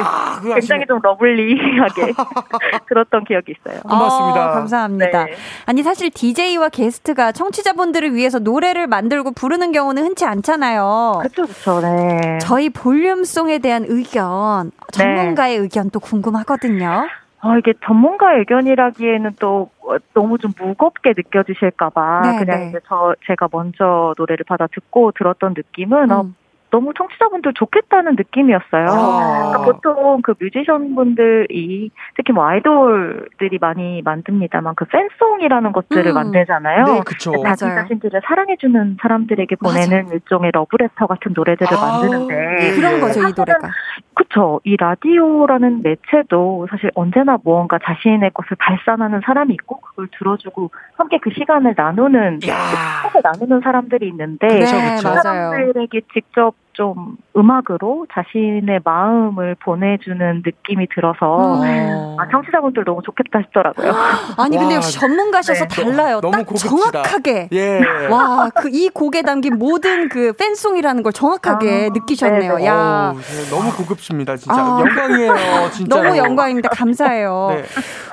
야, 0.50 0.54
굉장히 0.54 0.86
좀 0.86 0.98
lovely하게 1.02 2.14
들었던 2.88 3.24
기억이 3.24 3.52
있어요. 3.52 3.82
고맙습니다. 3.82 4.44
아, 4.44 4.50
감사합니다. 4.52 5.24
네. 5.26 5.34
아니 5.66 5.82
사실 5.82 6.10
DJ와 6.10 6.70
게스트가 6.70 7.32
청취자분들을 7.32 8.14
위해서 8.14 8.38
노래를 8.38 8.86
만들고 8.86 9.32
부르는 9.32 9.72
경우는 9.72 10.02
흔치 10.02 10.24
않잖아요. 10.24 11.18
그렇죠, 11.20 11.42
그렇죠. 11.42 11.80
네. 11.80 12.38
저희 12.40 12.70
볼륨송에 12.70 13.58
대한 13.58 13.84
의견, 13.86 14.70
전문가의 14.92 15.56
네. 15.58 15.62
의견 15.62 15.90
도 15.90 16.00
궁금하거든요. 16.00 17.06
아, 17.40 17.58
이게 17.58 17.74
전문가 17.84 18.34
의견이라기에는 18.38 19.36
또 19.38 19.70
너무 20.14 20.38
좀 20.38 20.52
무겁게 20.58 21.12
느껴지실까봐 21.16 22.22
네, 22.22 22.38
그냥 22.38 22.60
네. 22.60 22.68
이제 22.70 22.80
저 22.88 23.14
제가 23.26 23.48
먼저 23.52 24.14
노래를 24.18 24.44
받아 24.48 24.66
듣고 24.66 25.12
들었던 25.12 25.54
느낌은 25.56 26.10
어, 26.10 26.22
음. 26.22 26.34
어, 26.34 26.45
너무 26.70 26.92
청취자분들 26.94 27.54
좋겠다는 27.54 28.16
느낌이었어요. 28.16 28.86
아. 28.88 29.50
그러니까 29.52 29.64
보통 29.64 30.22
그 30.22 30.34
뮤지션 30.38 30.94
분들이 30.94 31.90
특히 32.16 32.32
뭐 32.32 32.46
아이돌들이 32.46 33.58
많이 33.60 34.02
만듭니다만 34.02 34.74
그 34.74 34.84
fan 34.86 35.05
song이라는 35.05 35.72
것들을 35.72 36.06
음. 36.06 36.14
만들잖아요. 36.14 36.84
네, 36.84 37.00
그쵸. 37.04 37.32
자기 37.42 37.74
자신들을 37.74 38.20
사랑해주는 38.24 38.96
사람들에게 39.00 39.56
보내는 39.56 40.04
맞아. 40.04 40.14
일종의 40.14 40.50
러브레터 40.52 41.06
같은 41.06 41.32
노래들을 41.34 41.76
아. 41.76 41.80
만드는데 41.80 42.34
네, 42.34 42.74
그런 42.74 43.00
거죠 43.00 43.20
이 43.20 43.32
노래가. 43.36 43.70
그쵸. 44.16 44.62
이 44.64 44.78
라디오라는 44.78 45.82
매체도 45.82 46.68
사실 46.70 46.90
언제나 46.94 47.36
무언가 47.44 47.78
자신의 47.78 48.30
것을 48.32 48.56
발산하는 48.58 49.20
사람이 49.22 49.52
있고 49.52 49.78
그걸 49.80 50.08
들어주고 50.18 50.70
함께 50.96 51.18
그 51.18 51.30
시간을 51.30 51.74
나누는 51.76 52.40
시간을 52.40 53.20
나누는 53.22 53.60
사람들이 53.60 54.08
있는데 54.08 54.48
그쵸. 54.48 54.76
그 55.02 55.20
사람들에게 55.22 56.00
직접 56.14 56.54
좀 56.76 57.16
음악으로 57.36 58.06
자신의 58.12 58.80
마음을 58.84 59.56
보내주는 59.56 60.42
느낌이 60.44 60.86
들어서 60.94 61.62
음. 61.62 62.16
아, 62.20 62.28
청취자분들 62.30 62.84
너무 62.84 63.00
좋겠다 63.02 63.40
싶더라고요. 63.46 63.92
아니 64.38 64.56
근데 64.58 64.76
역시 64.76 64.98
전문가셔서 64.98 65.66
네. 65.66 65.82
달라요. 65.82 66.20
너무 66.20 66.36
딱 66.36 66.46
고급지다. 66.46 67.02
정확하게. 67.02 67.48
예. 67.52 67.80
와, 68.10 68.48
그 68.54 68.76
이 68.76 68.90
곡에 68.90 69.22
담긴 69.22 69.58
모든 69.58 70.10
그 70.10 70.34
fan 70.34 70.49
song이라는 70.49 71.02
걸 71.02 71.12
정확하게 71.12 71.86
아, 71.86 71.92
느끼셨네요. 71.94 72.56
네네. 72.56 72.66
야, 72.66 73.14
오, 73.14 73.54
너무 73.54 73.72
고급집니다, 73.72 74.36
진짜. 74.36 74.54
아. 74.54 74.80
영광이에요, 74.80 75.70
진짜. 75.72 75.96
너무 75.96 76.16
영광입니다. 76.18 76.68
감사해요. 76.68 77.52
네. 77.56 77.62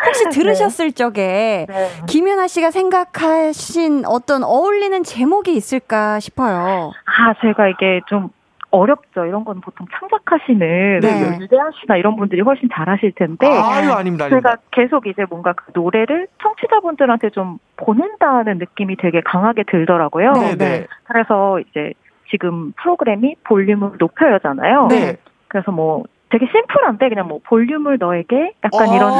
혹시 0.05 0.29
들으셨을 0.29 0.91
네. 0.91 0.91
적에 0.95 1.65
네. 1.67 1.89
김윤아 2.07 2.47
씨가 2.47 2.71
생각하신 2.71 4.05
어떤 4.05 4.43
어울리는 4.43 5.03
제목이 5.03 5.53
있을까 5.53 6.21
싶어요. 6.21 6.91
아, 7.05 7.33
제가 7.41 7.67
이게 7.67 7.99
좀 8.07 8.29
어렵죠. 8.73 9.25
이런 9.25 9.45
건 9.45 9.61
보통 9.61 9.85
창작하시는 9.93 10.99
네. 10.99 11.37
유재한 11.39 11.71
씨나 11.79 11.95
이런 11.95 12.15
분들이 12.15 12.41
훨씬 12.41 12.67
잘하실 12.73 13.11
텐데. 13.11 13.45
아유, 13.45 13.91
아닙니다, 13.91 14.25
아닙니다. 14.25 14.29
제가 14.29 14.55
계속 14.71 15.05
이제 15.05 15.25
뭔가 15.29 15.53
그 15.53 15.71
노래를 15.75 16.27
청취자분들한테 16.41 17.29
좀 17.29 17.59
보낸다는 17.77 18.57
느낌이 18.57 18.95
되게 18.97 19.21
강하게 19.21 19.63
들더라고요. 19.63 20.33
네, 20.33 20.57
네. 20.57 20.87
그래서 21.03 21.59
이제 21.59 21.93
지금 22.31 22.71
프로그램이 22.81 23.35
볼륨을 23.43 23.91
높여야잖아요. 23.99 24.87
네. 24.87 25.17
그래서 25.47 25.71
뭐 25.71 26.03
되게 26.33 26.47
심플한데 26.51 27.09
그냥 27.09 27.27
뭐 27.27 27.39
볼륨을 27.45 27.99
너에게 27.99 28.53
약간 28.63 28.89
아~ 28.89 28.95
이런 28.95 29.13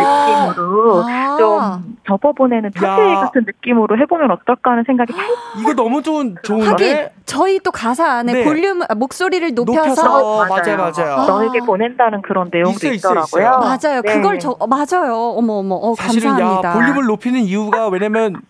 느낌으로 0.50 1.04
아~ 1.06 1.38
좀 1.38 1.96
접어보내는 2.08 2.72
편지 2.72 3.14
같은 3.14 3.44
느낌으로 3.46 4.00
해보면 4.00 4.32
어떨까 4.32 4.72
하는 4.72 4.84
생각이 4.84 5.14
이거 5.62 5.76
너무 5.76 6.02
좋은 6.02 6.36
좋은 6.42 6.66
하긴 6.66 7.10
저희 7.26 7.60
또 7.60 7.70
가사 7.70 8.14
안에 8.14 8.34
네. 8.34 8.44
볼륨 8.44 8.82
아, 8.82 8.96
목소리를 8.96 9.54
높여서, 9.54 9.90
높여서. 9.90 10.46
맞아요 10.48 10.78
맞아요, 10.78 10.92
맞아요. 10.96 11.28
너에게 11.28 11.60
보낸다는 11.60 12.24
그런 12.24 12.50
내용도 12.52 12.88
있어, 12.88 12.94
있더라고요. 12.94 13.22
있어, 13.22 13.38
있어. 13.38 13.60
맞아요. 13.60 14.02
네. 14.02 14.16
그걸 14.16 14.40
저 14.40 14.56
어, 14.60 14.66
맞아요. 14.66 15.14
어머 15.38 15.54
어머. 15.54 15.76
어, 15.76 15.94
사실은 15.94 16.30
감사합니다. 16.32 16.70
야 16.70 16.74
볼륨을 16.74 17.06
높이는 17.06 17.40
이유가 17.42 17.90
왜냐면 17.90 18.42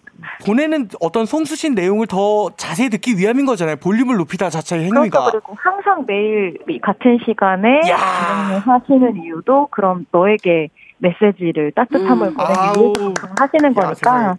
보내는 0.45 0.89
어떤 0.99 1.25
송수신 1.25 1.75
내용을 1.75 2.07
더 2.07 2.49
자세히 2.57 2.89
듣기 2.89 3.17
위함인 3.17 3.45
거잖아요. 3.45 3.77
볼륨을 3.77 4.17
높이다 4.17 4.49
자체의 4.49 4.85
행위가. 4.85 5.31
그렇죠. 5.31 5.31
그리고 5.31 5.55
항상 5.57 6.05
매일 6.07 6.57
같은 6.81 7.19
시간에 7.25 7.81
진행을 7.81 8.59
하시는 8.59 9.23
이유도 9.23 9.67
그럼 9.71 10.05
너에게 10.11 10.69
메시지를 10.97 11.71
따뜻함을 11.75 12.27
음. 12.27 12.33
보내기 12.33 12.79
위해서 12.79 13.33
하시는 13.37 13.73
거니까. 13.73 14.23
야, 14.23 14.37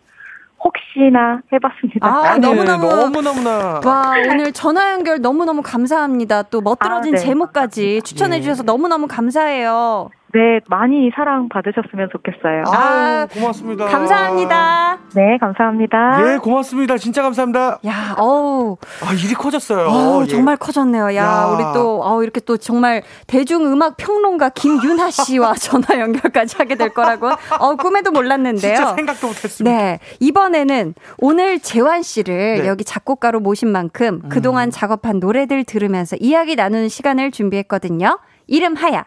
혹시나 0.64 1.42
해봤습니다. 1.52 2.06
아, 2.06 2.38
너무너무. 2.38 2.88
너무너무나. 2.88 3.80
와, 3.84 4.14
오늘 4.30 4.50
전화 4.52 4.92
연결 4.92 5.20
너무너무 5.20 5.60
감사합니다. 5.62 6.44
또 6.44 6.62
멋들어진 6.62 7.14
아, 7.14 7.18
네. 7.18 7.22
제목까지 7.22 8.00
추천해주셔서 8.02 8.62
네. 8.62 8.66
너무너무 8.66 9.06
감사해요. 9.06 10.08
네, 10.34 10.58
많이 10.68 11.12
사랑 11.14 11.48
받으셨으면 11.48 12.08
좋겠어요. 12.10 12.64
아, 12.66 13.28
고맙습니다. 13.32 13.84
감사합니다. 13.84 14.98
네, 15.14 15.38
감사합니다. 15.38 16.32
예, 16.34 16.38
고맙습니다. 16.38 16.98
진짜 16.98 17.22
감사합니다. 17.22 17.78
야, 17.86 18.16
어우. 18.18 18.76
아, 19.04 19.12
일이 19.12 19.32
커졌어요. 19.34 19.86
어 19.86 20.22
예. 20.24 20.26
정말 20.26 20.56
커졌네요. 20.56 21.14
야, 21.14 21.22
야, 21.24 21.46
우리 21.54 21.62
또, 21.72 22.00
어 22.02 22.20
이렇게 22.24 22.40
또 22.40 22.56
정말 22.56 23.04
대중음악 23.28 23.96
평론가 23.96 24.48
김윤하 24.48 25.12
씨와 25.12 25.54
전화 25.62 26.00
연결까지 26.00 26.56
하게 26.56 26.74
될 26.74 26.88
거라고, 26.88 27.30
어, 27.60 27.76
꿈에도 27.76 28.10
몰랐는데요. 28.10 28.74
진짜 28.74 28.94
생각도 28.94 29.28
못했습니다. 29.28 29.76
네. 29.76 30.00
이번에는 30.18 30.94
오늘 31.18 31.60
재환 31.60 32.02
씨를 32.02 32.62
네. 32.62 32.66
여기 32.66 32.82
작곡가로 32.82 33.38
모신 33.38 33.68
만큼 33.68 34.20
음. 34.24 34.28
그동안 34.28 34.72
작업한 34.72 35.20
노래들 35.20 35.62
들으면서 35.62 36.16
이야기 36.18 36.56
나누는 36.56 36.88
시간을 36.88 37.30
준비했거든요. 37.30 38.18
이름 38.48 38.74
하야. 38.74 39.04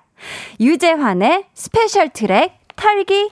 유재환의 0.59 1.45
special 1.53 2.09
track 2.09 2.53
털기. 2.76 3.32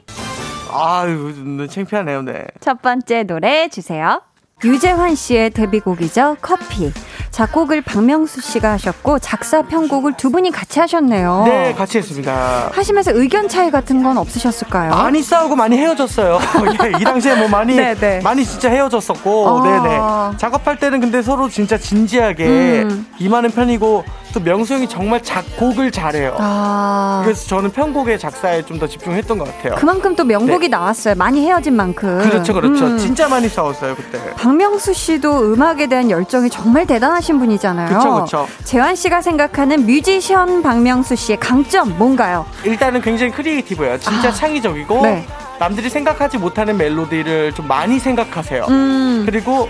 아유, 0.71 1.67
창피하네요, 1.69 2.21
네. 2.23 2.45
첫 2.59 2.81
번째 2.81 3.23
노래 3.23 3.67
주세요. 3.69 4.21
유재환 4.63 5.15
씨의 5.15 5.49
데뷔곡이죠. 5.51 6.38
커피. 6.41 6.91
작곡을 7.29 7.81
박명수 7.81 8.39
씨가 8.39 8.71
하셨고 8.71 9.19
작사 9.19 9.61
편곡을 9.61 10.13
두 10.15 10.31
분이 10.31 10.51
같이 10.51 10.79
하셨네요. 10.79 11.43
네, 11.45 11.73
같이 11.73 11.97
했습니다. 11.97 12.69
하시면서 12.71 13.11
의견 13.13 13.49
차이 13.49 13.69
같은 13.69 14.01
건 14.01 14.17
없으셨을까요? 14.17 14.91
많이 14.91 15.21
싸우고 15.21 15.57
많이 15.57 15.77
헤어졌어요. 15.77 16.39
예, 16.86 16.91
이 16.99 17.03
당시에 17.03 17.36
뭐 17.36 17.49
많이 17.49 17.75
네네. 17.75 17.99
네. 17.99 18.21
많이 18.21 18.45
진짜 18.45 18.69
헤어졌었고, 18.69 19.47
아. 19.49 19.63
네네. 19.63 20.38
작업할 20.38 20.79
때는 20.79 21.01
근데 21.01 21.21
서로 21.21 21.49
진짜 21.49 21.77
진지하게 21.77 22.83
음. 22.83 23.05
임하는 23.19 23.51
편이고 23.51 24.05
또 24.36 24.41
명수 24.41 24.73
형이 24.73 24.89
정말 24.89 25.23
작곡을 25.23 25.91
잘해요. 25.91 26.36
아. 26.38 27.21
그래서 27.23 27.47
저는 27.47 27.71
편곡의 27.71 28.19
작사에 28.19 28.61
좀 28.63 28.75
더 28.75 28.86
집중했던 28.88 29.38
것 29.38 29.45
같아요. 29.45 29.75
그만큼 29.75 30.17
또 30.17 30.25
명곡이 30.25 30.67
네. 30.67 30.75
나왔어요. 30.75 31.15
많이 31.15 31.45
헤어진 31.47 31.77
만큼. 31.77 32.19
그렇죠, 32.29 32.53
그렇죠. 32.53 32.88
음. 32.88 32.97
진짜 32.97 33.29
많이 33.29 33.47
싸웠어요 33.47 33.95
그때. 33.95 34.19
박명수 34.33 34.93
씨도 34.93 35.53
음악에 35.53 35.88
대한 35.88 36.11
열정이 36.11 36.49
정말 36.49 36.86
대단하신 36.86 37.39
분이잖아요. 37.39 37.88
그렇죠, 37.88 38.13
그렇죠. 38.13 38.47
재환 38.65 38.95
씨가 38.97 39.21
생각하는 39.21 39.86
뮤지션 39.86 40.61
박명수 40.61 41.15
씨의 41.15 41.39
강점 41.39 41.97
뭔가요? 41.97 42.45
일단은 42.65 42.99
굉장히 43.01 43.31
creative예요. 43.31 43.97
진짜 43.99 44.27
아. 44.27 44.31
창의적이고. 44.33 45.01
네. 45.03 45.25
남들이 45.57 45.89
생각하지 45.89 46.38
못하는 46.38 46.75
멜로디를 46.75 47.53
좀 47.53 47.65
많이 47.69 47.97
생각하세요. 47.97 48.65
음. 48.67 49.23
그리고 49.25 49.69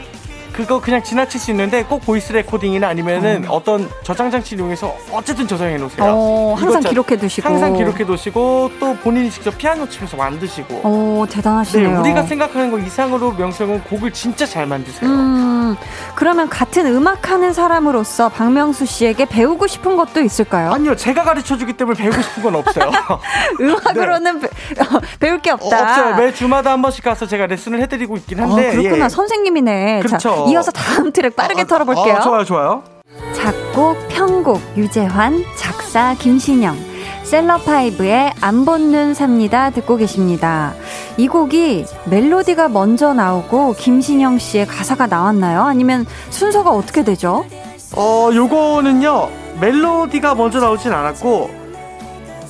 그거 0.55 0.79
그냥 0.79 1.03
지나칠 1.03 1.39
수 1.39 1.51
있는데 1.51 1.83
꼭 1.83 2.05
voice 2.05 2.31
recording이나 2.31 2.87
아니면은 2.87 3.43
어. 3.49 3.61
떤 3.63 3.89
저장 4.03 4.31
장치 4.31 4.55
이용해서 4.55 4.95
어쨌든 5.11 5.47
저장해 5.47 5.75
놓으세요. 5.77 6.05
어, 6.07 6.55
항상 6.57 6.81
기록해 6.81 7.17
두시고. 7.17 7.47
항상 7.47 7.73
기록해 7.73 8.05
두시고 8.05 8.71
또 8.79 8.95
본인이 8.97 9.29
직접 9.29 9.57
피아노 9.57 9.87
치면서 9.89 10.15
만드시고. 10.15 10.75
오, 10.87 11.25
대단하시네요. 11.29 11.89
네, 11.91 11.97
우리가 11.99 12.23
생각하는 12.23 12.71
거 12.71 12.79
이상으로 12.79 13.33
명수형은 13.33 13.83
곡을 13.85 14.11
진짜 14.11 14.45
잘 14.45 14.65
만드세요. 14.65 15.09
음, 15.09 15.75
그러면 16.15 16.47
같은 16.47 16.85
음악하는 16.85 17.51
사람으로서 17.51 18.29
박명수 18.29 18.85
씨에게 18.85 19.25
배우고 19.25 19.67
싶은 19.67 19.97
것도 19.97 20.21
있을까요? 20.21 20.71
아니요, 20.71 20.95
제가 20.95 21.23
가르쳐 21.23 21.57
주기 21.57 21.73
때문에 21.73 21.97
배우고 21.97 22.21
싶은 22.21 22.43
건 22.43 22.55
없어요. 22.55 22.91
음악으로는 23.59 24.39
네. 24.39 24.47
배 25.19 25.29
울 25.31 25.39
게 25.39 25.51
없다. 25.51 25.65
어, 25.77 25.81
없어요. 25.83 26.15
매 26.15 26.33
주마다 26.33 26.71
한 26.71 26.81
번씩 26.81 27.03
가서 27.03 27.25
제가 27.27 27.45
레슨을 27.47 27.81
해드리고 27.81 28.15
있긴 28.17 28.39
한데. 28.39 28.69
어, 28.69 28.71
그렇구나. 28.71 29.05
예. 29.05 29.09
선생님이네. 29.09 29.99
그렇죠. 30.01 30.17
자, 30.17 30.44
이어서 30.49 30.71
다음 30.71 31.11
트랙 31.11 31.35
빠르게 31.35 31.61
아, 31.61 31.65
털어볼게요. 31.65 32.15
아, 32.15 32.19
좋아요, 32.21 32.43
좋아요. 32.43 32.83
작곡, 33.35 33.97
편곡, 34.09 34.61
유재환, 34.77 35.43
작사, 35.57 36.15
김신영. 36.15 36.75
셀럽파이브의 37.23 38.33
안 38.39 38.65
붙는 38.65 39.13
삽니다 39.15 39.71
듣고 39.71 39.97
계십니다. 39.97 40.73
이 41.17 41.27
곡이 41.27 41.85
멜로디가 42.05 42.69
먼저 42.69 43.13
나오고 43.13 43.73
김신영 43.73 44.37
씨의 44.37 44.67
가사가 44.67 45.07
나왔나요? 45.07 45.63
아니면 45.63 46.05
순서가 46.29 46.69
어떻게 46.69 47.03
되죠? 47.03 47.45
어, 47.95 48.29
요거는요. 48.33 49.29
멜로디가 49.59 50.35
먼저 50.35 50.59
나오진 50.59 50.91
않았고 50.93 51.49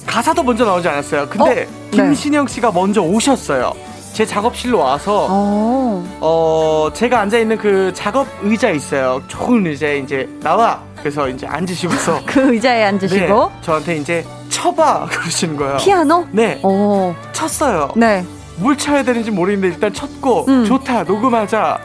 가사도 0.05 0.43
먼저 0.43 0.65
나오지 0.65 0.87
않았어요. 0.87 1.27
근데 1.29 1.51
어? 1.51 1.55
네. 1.55 1.67
김신영 1.91 2.47
씨가 2.47 2.71
먼저 2.71 3.01
오셨어요. 3.01 3.73
제 4.15 4.25
작업실로 4.25 4.79
와서 4.79 5.27
어, 5.29 6.17
어 6.21 6.89
제가 6.93 7.19
앉아 7.19 7.37
있는 7.37 7.57
그 7.57 7.91
작업 7.93 8.25
의자 8.41 8.69
있어요. 8.69 9.21
좋은 9.27 9.67
의자에 9.67 9.97
이제 9.97 10.29
나와. 10.39 10.81
그래서 10.95 11.27
이제 11.27 11.45
앉으시고서 11.45 12.21
그 12.25 12.53
의자에 12.53 12.85
앉으시고 12.85 13.19
네, 13.25 13.61
저한테 13.61 13.97
이제 13.97 14.25
쳐봐 14.47 15.07
그러시는 15.07 15.57
거예요. 15.57 15.77
피아노? 15.77 16.25
네. 16.31 16.61
오. 16.63 17.13
쳤어요. 17.33 17.91
네. 17.97 18.25
뭘 18.55 18.77
쳐야 18.77 19.03
되는지 19.03 19.31
모르겠는데 19.31 19.75
일단 19.75 19.91
쳤고 19.91 20.45
음. 20.47 20.63
좋다 20.63 21.03
녹음하자. 21.03 21.81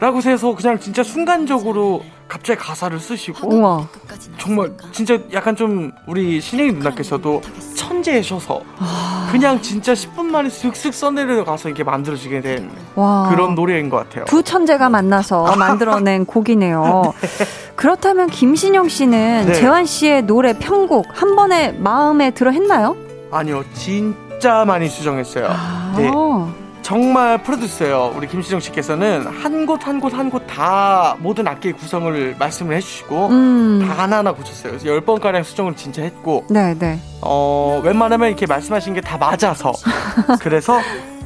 라고 0.00 0.22
해서 0.22 0.54
그냥 0.54 0.80
진짜 0.80 1.02
순간적으로 1.02 2.02
갑자기 2.28 2.58
가사를 2.60 2.98
쓰시고 2.98 3.54
우와. 3.54 3.86
정말 4.38 4.72
진짜 4.92 5.18
약간 5.32 5.54
좀 5.54 5.92
우리 6.06 6.40
신혜희 6.40 6.72
누나께서도 6.72 7.42
천재셔서 7.76 8.60
아. 8.78 9.28
그냥 9.30 9.60
진짜 9.60 9.92
10분 9.92 10.24
만에 10.26 10.48
슥슥 10.48 10.94
써내려 10.94 11.44
가서 11.44 11.68
이렇게 11.68 11.84
만들어지게 11.84 12.40
된 12.40 12.70
와. 12.94 13.28
그런 13.30 13.54
노래인 13.54 13.90
것 13.90 13.98
같아요. 13.98 14.24
두 14.24 14.42
천재가 14.42 14.88
만나서 14.88 15.54
만들어낸 15.56 16.24
곡이네요. 16.24 17.14
네. 17.20 17.44
그렇다면 17.76 18.28
김신영 18.30 18.88
씨는 18.88 19.44
네. 19.46 19.52
재환 19.54 19.84
씨의 19.84 20.22
노래 20.22 20.58
편곡 20.58 21.06
한 21.12 21.36
번에 21.36 21.72
마음에 21.72 22.30
들어 22.30 22.50
했나요? 22.50 22.96
아니요, 23.30 23.64
진짜 23.74 24.64
많이 24.64 24.88
수정했어요. 24.88 25.48
아. 25.50 25.94
네. 25.96 26.10
정말 26.84 27.42
프로듀서예요. 27.42 28.12
우리 28.14 28.28
김시정 28.28 28.60
씨께서는 28.60 29.26
한 29.26 29.64
곳 29.64 29.80
한 29.86 29.98
곳 30.00 30.12
한 30.12 30.28
곳 30.30 30.46
다 30.46 31.16
모든 31.18 31.48
악기의 31.48 31.72
구성을 31.74 32.36
말씀을 32.38 32.76
해주시고 32.76 33.28
음. 33.28 33.84
다 33.88 34.02
하나하나 34.02 34.32
고쳤어요. 34.32 34.72
그래서 34.72 34.86
열 34.86 35.00
번 35.00 35.18
가량 35.18 35.42
수정을 35.42 35.76
진짜 35.76 36.02
했고 36.02 36.44
네, 36.50 36.74
네. 36.78 36.98
어, 37.22 37.80
웬만하면 37.82 38.28
이렇게 38.28 38.44
말씀하신 38.46 38.92
게 38.94 39.00
다 39.00 39.16
맞아서 39.16 39.72
그래서 40.40 40.78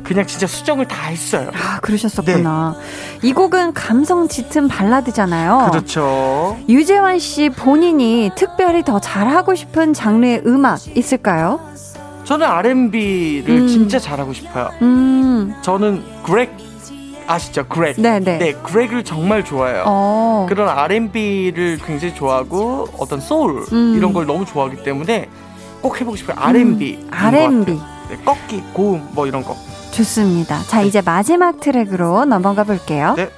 그냥 0.05 0.25
진짜 0.27 0.47
수정을 0.47 0.87
다 0.87 1.09
했어요. 1.09 1.51
아, 1.55 1.81
그러셨었구나. 1.81 2.77
네. 3.21 3.29
이 3.29 3.33
곡은 3.33 3.75
감성 3.75 4.29
짙은 4.29 4.69
발라드잖아요. 4.69 5.69
그렇죠. 5.73 6.57
유재환 6.69 7.19
씨 7.19 7.51
본인이 7.51 8.31
특별히 8.37 8.85
더 8.85 9.01
잘하고 9.01 9.55
싶은 9.57 9.93
장르의 9.93 10.43
음악 10.47 10.79
있을까요? 10.97 11.61
저는 12.29 12.47
R&B를 12.47 13.49
음. 13.49 13.69
진짜 13.69 13.99
잘하고 13.99 14.35
싶어요. 14.35 14.69
음. 14.83 15.55
저는 15.63 16.05
그렉 16.25 16.55
아시죠? 17.27 17.67
그렉. 17.69 17.99
네네. 17.99 18.21
네. 18.21 18.39
네, 18.39 18.53
그렉을 18.53 19.03
정말 19.03 19.43
좋아해요. 19.43 19.85
어. 19.87 20.47
그런 20.47 20.69
R&B를 20.69 21.79
굉장히 21.87 22.15
좋아하고 22.15 22.89
어떤 22.99 23.19
소울 23.19 23.65
음. 23.73 23.95
이런 23.97 24.13
걸 24.13 24.27
너무 24.27 24.45
좋아하기 24.45 24.83
때문에 24.83 25.27
꼭 25.81 25.99
해보고 25.99 26.17
싶어요. 26.17 26.37
R&B. 26.39 26.99
음. 27.01 27.09
R&B. 27.11 27.73
네, 28.11 28.17
꺾기, 28.27 28.63
고음 28.75 29.09
뭐 29.13 29.27
이런 29.27 29.43
거. 29.43 29.57
좋습니다. 29.93 30.63
자, 30.65 30.83
이제 30.83 31.01
마지막 31.01 31.61
트랙으로 31.61 32.27
넘어가 32.27 32.63
볼게요. 32.63 33.15
네. 33.17 33.31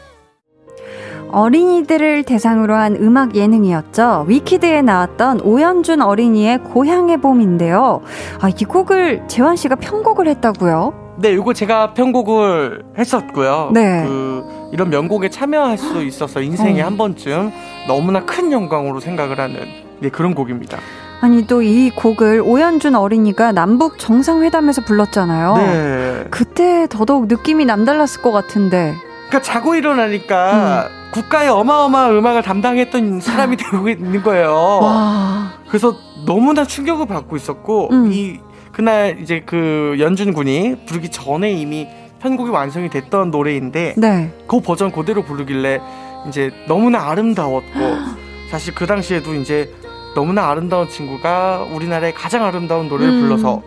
어린이들을 1.32 2.24
대상으로 2.24 2.74
한 2.74 2.96
음악 2.96 3.34
예능이었죠. 3.36 4.24
위키드에 4.28 4.82
나왔던 4.82 5.40
오연준 5.42 6.02
어린이의 6.02 6.58
고향의 6.64 7.18
봄인데요. 7.18 8.02
아, 8.40 8.48
이 8.48 8.64
곡을 8.64 9.24
재환 9.28 9.56
씨가 9.56 9.76
편곡을 9.76 10.28
했다고요? 10.28 11.16
네, 11.18 11.32
이거 11.32 11.52
제가 11.52 11.92
편곡을 11.94 12.82
했었고요. 12.96 13.70
네. 13.74 14.04
그 14.06 14.42
이런 14.72 14.88
명곡에 14.90 15.28
참여할 15.28 15.76
수 15.76 16.02
있어서 16.02 16.40
인생에 16.40 16.80
어. 16.82 16.86
한 16.86 16.96
번쯤 16.96 17.52
너무나 17.88 18.24
큰 18.24 18.52
영광으로 18.52 19.00
생각을 19.00 19.38
하는 19.38 19.56
네, 20.00 20.08
그런 20.08 20.34
곡입니다. 20.34 20.78
아니 21.22 21.46
또 21.46 21.60
이 21.62 21.90
곡을 21.90 22.40
오연준 22.40 22.94
어린이가 22.94 23.52
남북 23.52 23.98
정상회담에서 23.98 24.80
불렀잖아요. 24.86 25.54
네. 25.56 26.24
그때 26.30 26.86
더더욱 26.88 27.26
느낌이 27.26 27.66
남달랐을 27.66 28.22
것 28.22 28.32
같은데. 28.32 28.94
그러니까 29.30 29.42
자고 29.42 29.76
일어나니까 29.76 30.88
음. 30.90 31.10
국가의 31.12 31.48
어마어마한 31.48 32.16
음악을 32.16 32.42
담당했던 32.42 33.20
사람이 33.20 33.56
되고 33.56 33.88
있는 33.88 34.22
거예요. 34.22 34.52
와. 34.82 35.52
그래서 35.68 35.96
너무나 36.26 36.64
충격을 36.64 37.06
받고 37.06 37.36
있었고 37.36 37.88
음. 37.92 38.12
이 38.12 38.40
그날 38.72 39.18
이제 39.20 39.42
그 39.46 39.96
연준 40.00 40.32
군이 40.32 40.84
부르기 40.86 41.10
전에 41.10 41.52
이미 41.52 41.88
편곡이 42.20 42.50
완성이 42.50 42.90
됐던 42.90 43.30
노래인데 43.30 43.94
네. 43.96 44.32
그 44.46 44.60
버전 44.60 44.92
그대로 44.92 45.22
부르길래 45.22 45.80
이제 46.28 46.50
너무나 46.66 47.08
아름다웠고 47.08 47.78
사실 48.50 48.74
그 48.74 48.86
당시에도 48.86 49.34
이제 49.34 49.72
너무나 50.14 50.48
아름다운 50.48 50.88
친구가 50.88 51.68
우리나라의 51.72 52.14
가장 52.14 52.44
아름다운 52.44 52.88
노래를 52.88 53.14
음. 53.14 53.20
불러서 53.22 53.62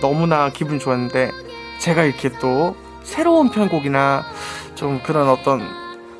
너무나 0.00 0.50
기분 0.50 0.78
좋았는데 0.78 1.30
제가 1.78 2.04
이렇게 2.04 2.28
또 2.40 2.74
새로운 3.02 3.50
편곡이나 3.50 4.24
좀 4.76 5.00
그런 5.04 5.28
어떤 5.28 5.62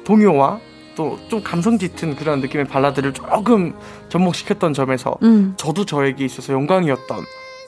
동요와 0.05 0.59
또 0.97 1.19
좀 1.29 1.43
감성 1.43 1.79
짙은 1.79 2.17
그런 2.17 2.41
느낌의 2.41 2.67
발라드를 2.67 3.13
조금 3.13 3.75
접목시켰던 4.09 4.73
점에서 4.73 5.17
음. 5.23 5.55
저도 5.57 5.85
저에게 5.85 6.25
있어서 6.25 6.53
영광이었던 6.55 7.19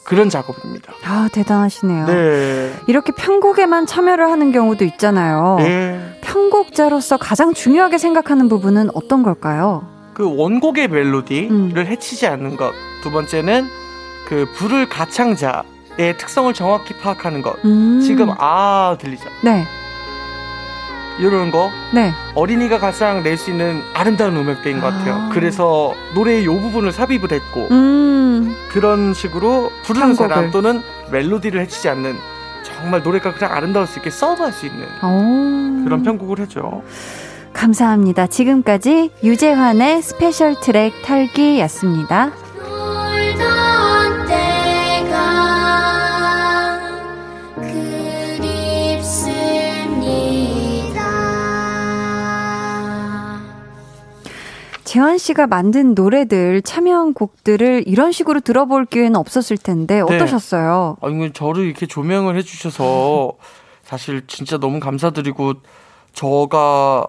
그런 0.05 0.31
작업입니다. 0.31 0.95
아, 1.05 1.29
대단하시네요. 1.31 2.07
네. 2.07 2.73
이렇게 2.87 3.13
편곡에만 3.13 3.85
참여를 3.85 4.31
하는 4.31 4.53
경우도 4.53 4.87
있잖아요. 4.87 5.57
네. 5.59 6.19
편곡자로서 6.23 7.19
가장 7.19 7.53
중요하게 7.53 7.99
생각하는 7.99 8.49
부분은 8.49 8.89
어떤 8.95 9.23
걸까요? 9.23 9.87
그 10.15 10.35
원곡의 10.35 10.89
멜로디를 10.89 11.51
음. 11.51 11.75
해치지 11.87 12.27
않는 12.27 12.57
것. 12.57 12.73
두 13.03 13.11
번째는 13.11 13.69
그 14.27 14.47
부를 14.57 14.89
가창자의 14.89 16.17
특성을 16.17 16.53
정확히 16.55 16.95
파악하는 16.97 17.43
것. 17.43 17.63
음. 17.67 18.01
지금 18.03 18.31
아 18.39 18.97
들리죠? 18.99 19.29
네. 19.43 19.65
이런 21.19 21.51
거 21.51 21.71
네. 21.93 22.13
어린이가 22.35 22.79
가장 22.79 23.23
낼 23.23 23.37
수 23.37 23.51
있는 23.51 23.83
아름다운 23.95 24.37
음역대인 24.37 24.81
것 24.81 24.87
같아요. 24.89 25.15
아. 25.15 25.31
그래서 25.33 25.95
노래의 26.15 26.43
이 26.43 26.47
부분을 26.47 26.93
삽입을 26.93 27.31
했고 27.33 27.69
음. 27.71 28.55
그런 28.71 29.15
식으로 29.15 29.71
부르는 29.85 30.09
편곡을. 30.09 30.29
사람 30.29 30.51
또는 30.51 30.83
멜로디를 31.11 31.61
해치지 31.63 31.89
않는 31.89 32.17
정말 32.63 33.03
노래가 33.03 33.33
그냥 33.35 33.55
아름다울 33.55 33.87
수 33.87 33.99
있게 33.99 34.11
서브할 34.11 34.53
수 34.53 34.67
있는 34.67 34.85
오. 35.03 35.85
그런 35.85 36.03
편곡을 36.03 36.39
했죠. 36.41 36.83
감사합니다. 37.53 38.27
지금까지 38.29 39.11
유재환의 39.25 40.03
special 40.03 40.55
track 40.61 40.93
털기였습니다. 41.03 42.31
재환 54.99 55.17
씨가 55.17 55.47
만든 55.47 55.95
노래들 55.95 56.63
참여한 56.63 57.15
곡들을 57.15 57.85
이런 57.87 58.11
식으로 58.11 58.41
들어볼 58.41 58.87
기회는 58.87 59.15
없었을 59.15 59.57
텐데 59.57 59.95
네. 59.95 60.01
어떠셨어요? 60.01 60.97
네. 61.01 61.07
아니 61.07 61.33
저를 61.33 61.67
이렇게 61.67 61.87
조명을 61.87 62.37
해주셔서 62.37 63.35
사실 63.85 64.27
진짜 64.27 64.59
너무 64.59 64.81
감사드리고 64.81 65.55
저가 66.15 67.07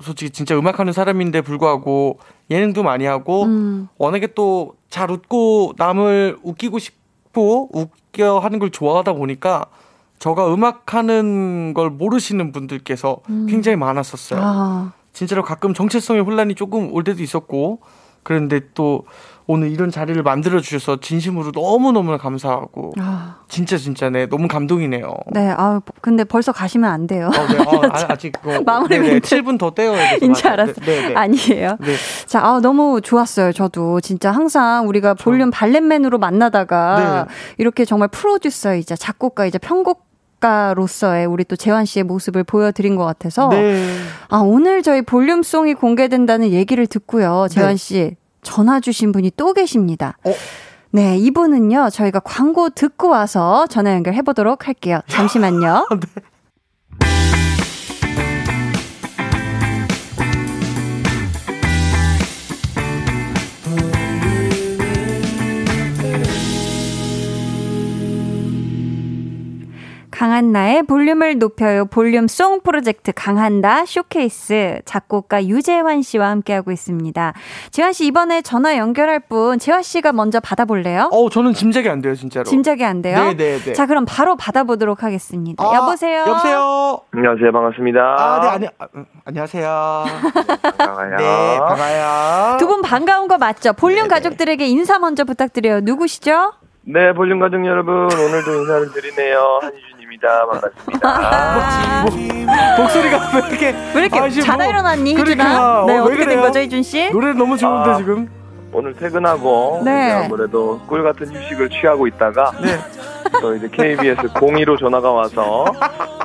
솔직히 0.00 0.30
진짜 0.30 0.56
음악하는 0.56 0.92
사람인데 0.92 1.40
불구하고 1.40 2.20
예능도 2.48 2.84
많이 2.84 3.06
하고 3.06 3.42
음. 3.44 3.88
워낙에 3.98 4.28
또 4.28 4.74
잘 4.94 5.10
웃고 5.10 5.72
남을 5.76 6.38
웃기고 6.44 6.78
싶고 6.78 7.70
웃겨 7.72 8.38
하는 8.38 8.60
걸 8.60 8.70
좋아하다 8.70 9.14
보니까 9.14 9.66
저가 10.20 10.54
음악하는 10.54 11.74
걸 11.74 11.90
모르시는 11.90 12.52
분들께서 12.52 13.20
음. 13.28 13.46
굉장히 13.50 13.74
많았었어요. 13.74 14.40
아. 14.40 14.92
진짜로 15.14 15.42
가끔 15.42 15.72
정체성의 15.72 16.22
혼란이 16.22 16.54
조금 16.54 16.92
올 16.92 17.04
때도 17.04 17.22
있었고 17.22 17.80
그런데 18.22 18.60
또 18.74 19.04
오늘 19.46 19.70
이런 19.70 19.90
자리를 19.90 20.20
만들어 20.22 20.60
주셔서 20.60 21.00
진심으로 21.00 21.52
너무 21.52 21.92
너무 21.92 22.16
감사하고 22.16 22.92
아. 22.98 23.36
진짜 23.46 23.76
진짜 23.76 24.08
네 24.08 24.26
너무 24.26 24.48
감동이네요. 24.48 25.14
네, 25.32 25.54
아 25.56 25.80
근데 26.00 26.24
벌써 26.24 26.50
가시면 26.50 26.90
안 26.90 27.06
돼요. 27.06 27.26
어, 27.26 27.52
네, 27.52 27.58
어, 27.58 27.82
아, 27.90 28.16
직 28.16 28.32
뭐, 28.42 28.58
마무리 28.64 28.98
네, 28.98 29.08
네, 29.10 29.20
7분 29.20 29.58
더 29.58 29.70
떼어야 29.70 30.12
돼서. 30.12 30.24
인지 30.24 30.48
알았어. 30.48 30.72
네, 30.80 31.08
네. 31.08 31.14
아니에요. 31.14 31.76
네. 31.78 31.94
자, 32.26 32.40
아 32.42 32.60
너무 32.60 33.02
좋았어요. 33.02 33.52
저도 33.52 34.00
진짜 34.00 34.32
항상 34.32 34.88
우리가 34.88 35.12
볼륨 35.12 35.50
발렛맨으로 35.50 36.18
만나다가 36.18 37.26
네. 37.28 37.34
이렇게 37.58 37.84
정말 37.84 38.08
프로듀서이자 38.08 38.96
작곡가이자 38.96 39.58
편곡 39.58 40.03
작가로서의 40.44 41.26
우리 41.26 41.44
또 41.44 41.56
재환 41.56 41.86
씨의 41.86 42.04
모습을 42.04 42.44
보여드린 42.44 42.96
것 42.96 43.04
같아서 43.04 43.48
네. 43.48 43.96
아 44.28 44.38
오늘 44.38 44.82
저희 44.82 45.02
볼륨송이 45.02 45.74
공개된다는 45.74 46.50
얘기를 46.50 46.86
듣고요 46.86 47.46
재환 47.50 47.70
네. 47.70 47.76
씨 47.76 48.16
전화 48.42 48.80
주신 48.80 49.10
분이 49.12 49.32
또 49.36 49.54
계십니다. 49.54 50.18
어? 50.24 50.32
네 50.90 51.16
이분은요 51.18 51.88
저희가 51.90 52.20
광고 52.20 52.68
듣고 52.68 53.08
와서 53.08 53.66
전화 53.68 53.94
연결해 53.94 54.22
보도록 54.22 54.68
할게요. 54.68 55.00
잠시만요. 55.08 55.88
네. 57.00 57.33
강한나의 70.14 70.84
볼륨을 70.84 71.38
높여요. 71.38 71.86
볼륨 71.86 72.28
song 72.28 72.60
프로젝트 72.60 73.10
강한나 73.12 73.84
쇼케이스 73.84 74.80
작곡가 74.84 75.44
유재환 75.44 76.02
씨와 76.02 76.30
함께하고 76.30 76.70
있습니다. 76.70 77.32
재환 77.72 77.92
씨 77.92 78.06
이번에 78.06 78.40
전화 78.40 78.76
연결할 78.78 79.18
분 79.28 79.58
재환 79.58 79.82
씨가 79.82 80.12
먼저 80.12 80.38
받아볼래요? 80.38 81.08
어, 81.12 81.28
저는 81.30 81.52
짐작이 81.52 81.88
안 81.88 82.00
돼요, 82.00 82.14
진짜로. 82.14 82.44
짐작이 82.44 82.84
안 82.84 83.02
돼요? 83.02 83.16
네, 83.16 83.36
네, 83.36 83.58
네. 83.58 83.72
자, 83.72 83.86
그럼 83.86 84.04
바로 84.08 84.36
받아보도록 84.36 85.02
하겠습니다. 85.02 85.64
아, 85.64 85.74
여보세요. 85.74 86.20
여보세요. 86.20 87.00
안녕하세요, 87.12 87.50
반갑습니다. 87.50 88.00
아, 88.00 88.40
네, 88.40 88.48
아니, 88.48 88.66
아, 88.78 88.86
음, 88.94 89.06
안녕하세요. 89.24 90.04
반가워요. 90.78 91.16
네, 91.16 91.58
반가워요. 91.58 92.56
두 92.58 92.68
분 92.68 92.82
반가운 92.82 93.26
거 93.26 93.36
맞죠? 93.38 93.72
볼륨 93.72 94.06
네네. 94.06 94.08
가족들에게 94.08 94.64
인사 94.68 95.00
먼저 95.00 95.24
부탁드려요. 95.24 95.80
누구시죠? 95.80 96.52
네, 96.86 97.14
볼륨 97.14 97.38
가족 97.40 97.64
여러분, 97.66 97.94
오늘도 97.94 98.60
인사를 98.60 98.92
드리네요. 98.92 99.58
한유준 99.62 99.93
반갑습니다. 100.18 100.46
반갑습니다. 100.46 101.08
아~ 101.08 102.04
뭐, 102.04 102.84
목소리가 102.84 103.18
왜 103.34 103.48
이렇게 103.48 103.74
왜 103.94 104.00
이렇게 104.02 104.18
아, 104.18 104.28
자다 104.28 104.66
일어났니 104.66 105.16
희준아? 105.16 105.84
네 105.86 105.98
어, 105.98 106.04
떻게 106.04 106.26
된 106.26 106.40
거죠 106.40 106.60
희준 106.60 106.82
씨? 106.82 107.10
노래 107.10 107.32
너무 107.32 107.56
좋은데 107.56 107.90
아, 107.90 107.96
지금. 107.96 108.28
오늘 108.72 108.92
퇴근하고 108.94 109.82
네. 109.84 110.24
아무래도 110.24 110.80
꿀 110.88 111.04
같은 111.04 111.32
휴식을 111.32 111.70
취하고 111.70 112.08
있다가 112.08 112.52
네. 112.60 112.76
또 113.40 113.54
이제 113.54 113.68
KBS 113.70 114.22
02로 114.34 114.76
전화가 114.78 115.12
와서 115.12 115.64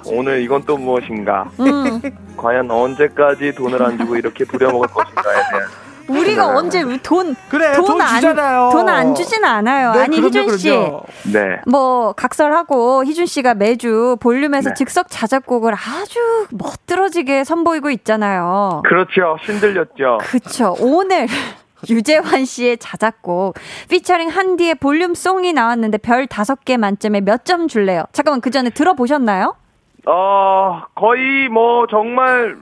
오늘 0.08 0.42
이건 0.42 0.64
또 0.66 0.76
무엇인가? 0.76 1.48
음. 1.60 2.02
과연 2.36 2.72
언제까지 2.72 3.54
돈을 3.54 3.84
안 3.84 4.00
주고 4.00 4.16
이렇게 4.16 4.46
부려먹을 4.46 4.88
것인가에 4.88 5.36
대한 5.52 5.68
우리가 6.10 6.47
네. 6.47 6.53
언제 6.57 6.97
돈 7.03 7.36
그래 7.49 7.74
돈, 7.74 8.01
안, 8.01 8.16
주잖아요. 8.16 8.70
돈안 8.72 9.16
주지는 9.16 9.45
않아요. 9.47 9.91
네, 9.93 9.99
아니 10.01 10.18
그럼요, 10.18 10.28
희준 10.28 10.57
씨, 10.57 10.70
그럼요. 10.70 11.03
네. 11.34 11.62
뭐 11.68 12.14
각설하고 12.14 13.05
희준 13.05 13.26
씨가 13.26 13.53
매주 13.53 14.18
볼륨에서 14.20 14.70
네. 14.70 14.74
즉석 14.76 15.07
자작곡을 15.10 15.74
아주 15.74 16.20
멋들어지게 16.51 17.43
선보이고 17.43 17.89
있잖아요. 17.91 18.82
그렇죠, 18.86 19.38
신들렸죠. 19.45 20.18
그렇죠. 20.22 20.76
오늘 20.80 21.28
유재환 21.89 22.43
씨의 22.43 22.78
자작곡 22.78 23.55
피처링 23.89 24.28
한디의 24.30 24.76
볼륨송이 24.76 25.53
나왔는데 25.53 25.97
별 25.99 26.28
다섯 26.28 26.66
개 26.66 26.76
만점에 26.76 27.22
몇 27.22 27.45
점 27.45 27.68
줄래요? 27.70 28.03
잠깐만 28.12 28.41
그 28.41 28.51
전에 28.51 28.70
들어보셨나요? 28.70 29.55
어 30.05 30.82
거의 30.95 31.47
뭐 31.49 31.86
정말 31.89 32.57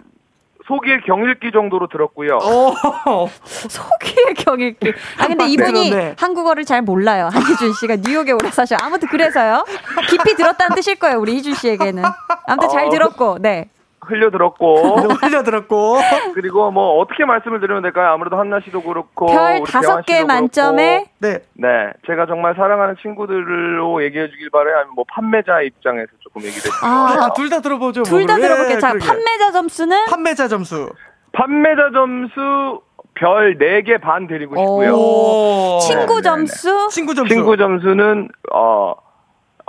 소기의 0.68 1.01
경읽기 1.05 1.51
정도로 1.51 1.88
들었고요. 1.88 2.38
어. 2.41 3.30
소기의 3.45 4.34
경읽기. 4.36 4.93
아 5.18 5.28
근데 5.28 5.47
이분이 5.47 5.89
네, 5.89 5.95
네. 5.95 6.15
한국어를 6.18 6.65
잘 6.65 6.82
몰라요. 6.82 7.30
한희준 7.32 7.74
씨가 7.74 7.97
뉴욕에 7.97 8.34
오래 8.34 8.51
사셔. 8.51 8.76
아무튼 8.82 9.07
그래서요. 9.07 9.63
깊이 10.09 10.36
들었다는 10.36 10.76
뜻일 10.76 10.95
거예요. 10.95 11.20
우리 11.20 11.36
희준 11.36 11.53
씨에게는. 11.55 12.03
아무튼 12.47 12.70
잘 12.70 12.88
어, 12.88 12.89
들었고. 12.89 13.38
네. 13.39 13.70
흘려들었고 14.08 14.76
흘려들었고 15.22 15.97
그리고 16.34 16.72
뭐 16.72 16.99
어떻게 16.99 17.26
말씀을 17.26 17.60
드리면 17.60 17.82
될까요? 17.84 18.12
아무래도 18.14 18.38
한나 18.38 18.60
씨도 18.64 18.82
그렇고 18.84 19.28
별 19.28 19.62
다섯 19.64 20.05
개 20.05 20.24
만점에 20.24 21.05
네. 21.20 21.39
네 21.53 21.68
제가 22.08 22.26
정말 22.26 22.55
사랑하는 22.55 22.95
친구들로 23.01 24.03
얘기해 24.03 24.30
주길 24.30 24.49
바래요. 24.49 24.76
아니면 24.78 24.93
뭐 24.95 25.05
판매자 25.10 25.62
입장에서 25.62 26.08
조금 26.22 26.41
얘기를 26.41 26.58
해주세요. 26.66 26.91
아, 26.91 27.34
둘 27.36 27.49
다 27.49 27.62
들어보죠. 27.62 28.03
둘 28.03 28.26
다 28.26 28.36
들어볼게요. 28.36 28.80
자, 28.80 28.93
판매자 28.99 29.51
점수는 29.51 30.05
판매자 30.10 30.47
점수. 30.47 30.89
판매자 31.32 31.91
점수 31.93 32.82
별 33.16 33.58
4개 33.58 33.99
반 34.01 34.28
드리고 34.28 34.55
싶고요. 34.55 35.80
친구 35.82 36.05
네, 36.05 36.05
네, 36.08 36.16
네. 36.16 36.22
점수? 36.22 36.88
친구 36.91 37.16
점수. 37.16 37.34
친구 37.34 37.58
점수는 37.58 38.30
어 38.53 38.93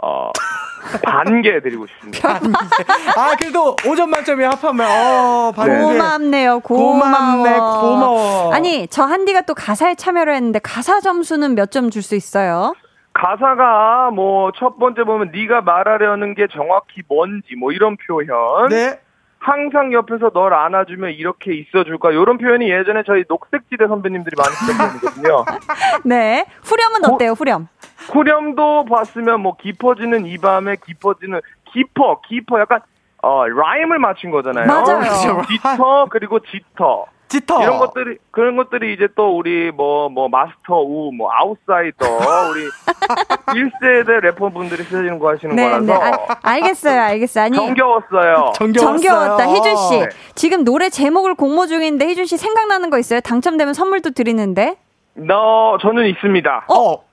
어, 0.02 0.30
반개 1.04 1.60
드리고 1.60 1.86
싶습니다. 1.86 2.36
아, 3.16 3.36
그래도 3.38 3.74
5점 3.76 4.08
만점에 4.08 4.44
합하면, 4.44 4.86
어, 4.88 5.52
반개. 5.54 5.76
고맙네요, 5.82 6.60
고마워. 6.60 6.92
고맙네, 6.92 7.50
고마워. 7.58 8.52
아니, 8.54 8.86
저 8.88 9.02
한디가 9.04 9.42
또 9.42 9.54
가사에 9.54 9.94
참여를 9.96 10.34
했는데, 10.34 10.58
가사 10.60 11.00
점수는 11.00 11.54
몇 11.54 11.70
점 11.70 11.90
줄 11.90 12.02
수 12.02 12.14
있어요? 12.14 12.74
가사가 13.12 14.10
뭐 14.12 14.52
첫 14.56 14.78
번째 14.78 15.02
보면 15.02 15.32
네가 15.32 15.62
말하려는 15.62 16.34
게 16.34 16.46
정확히 16.52 17.02
뭔지 17.08 17.56
뭐 17.58 17.72
이런 17.72 17.96
표현. 18.06 18.68
네. 18.68 19.00
항상 19.40 19.92
옆에서 19.92 20.30
널 20.30 20.52
안아주면 20.52 21.12
이렇게 21.12 21.54
있어줄까 21.54 22.10
이런 22.10 22.38
표현이 22.38 22.70
예전에 22.70 23.02
저희 23.06 23.24
녹색지대 23.28 23.86
선배님들이 23.86 24.34
많이 24.36 24.50
쓰던 24.54 24.76
표현이거든요. 25.12 25.44
네. 26.04 26.44
후렴은 26.64 27.04
어때요? 27.14 27.32
후렴. 27.32 27.68
후렴도 28.12 28.86
봤으면 28.86 29.40
뭐 29.40 29.56
깊어지는 29.56 30.26
이 30.26 30.38
밤에 30.38 30.76
깊어지는 30.84 31.40
깊어 31.72 32.20
깊어 32.26 32.60
약간 32.60 32.80
어 33.22 33.46
rhyme을 33.46 33.98
맞춘 33.98 34.30
거잖아요. 34.30 34.66
맞아요. 34.66 35.42
짙어 35.48 36.06
그리고 36.10 36.38
짙어. 36.40 37.06
짙어. 37.28 37.62
이런 37.62 37.78
것들이 37.78 38.16
그런 38.30 38.56
것들이 38.56 38.94
이제 38.94 39.06
또 39.14 39.36
우리 39.36 39.70
뭐뭐 39.70 40.08
뭐 40.08 40.28
마스터 40.28 40.80
우 40.80 41.12
뭐 41.12 41.30
아웃사이더 41.32 42.06
우리 42.50 42.68
1세대 43.46 44.20
래퍼분들이 44.22 44.82
쓰시는 44.84 45.18
거 45.18 45.30
하시는 45.30 45.54
네, 45.56 45.64
거라서 45.70 45.84
네. 45.86 45.92
아, 45.94 46.36
알겠어요. 46.42 47.00
알겠어요. 47.00 47.44
아니 47.44 47.56
정겨웠어요. 47.56 48.52
정겨웠다. 48.56 49.48
희준 49.48 49.76
씨. 49.76 50.00
네. 50.00 50.08
지금 50.34 50.64
노래 50.64 50.88
제목을 50.88 51.34
공모 51.34 51.66
중인데 51.66 52.06
희준 52.06 52.26
씨 52.26 52.36
생각나는 52.36 52.90
거 52.90 52.98
있어요? 52.98 53.20
당첨되면 53.20 53.74
선물도 53.74 54.10
드리는데. 54.10 54.76
너 55.14 55.78
저는 55.82 56.06
있습니다. 56.06 56.66
어. 56.68 57.04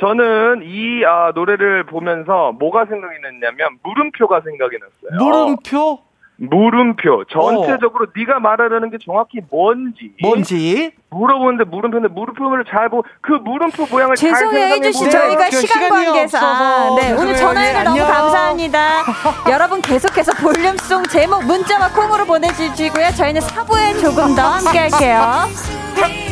저는 0.00 0.62
이 0.64 1.04
아, 1.04 1.32
노래를 1.34 1.84
보면서 1.84 2.52
뭐가 2.52 2.86
생각이 2.86 3.16
났냐면 3.20 3.78
물음표가 3.82 4.40
생각이 4.42 4.76
났어요. 4.78 5.18
물음표? 5.24 5.98
물음표. 6.38 7.24
전체적으로 7.30 8.04
어. 8.04 8.08
네가 8.16 8.38
말하려는 8.38 8.90
게 8.90 8.98
정확히 9.04 9.40
뭔지. 9.50 10.12
뭔지. 10.22 10.92
물어보는데 11.10 11.64
물음표인데 11.64 12.08
물음표를 12.08 12.64
잘 12.70 12.88
보고 12.88 13.04
그 13.20 13.32
물음표 13.32 13.86
모양을 13.90 14.14
죄송해요 14.14 14.74
해주 14.74 14.92
씨 14.92 15.10
저희가 15.10 15.48
그 15.48 15.56
시간 15.56 15.88
관계상 15.88 16.44
아, 16.44 16.96
네 16.96 17.12
오늘 17.12 17.34
전화해서 17.34 17.82
너무 17.82 17.98
감사합니다. 17.98 19.02
여러분 19.50 19.80
계속해서 19.80 20.32
볼륨송 20.34 21.04
제목 21.04 21.44
문자와 21.44 21.90
콩으로 21.92 22.24
보내주시고요. 22.26 23.10
저희는 23.16 23.40
사부에 23.40 23.94
조금 23.94 24.34
더 24.34 24.42
함께할게요. 24.42 25.48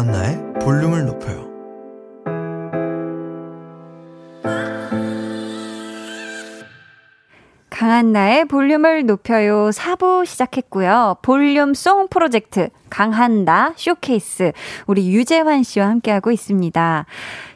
강한나의 0.00 0.54
볼륨을 0.62 1.04
높여요. 1.04 1.50
강한나의 7.68 8.46
볼륨을 8.46 9.04
높여요 9.04 9.68
4부 9.68 10.24
시작했고요. 10.24 11.16
볼륨 11.20 11.74
song 11.74 12.08
프로젝트 12.08 12.70
강한나 12.88 13.74
쇼케이스 13.76 14.52
우리 14.86 15.12
유재환 15.12 15.62
씨와 15.64 15.88
함께하고 15.88 16.30
있습니다. 16.30 17.04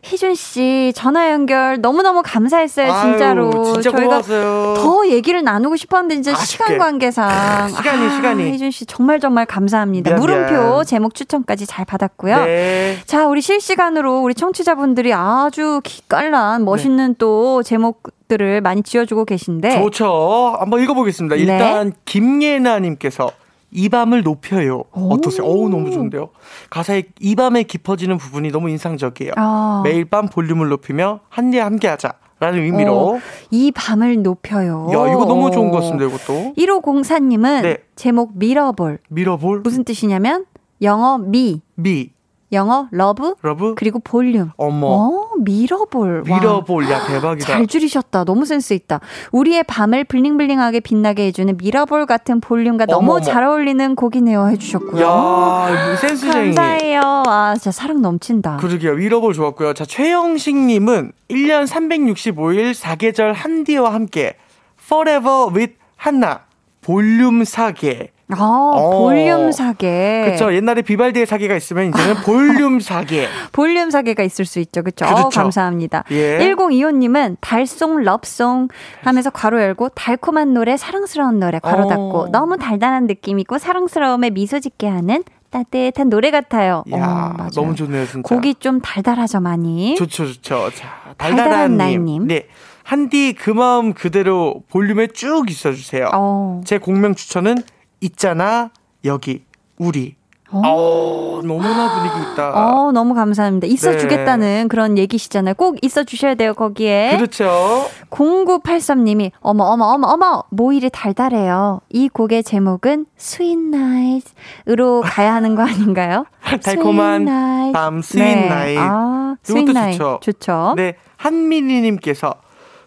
희준 0.04 0.34
씨 0.34 0.92
전화 0.94 1.30
연결 1.30 1.80
너무너무 1.80 2.22
감사했어요, 2.22 2.92
진짜로. 3.02 3.46
아유, 3.46 3.64
진짜 3.72 3.90
저희가 3.90 4.02
고마웠어요. 4.02 4.74
더 4.76 5.06
얘기를 5.08 5.42
나누고 5.42 5.76
싶었는데 5.76 6.16
이제 6.16 6.32
아쉽게. 6.32 6.44
시간 6.46 6.78
관계상 6.78 7.68
시간이 7.74 8.06
아, 8.06 8.10
시간이 8.16 8.52
희준 8.52 8.70
씨 8.70 8.84
정말 8.86 9.18
정말 9.18 9.46
감사합니다. 9.46 10.10
미안, 10.10 10.20
물음표 10.20 10.52
미안. 10.52 10.84
제목 10.84 11.14
추천까지 11.14 11.66
잘 11.66 11.84
받았고요. 11.86 12.44
네. 12.44 12.98
자, 13.06 13.26
우리 13.26 13.40
실시간으로 13.40 14.20
우리 14.20 14.34
청취자분들이 14.34 15.12
아주 15.14 15.80
기깔난 15.82 16.64
멋있는 16.64 17.08
네. 17.12 17.14
또 17.18 17.62
제목 17.62 18.02
들을 18.28 18.60
많이 18.60 18.82
지어주고 18.82 19.24
계신데 19.24 19.80
좋죠. 19.82 20.56
한번 20.58 20.82
읽어보겠습니다. 20.82 21.36
일단 21.36 21.90
네. 21.90 21.96
김예나님께서 22.04 23.30
이 23.74 23.88
밤을 23.88 24.22
높여요. 24.22 24.84
어떠세요? 24.92 25.44
어우, 25.44 25.68
너무 25.68 25.90
좋은데요? 25.90 26.30
가사에 26.70 27.02
이 27.20 27.34
밤에 27.34 27.64
깊어지는 27.64 28.16
부분이 28.16 28.50
너무 28.50 28.70
인상적이에요. 28.70 29.32
아. 29.36 29.82
매일 29.84 30.04
밤 30.04 30.28
볼륨을 30.28 30.68
높이며 30.68 31.20
한예 31.28 31.60
함께 31.60 31.88
하자. 31.88 32.14
라는 32.40 32.62
의미로. 32.62 32.94
어, 32.94 33.18
이 33.50 33.72
밤을 33.72 34.22
높여요. 34.22 34.88
야, 34.92 35.10
이거 35.12 35.24
너무 35.24 35.50
좋은 35.50 35.70
것 35.70 35.80
같습니다, 35.80 36.04
이것도. 36.06 36.54
1504님은 36.58 37.62
네. 37.62 37.76
제목 37.96 38.36
mirror 38.36 38.70
ball. 38.70 38.98
Mirror 39.08 39.37
ball? 39.37 39.60
무슨 39.60 39.84
뜻이냐면 39.84 40.44
영어 40.82 41.18
me. 41.18 41.62
Me. 41.74 42.10
영어 42.54 42.88
love, 42.90 43.34
love? 43.42 43.74
그리고 43.76 43.98
볼륨. 43.98 44.52
어머. 44.56 44.86
어, 44.86 45.30
mirror 45.40 45.85
ball. 45.85 46.22
Mirror 46.24 46.60
ball. 46.60 46.90
야, 46.90 47.06
대박이다. 47.06 47.46
잘 47.46 47.66
줄이셨다. 47.66 48.24
너무 48.24 48.44
센스 48.46 48.72
있다. 48.74 49.00
우리의 49.32 49.64
밤을 49.64 50.04
bling 50.04 50.31
bling하게 50.31 50.80
빛나게 50.80 51.26
해주는 51.26 51.56
mirror 51.56 51.86
ball 51.86 52.06
같은 52.06 52.40
볼륨과 52.40 52.86
어머, 52.88 53.14
너무. 53.14 53.20
잘 53.24 53.44
어울리는 53.44 53.94
곡이네요. 53.96 54.48
해주셨고요. 54.48 55.04
야, 55.04 55.96
센스쟁이. 56.00 56.54
감사해요. 56.54 57.00
아, 57.26 57.54
진짜 57.56 57.70
사랑 57.72 58.00
넘친다. 58.00 58.56
그러게요. 58.58 58.94
Mirror 58.94 59.18
ball 59.18 59.34
좋았고요. 59.34 59.74
자, 59.74 59.84
최영식님은 59.84 61.12
1년 61.30 61.66
365일 61.66 62.72
4계절 62.74 63.32
한디와 63.34 63.92
함께 63.92 64.36
Forever 64.82 65.54
with 65.54 65.74
한나 65.96 66.40
볼륨 66.80 67.44
사계 67.44 68.10
아, 68.30 68.36
어. 68.74 68.98
볼륨 68.98 69.52
사계. 69.52 70.22
그렇죠. 70.24 70.54
옛날에 70.54 70.82
비발디의 70.82 71.26
사계가 71.26 71.54
있으면 71.56 71.88
이제는 71.88 72.14
볼륨 72.24 72.80
사계. 72.80 73.28
볼륨 73.52 73.90
사계가 73.90 74.22
있을 74.22 74.44
수 74.44 74.60
있죠. 74.60 74.82
그렇죠. 74.82 75.04
어, 75.04 75.28
감사합니다. 75.28 76.04
예. 76.10 76.38
1025님은 76.38 77.36
달송 77.40 78.02
love 78.02 78.35
song 78.35 78.68
하면서 79.02 79.30
괄호 79.30 79.60
열고 79.60 79.90
달콤한 79.90 80.54
노래 80.54 80.76
사랑스러운 80.76 81.38
노래 81.38 81.58
괄호 81.58 81.82
어. 81.84 81.88
닫고 81.88 82.28
너무 82.32 82.56
달달한 82.56 83.06
느낌 83.06 83.38
있고 83.40 83.58
사랑스러움에 83.58 84.30
미소 84.30 84.60
짓게 84.60 84.88
하는 84.88 85.22
따뜻한 85.50 86.08
노래 86.08 86.32
같아요. 86.32 86.82
야, 86.92 87.34
어, 87.38 87.46
너무 87.54 87.76
좋네요, 87.76 88.06
진짜. 88.06 88.22
곡이 88.34 88.56
좀 88.56 88.80
달달하죠, 88.80 89.38
많이. 89.38 89.94
좋죠, 89.94 90.26
좋죠. 90.26 90.70
자, 90.74 91.14
달달한, 91.16 91.76
달달한 91.76 92.04
님. 92.04 92.26
네. 92.26 92.48
한디 92.82 93.34
그 93.38 93.50
마음 93.50 93.94
그대로 93.94 94.62
볼륨에 94.68 95.06
쭉 95.06 95.48
있어주세요. 95.48 96.10
어. 96.12 96.60
제 96.64 96.78
곡명 96.78 97.14
추천은 97.14 97.56
있잖아 98.04 98.70
여기 99.04 99.44
우리 99.78 100.16
어, 100.50 100.60
어 100.64 101.42
너무나 101.42 101.94
분위기 101.94 102.32
있다. 102.32 102.52
어, 102.54 102.92
너무 102.92 103.14
감사합니다. 103.14 103.66
있어 103.66 103.96
주겠다는 103.98 104.62
네. 104.62 104.68
그런 104.68 104.96
얘기시잖아요. 104.98 105.54
꼭 105.54 105.78
있어 105.82 106.04
주셔야 106.04 106.36
돼요, 106.36 106.54
거기에. 106.54 107.16
그렇죠. 107.16 107.88
0983님이 108.10 109.32
어머 109.40 109.64
어머 109.64 109.86
어머 109.86 110.06
어머 110.06 110.44
멜로디 110.50 110.90
달달해요. 110.90 111.80
이 111.90 112.08
곡의 112.08 112.44
제목은 112.44 113.06
Sweet 113.16 113.58
Night으로 113.58 115.02
가야 115.04 115.34
하는 115.34 115.56
거 115.56 115.62
아닌가요? 115.62 116.24
달콤한 116.62 117.72
밤 117.72 118.00
Sweet 118.00 118.22
네. 118.22 118.48
Night. 118.48 118.80
아, 118.80 119.36
Sweet 119.42 119.72
Night 119.72 119.98
좋죠. 119.98 120.20
좋죠. 120.22 120.74
네. 120.76 120.94
한민희 121.16 121.80
님께서 121.80 122.34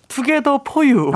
Together 0.07 0.63
For 0.63 0.84
You. 0.84 1.11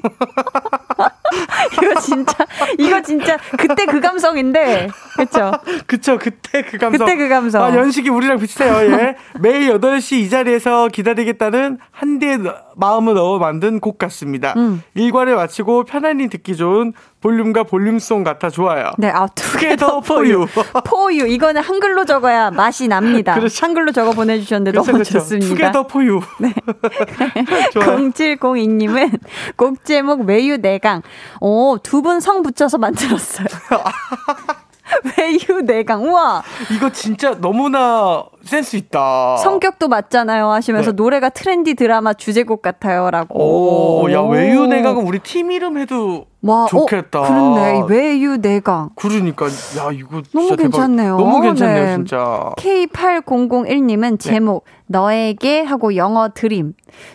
이거 1.82 2.00
진짜 2.00 2.46
이거 2.78 3.02
진짜 3.02 3.36
그때 3.58 3.86
그 3.86 4.00
감성인데. 4.00 4.88
그쵸? 5.16 5.52
그쵸 5.86 6.18
그때 6.18 6.62
그 6.62 6.78
감성. 6.78 7.06
그때 7.06 7.16
그 7.16 7.28
감성. 7.28 7.62
아 7.62 7.74
연식이 7.74 8.08
우리랑 8.08 8.38
비슷해요. 8.38 8.92
예. 8.92 9.16
매일 9.40 9.72
8시 9.74 10.16
이 10.16 10.28
자리에서 10.28 10.88
기다리겠다는 10.88 11.78
한디의 11.90 12.38
마음을 12.80 13.14
넣어 13.14 13.38
만든 13.38 13.78
곡 13.78 13.98
같습니다 13.98 14.54
음. 14.56 14.82
일과를 14.94 15.36
마치고 15.36 15.84
편안히 15.84 16.28
듣기 16.28 16.56
좋은 16.56 16.92
볼륨과 17.20 17.64
볼륨송 17.64 18.24
같아 18.24 18.48
좋아요. 18.48 18.90
네, 18.96 19.08
아, 19.10 19.26
Together 19.26 20.00
For 20.00 20.20
You. 20.20 20.46
For 20.86 21.03
You. 21.03 21.26
이거는 21.26 21.60
한글로 21.60 22.06
적어야 22.06 22.50
맛이 22.50 22.88
납니다. 22.88 23.34
그렇죠. 23.34 23.66
한글로 23.66 23.92
적어 23.92 24.12
보내주셨는데 24.12 24.70
그렇죠, 24.70 24.86
너무 24.92 25.02
그렇죠. 25.04 25.18
좋습니다. 25.18 25.48
Together 25.48 25.86
For 25.86 26.01
You. 26.01 26.20
네. 26.40 26.54
0702님은 27.74 29.18
곡 29.56 29.84
제목 29.84 30.22
외유 30.22 30.56
내강. 30.56 31.02
오, 31.40 31.76
두 31.82 32.00
분 32.02 32.20
성 32.20 32.42
붙여서 32.42 32.78
만들었어요. 32.78 33.46
외유 35.18 35.60
내강. 35.62 36.04
우와. 36.04 36.42
이거 36.74 36.90
진짜 36.90 37.36
너무나 37.40 38.24
센스 38.42 38.76
있다. 38.76 39.36
성격도 39.38 39.88
맞잖아요 39.88 40.50
하시면서 40.50 40.92
네. 40.92 40.96
노래가 40.96 41.28
트렌디 41.28 41.74
드라마 41.74 42.12
주제곡 42.14 42.62
같아요라고. 42.62 43.38
오, 43.38 44.12
야 44.12 44.20
외유 44.22 44.66
내강은 44.66 45.06
우리 45.06 45.18
팀 45.18 45.50
이름 45.50 45.78
해도 45.78 46.26
와, 46.42 46.64
어, 46.64 46.66
좋겠다. 46.66 47.20
어, 47.20 47.22
그렇네. 47.22 47.82
외유 47.88 48.38
내강. 48.38 48.90
그러니까 48.94 49.46
야 49.46 49.90
이거 49.92 50.22
너무 50.32 50.56
괜찮네요. 50.56 51.16
너무 51.18 51.40
괜찮네요, 51.42 51.84
네. 51.84 51.94
진짜. 51.96 52.52
K8001님은 52.56 54.18
제목 54.18 54.64
네. 54.64 54.72
너에게 54.86 55.62
하고 55.62 55.96
영어 55.96 56.30
Dream. 56.30 56.72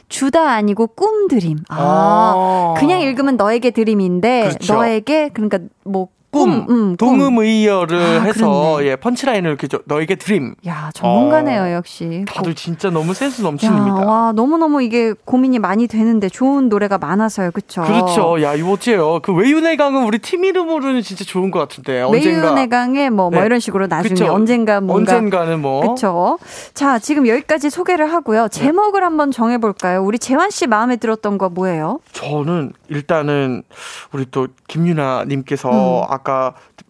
주다 0.10 0.52
아니고 0.52 0.88
꿈 0.88 1.28
드림. 1.28 1.58
아, 1.70 1.76
아. 1.78 2.74
그냥 2.78 3.02
읽으면 3.02 3.36
너에게 3.36 3.72
드림인데 3.72 4.50
그렇죠. 4.50 4.76
너에게 4.76 5.30
그러니까 5.30 5.60
뭐 5.84 6.10
꿈, 6.36 6.52
음, 6.52 6.66
음, 6.70 6.98
동음의어를 6.98 7.98
아, 7.98 8.22
해서 8.24 8.86
예 8.86 8.98
펀치라인을 8.98 9.50
이렇게 9.50 9.68
저, 9.68 9.80
너에게 9.86 10.16
드림. 10.16 10.56
야 10.68 10.92
전문가네요 10.94 11.64
어, 11.64 11.72
역시. 11.78 12.26
다들 12.28 12.56
진짜 12.56 12.90
너무 12.90 13.14
센스 13.14 13.42
넘치는입니다. 13.42 14.06
와 14.06 14.34
너무 14.34 14.58
너무 14.58 14.84
이게 14.84 15.14
고민이 15.24 15.60
많이 15.60 15.88
되는데 15.88 16.28
좋은 16.28 16.68
노래가 16.68 16.98
많아서요, 16.98 17.52
그렇죠? 17.52 17.84
그렇죠. 17.84 18.42
야 18.42 18.54
이거 18.54 18.72
어째요? 18.72 19.20
그 19.22 19.34
외유내 19.34 19.78
강은 19.78 20.04
우리 20.04 20.20
팀 20.20 20.44
이름으로는 20.44 21.02
진짜 21.04 21.24
좋은 21.24 21.52
것 21.52 21.60
같은데 21.60 22.02
언젠가. 22.02 22.48
외유내 22.50 22.68
강에 22.68 23.10
뭐뭐 23.10 23.30
네. 23.32 23.38
뭐 23.38 23.46
이런 23.46 23.60
식으로 23.62 23.88
나중에 23.88 24.10
그쵸. 24.10 24.34
언젠가 24.34 24.82
뭔가 24.82 25.14
언젠가는 25.14 25.62
뭐 25.62 25.82
그렇죠. 25.82 26.38
자 26.74 27.00
지금 27.00 27.28
여기까지 27.28 27.70
소개를 27.70 28.12
하고요. 28.12 28.50
제목을 28.50 29.00
네. 29.00 29.06
한번 29.06 29.32
정해볼까요? 29.32 30.04
우리 30.04 30.20
재환 30.20 30.50
씨 30.50 30.68
마음에 30.68 30.98
들었던 30.98 31.38
거 31.38 31.48
뭐예요? 31.48 32.00
저는 32.12 32.74
일단은 32.90 33.64
우리 34.12 34.26
또 34.30 34.48
김유나님께서 34.68 35.70
음. 35.70 36.06
아까 36.10 36.25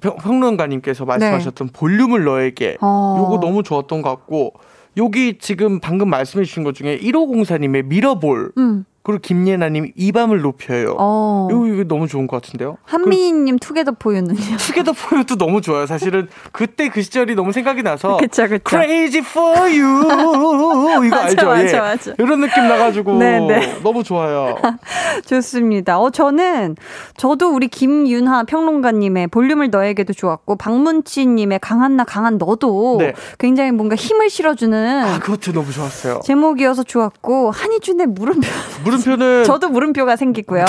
평론가님께서 0.02 1.06
말씀하셨던 1.06 1.68
네. 1.68 1.74
볼륨을 1.74 2.24
너에게 2.24 2.78
어. 2.82 3.18
요거 3.20 3.40
너무 3.40 3.64
좋았던 3.64 4.02
것 4.02 4.10
같고 4.10 4.54
여기 4.98 5.38
지금 5.38 5.80
방금 5.80 6.10
말씀해 6.10 6.46
주신 6.46 6.64
것 6.64 6.74
중에 6.74 6.98
1504님의 7.00 7.86
미러볼 7.86 8.54
음. 8.58 8.86
그리고 9.06 9.22
김예나님 9.22 9.92
이 9.96 10.12
밤을 10.12 10.42
높여요. 10.42 10.96
어. 10.98 11.48
이거, 11.52 11.68
이거 11.68 11.84
너무 11.84 12.08
좋은 12.08 12.26
것 12.26 12.42
같은데요. 12.42 12.78
한미희님 12.86 13.60
투게더 13.60 13.92
포유는요. 14.00 14.58
투게더 14.58 14.94
포유도 14.94 15.36
너무 15.38 15.62
좋아요. 15.62 15.86
사실은 15.86 16.28
그때 16.52 16.90
그 16.90 17.04
시절이 17.04 17.36
너무 17.36 17.52
생각이 17.52 17.84
나서. 17.84 18.18
그쵸 18.26 18.48
그쵸. 18.48 18.64
Crazy 18.68 19.24
for 19.24 19.60
you 19.60 21.06
이거 21.06 21.16
맞아, 21.18 21.26
알죠? 21.26 21.46
맞아, 21.46 21.68
예. 21.68 21.80
맞아. 21.80 22.14
이런 22.18 22.42
느낌 22.42 22.68
나가지고 22.68 23.20
네네. 23.20 23.46
네. 23.60 23.80
너무 23.84 24.04
좋아요. 24.04 24.56
좋습니다. 25.28 26.00
어 26.00 26.10
저는 26.10 26.76
저도 27.16 27.54
우리 27.54 27.68
김윤하 27.68 28.46
평론가님의 28.46 29.28
볼륨을 29.28 29.70
너에게도 29.70 30.14
좋았고 30.14 30.56
박문치님의 30.56 31.60
강한 31.60 31.96
나 31.96 32.06
강한 32.06 32.40
너도 32.40 32.98
네. 33.00 33.14
굉장히 33.38 33.70
뭔가 33.72 33.96
힘을 33.96 34.32
실어주는. 34.32 35.04
아 35.06 35.20
그것도 35.20 35.52
너무 35.54 35.72
좋았어요. 35.72 36.22
제목이어서 36.24 36.82
좋았고 36.82 37.52
한희준의 37.52 38.08
물음표. 38.08 38.48
물음표는 38.98 39.44
저도 39.44 39.70
물음표가 39.70 40.16
생기고요. 40.16 40.66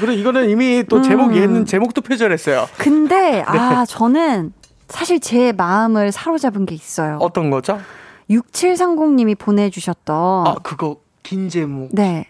그래 0.00 0.14
이거는 0.14 0.50
이미 0.50 0.84
또 0.88 1.02
제목이 1.02 1.38
음. 1.38 1.44
있는 1.44 1.66
제목도 1.66 2.00
표절했어요. 2.00 2.68
근데 2.78 3.42
네. 3.42 3.44
아 3.46 3.84
저는 3.84 4.52
사실 4.88 5.20
제 5.20 5.52
마음을 5.52 6.12
사로잡은 6.12 6.66
게 6.66 6.74
있어요. 6.74 7.18
어떤 7.20 7.50
거죠? 7.50 7.80
6730님이 8.30 9.36
보내주셨던 9.38 10.46
아 10.46 10.54
그거 10.62 10.96
긴 11.22 11.48
제목. 11.48 11.90
네. 11.92 12.26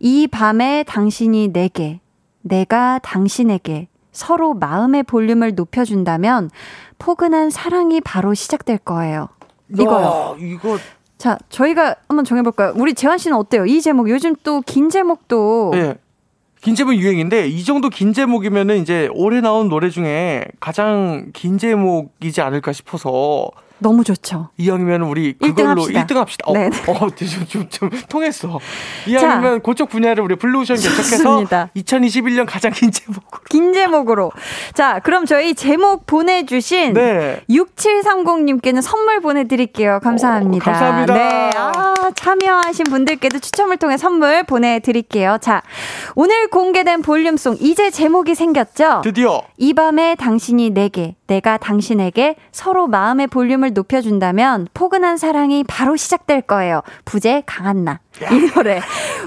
이 0.00 0.26
밤에 0.26 0.84
당신이 0.84 1.52
내게, 1.52 2.00
내가 2.40 2.98
당신에게 3.02 3.88
서로 4.10 4.54
마음의 4.54 5.04
볼륨을 5.04 5.54
높여준다면 5.54 6.50
포근한 6.98 7.50
사랑이 7.50 8.00
바로 8.00 8.34
시작될 8.34 8.78
거예요. 8.78 9.28
이거요. 9.70 10.06
아, 10.06 10.36
이거 10.38 10.78
자, 11.22 11.38
저희가 11.50 11.94
한번 12.08 12.24
정해볼까요? 12.24 12.72
우리 12.74 12.94
재환 12.94 13.16
씨는 13.16 13.36
어때요? 13.36 13.64
이 13.64 13.80
제목 13.80 14.10
요즘 14.10 14.34
또 14.42 14.60
긴 14.66 14.90
제목도 14.90 15.70
네. 15.72 15.94
긴 16.60 16.74
제목 16.74 16.96
유행인데 16.96 17.46
이 17.46 17.62
정도 17.62 17.88
긴 17.90 18.12
제목이면은 18.12 18.78
이제 18.82 19.08
올해 19.12 19.40
나온 19.40 19.68
노래 19.68 19.88
중에 19.88 20.44
가장 20.58 21.30
긴 21.32 21.58
제목이지 21.58 22.40
않을까 22.40 22.72
싶어서 22.72 23.48
너무 23.82 24.04
좋죠. 24.04 24.50
이왕이면 24.56 25.02
우리 25.02 25.34
그걸로 25.34 25.82
1등 25.84 25.86
합시다. 25.92 26.06
1등 26.06 26.14
합시다. 26.16 26.44
어, 26.46 26.52
네. 26.54 26.70
어, 26.86 27.10
좀, 27.10 27.46
좀, 27.46 27.68
좀 27.68 27.90
통했어. 28.08 28.58
이왕이면 29.06 29.62
그쪽 29.62 29.88
분야를 29.90 30.22
우리 30.24 30.36
블루오션 30.36 30.76
개척해서 30.76 31.44
2021년 31.76 32.46
가장 32.46 32.72
긴 32.72 32.90
제목으로. 32.90 33.42
긴 33.50 33.72
제목으로. 33.72 34.32
자, 34.74 35.00
그럼 35.00 35.26
저희 35.26 35.54
제목 35.54 36.06
보내주신 36.06 36.94
네. 36.94 37.40
6730님께는 37.50 38.80
선물 38.80 39.20
보내드릴게요. 39.20 40.00
감사합니다. 40.02 40.70
오, 40.70 40.72
감사합니다. 40.72 41.14
네. 41.14 41.50
아, 41.56 42.10
참여하신 42.14 42.84
분들께도 42.84 43.38
추첨을 43.38 43.76
통해 43.76 43.96
선물 43.96 44.44
보내드릴게요. 44.44 45.38
자, 45.40 45.62
오늘 46.14 46.48
공개된 46.48 47.02
볼륨송 47.02 47.56
이제 47.60 47.90
제목이 47.90 48.34
생겼죠? 48.34 49.02
드디어. 49.04 49.42
이 49.56 49.74
밤에 49.74 50.14
당신이 50.16 50.70
내게, 50.70 51.14
내가 51.26 51.56
당신에게 51.56 52.36
서로 52.52 52.86
마음의 52.86 53.28
볼륨을 53.28 53.71
높여준다면 53.72 54.68
포근한 54.74 55.16
사랑이 55.16 55.64
바로 55.64 55.96
시작될 55.96 56.42
거예요. 56.42 56.82
부제 57.04 57.42
강한나. 57.46 58.00
이 58.30 58.50
노래. 58.54 58.80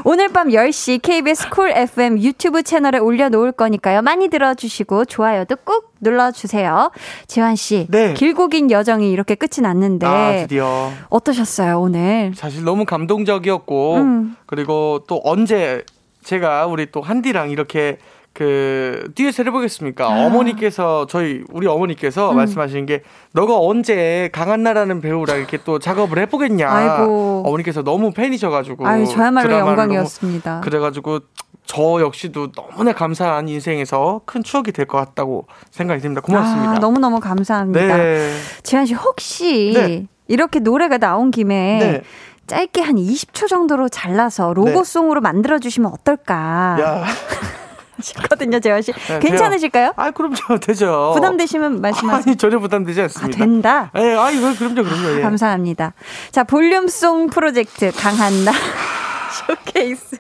오늘 0.04 0.30
밤 0.30 0.50
10시 0.50 1.02
KBS 1.02 1.50
쿨 1.50 1.72
FM 1.72 2.20
유튜브 2.22 2.64
채널에 2.64 3.00
올려놓을 3.00 3.52
거니까요. 3.52 4.02
많이 4.02 4.30
들어주시고 4.30 5.06
좋아요도 5.06 5.58
꾹 5.64 5.94
눌러주세요. 6.02 6.92
지환씨. 7.28 7.88
네. 7.90 8.14
길고 8.14 8.48
긴 8.48 8.70
여정이 8.70 9.12
이렇게 9.12 9.36
끝이 9.36 9.62
났는데. 9.62 10.06
아, 10.06 10.38
드디어. 10.38 10.92
어떠셨어요, 11.10 11.80
오늘? 11.80 12.34
사실 12.36 12.64
너무 12.64 12.86
감동적이었고, 12.86 13.96
음. 13.96 14.36
그리고 14.46 15.04
또 15.08 15.22
언제 15.24 15.84
제가 16.24 16.66
우리 16.66 16.92
또 16.92 17.02
한디랑 17.02 17.52
이렇게 17.52 17.98
그 18.36 19.10
듀엣을 19.16 19.48
해보겠습니까? 19.48 20.06
아. 20.06 20.26
어머니께서 20.26 21.08
저희 21.10 21.42
우리 21.54 21.68
어머니께서 21.68 22.32
음. 22.32 22.36
말씀하시는 22.36 22.86
게 22.86 23.02
너가 23.32 23.58
언제 23.58 24.30
강한나라는 24.34 25.00
배우랑 25.00 25.38
이렇게 25.38 25.58
또 25.64 25.80
작업을 25.80 26.20
해보겠냐? 26.20 26.70
아이고. 26.70 27.44
어머니께서 27.46 27.82
너무 27.82 28.12
팬이셔가지고 28.12 28.86
아유 28.86 29.08
저야말로 29.08 29.58
영광이었습니다. 29.58 30.60
그래가지고 30.62 31.22
저 31.66 32.02
역시도 32.02 32.52
너무나 32.52 32.92
감사한 32.94 33.48
인생에서 33.48 34.22
큰 34.26 34.44
추억이 34.44 34.72
될 34.74 34.86
것 34.86 34.98
같다고 34.98 35.48
생각이 35.72 36.02
듭니다. 36.02 36.20
고맙습니다. 36.22 36.72
아, 36.74 36.80
너무 36.80 37.00
너무 37.00 37.22
감사합니다. 37.22 37.80
네. 37.98 38.34
지한 38.64 38.86
씨 38.86 38.94
혹시 38.96 39.72
네. 39.74 40.06
이렇게 40.28 40.60
노래가 40.60 40.98
나온 40.98 41.32
김에. 41.32 41.80
네. 41.80 42.02
짧게 42.48 42.82
한 42.82 42.96
20초 42.98 43.48
정도로 43.48 43.90
잘라서 43.90 44.54
로고송으로 44.54 45.20
네. 45.20 45.24
만들어 45.24 45.58
주시면 45.58 45.90
어떨까? 45.92 46.76
야. 47.96 48.02
싶거든요, 48.02 48.60
재환 48.60 48.82
씨. 48.82 48.92
네, 48.92 49.20
괜찮으실까요? 49.20 49.94
아, 49.96 50.12
그럼요, 50.12 50.60
되죠. 50.62 51.14
부담되시면 51.16 51.82
말씀하세요. 51.82 52.24
아니, 52.28 52.36
전혀 52.38 52.60
부담되지 52.60 53.02
않습니다. 53.02 53.36
아, 53.36 53.40
된다. 53.40 53.92
예, 53.98 54.16
아, 54.16 54.32
이거 54.32 54.54
그럼요, 54.56 54.84
그럼요. 54.84 55.18
예. 55.18 55.22
감사합니다. 55.22 55.94
자, 56.32 56.44
볼륨송 56.44 57.28
프로젝트 57.28 57.92
강한나 57.96 58.52
쇼케이스. 59.48 60.18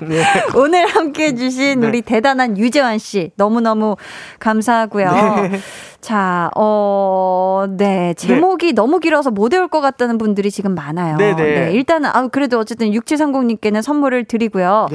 네. 0.00 0.24
오늘 0.56 0.86
함께 0.86 1.26
해주신 1.26 1.80
네. 1.80 1.86
우리 1.86 2.02
대단한 2.02 2.58
유재환 2.58 2.98
씨 2.98 3.30
너무너무 3.36 3.96
감사하고요. 4.38 5.12
네. 5.12 5.60
자, 6.00 6.50
어, 6.56 7.64
네. 7.70 8.14
제목이 8.14 8.66
네. 8.66 8.72
너무 8.72 8.98
길어서 8.98 9.30
못 9.30 9.52
외울 9.52 9.68
것 9.68 9.80
같다는 9.80 10.18
분들이 10.18 10.50
지금 10.50 10.74
많아요. 10.74 11.16
네, 11.16 11.34
네. 11.34 11.42
네 11.42 11.72
일단은, 11.72 12.10
아, 12.12 12.26
그래도 12.28 12.58
어쨌든 12.58 12.90
6730님께는 12.90 13.82
선물을 13.82 14.24
드리고요. 14.24 14.88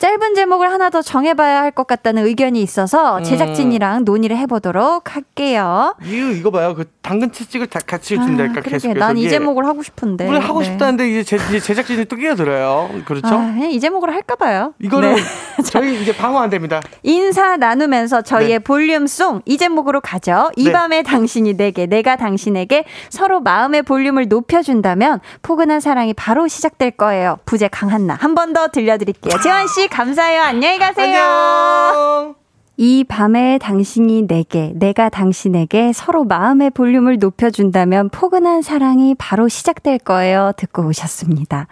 네. 0.00 0.08
짧은 0.08 0.34
제목을 0.34 0.70
하나 0.70 0.90
더 0.90 1.02
정해봐야 1.02 1.60
할 1.62 1.72
것 1.72 1.86
같다는 1.86 2.26
의견이 2.26 2.62
있어서 2.62 3.18
음. 3.18 3.22
제작진이랑 3.24 4.04
논의를 4.04 4.36
해보도록 4.38 5.14
할게요. 5.14 5.94
이거 6.04 6.26
이거 6.30 6.50
봐요. 6.50 6.74
그 6.74 6.86
당근 7.02 7.30
채찍을 7.30 7.66
다 7.68 7.78
같이 7.86 8.16
준다니까 8.16 8.60
아, 8.60 8.62
계속. 8.62 8.92
난이 8.94 9.28
제목을 9.28 9.66
하고 9.66 9.82
싶은데. 9.82 10.26
그래 10.26 10.38
하고 10.38 10.60
네. 10.60 10.64
싶다는데 10.66 11.08
이제, 11.10 11.22
제, 11.38 11.60
제작진이 11.60 12.06
또 12.06 12.16
끼어들어요. 12.16 13.02
그렇죠? 13.04 13.28
아, 13.28 13.54
이 13.68 13.78
제목으로 13.78 14.12
할까 14.12 14.34
봐요. 14.34 14.72
이거는 14.80 15.14
네. 15.14 15.22
저희 15.64 16.00
이제 16.02 16.16
방어 16.16 16.38
안 16.40 16.48
됩니다. 16.50 16.80
인사 17.02 17.56
나누면서 17.56 18.22
저희의 18.22 18.50
네. 18.50 18.58
볼륨송 18.60 19.42
이 19.44 19.56
제목으로 19.58 20.00
가죠. 20.00 20.50
이 20.56 20.64
네. 20.64 20.72
밤에 20.72 21.02
당신이 21.02 21.54
내게, 21.54 21.86
내가 21.86 22.16
당신에게 22.16 22.84
서로 23.10 23.40
마음의 23.40 23.82
볼륨을 23.82 24.28
높여준다면 24.28 25.20
포근한 25.42 25.80
사랑이 25.80 26.14
바로 26.14 26.48
시작될 26.48 26.92
거예요. 26.92 27.38
부재 27.44 27.68
강한나 27.68 28.16
한 28.20 28.34
번 28.34 28.52
더 28.52 28.68
들려드릴게요. 28.68 29.40
재환 29.42 29.66
씨 29.68 29.87
감사해요. 29.90 30.42
안녕히 30.42 30.78
가세요. 30.78 31.18
안녕. 31.18 32.34
이 32.80 33.02
밤에 33.02 33.58
당신이 33.58 34.28
내게, 34.28 34.70
내가 34.76 35.08
당신에게 35.08 35.92
서로 35.92 36.22
마음의 36.22 36.70
볼륨을 36.70 37.18
높여준다면 37.18 38.08
포근한 38.10 38.62
사랑이 38.62 39.16
바로 39.18 39.48
시작될 39.48 39.98
거예요. 39.98 40.52
듣고 40.56 40.86
오셨습니다. 40.86 41.66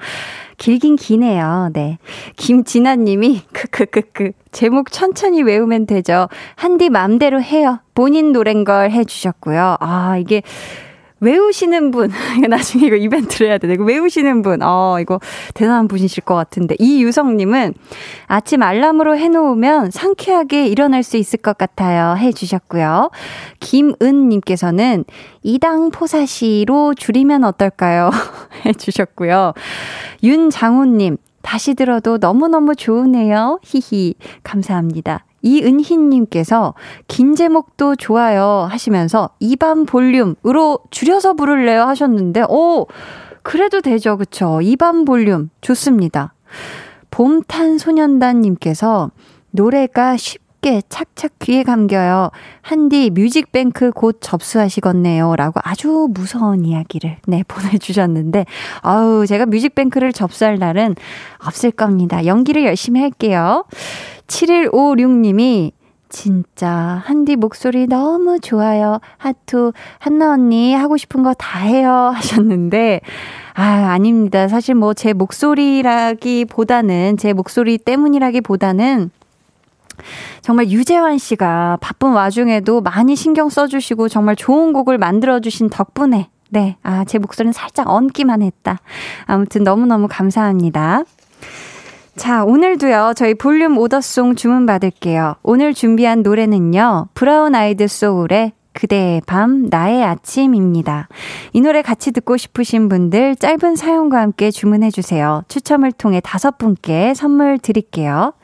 길긴 0.59 0.97
기네요. 0.97 1.71
네. 1.73 1.99
김진아 2.35 2.97
님이, 2.97 3.43
크크크크. 3.53 4.33
제목 4.51 4.91
천천히 4.91 5.43
외우면 5.43 5.87
되죠. 5.87 6.29
한디 6.57 6.91
맘대로 6.91 7.41
해요. 7.41 7.79
본인 7.95 8.33
노랜 8.33 8.65
걸 8.65 8.91
해주셨고요. 8.91 9.77
아, 9.79 10.17
이게 10.19 10.43
외우시는 11.21 11.91
분, 11.91 12.11
나중에 12.49 12.87
이거 12.87 12.97
이벤트를 12.97 13.49
해야 13.49 13.59
돼. 13.59 13.73
이거 13.73 13.85
외우시는 13.85 14.43
분, 14.43 14.63
어, 14.63 14.99
이거 15.01 15.19
대단한 15.55 15.89
분이실 15.89 16.25
것 16.25 16.35
같은데. 16.35 16.77
이유성님은 16.79 17.75
아침 18.27 18.63
알람으로 18.63 19.17
해놓으면 19.17 19.91
상쾌하게 19.91 20.67
일어날 20.67 21.03
수 21.03 21.17
있을 21.17 21.39
것 21.39 21.57
같아요. 21.57 22.17
해주셨고요. 22.19 23.11
김은님께서는 23.61 25.05
이당 25.43 25.91
포사시로 25.91 26.95
줄이면 26.95 27.45
어떨까요? 27.45 28.11
해주셨고요. 28.67 29.55
윤장호님, 30.23 31.17
다시 31.43 31.75
들어도 31.75 32.19
너무너무 32.19 32.75
좋으네요. 32.75 33.61
히히. 33.63 34.15
감사합니다. 34.43 35.25
이은희님께서 35.47 36.75
긴 37.07 37.37
제목도 37.37 37.97
좋아요 37.97 38.67
하시면서 38.69 39.31
이밤 39.39 39.87
볼륨으로 39.87 40.81
줄여서 40.91 41.35
부를래요 41.35 41.83
하셨는데, 41.83 42.45
오! 42.49 42.87
그래도 43.43 43.81
되죠. 43.81 44.17
그쵸? 44.17 44.61
이밤 44.61 45.05
볼륨. 45.05 45.51
좋습니다. 45.61 46.35
봄탄소년단님께서 47.11 49.13
노래가 49.53 50.17
쉽 50.17 50.46
게 50.67 50.83
착착 50.89 51.39
귀에 51.39 51.63
감겨요. 51.63 52.31
한디 52.61 53.11
뮤직뱅크 53.11 53.93
곧 53.93 54.19
접수하시겠네요. 54.21 55.37
라고 55.37 55.61
아주 55.63 56.09
무서운 56.11 56.65
이야기를, 56.65 57.19
네, 57.29 57.45
보내주셨는데, 57.55 58.47
아우, 58.83 59.29
제가 59.29 59.47
뮤직뱅크를 59.47 60.13
접수할 60.13 60.59
날은 60.59 60.97
없을 61.47 61.71
겁니다. 61.71 62.27
연기를 62.27 62.65
열심히 62.65 63.01
할게요. 63.01 63.65
7156님이 64.27 65.71
진짜 66.09 67.01
한디 67.05 67.37
목소리 67.37 67.87
너무 67.87 68.41
좋아요. 68.41 68.99
하투 69.19 69.73
한나 70.01 70.33
언니 70.33 70.75
하고 70.75 70.97
싶은 70.97 71.23
거 71.23 71.33
다 71.35 71.61
해요 71.61 72.11
하셨는데 72.15 73.03
아, 73.55 73.63
아닙니다. 73.93 74.49
사실 74.49 74.75
뭐 74.75 74.95
제 74.95 75.13
목소리라기보다는 75.13 77.19
제 77.19 77.33
목소리 77.33 77.79
때문이라기보다는 77.79 79.11
정말 80.43 80.71
유재환 80.71 81.19
씨가 81.19 81.79
바쁜 81.81 82.13
와중에도 82.13 82.81
많이 82.81 83.17
신경 83.17 83.49
써주시고 83.49 84.09
정말 84.09 84.37
좋은 84.37 84.73
곡을 84.73 84.99
만들어주신 84.99 85.71
덕분에 85.71 86.29
네, 86.51 86.77
아, 86.83 87.05
제 87.05 87.19
목소리는 87.19 87.53
살짝 87.53 87.89
얹기만 87.89 88.43
했다. 88.43 88.79
아무튼 89.25 89.65
너무너무 89.65 90.07
감사합니다. 90.09 91.03
자, 92.17 92.45
오늘도요, 92.45 93.13
저희 93.15 93.35
볼륨 93.35 93.77
오더송 93.77 94.37
주문받을게요. 94.37 95.37
오늘 95.43 95.75
준비한 95.75 96.23
노래는요, 96.23 97.09
브라운 97.15 97.55
아이드 97.55 97.89
소울의 97.89 98.53
그대의 98.73 99.23
밤, 99.27 99.67
나의 99.71 100.05
아침입니다. 100.05 101.09
이 101.53 101.61
노래 101.61 101.83
같이 101.83 102.13
듣고 102.13 102.37
싶으신 102.37 102.89
분들 102.89 103.37
짧은 103.37 103.77
사연과 103.77 104.21
함께 104.21 104.51
주문해주세요. 104.51 105.45
추첨을 105.49 105.93
통해 105.93 106.21
다섯 106.23 106.59
분께 106.59 107.15
선물 107.15 107.59
드릴게요. 107.59 108.35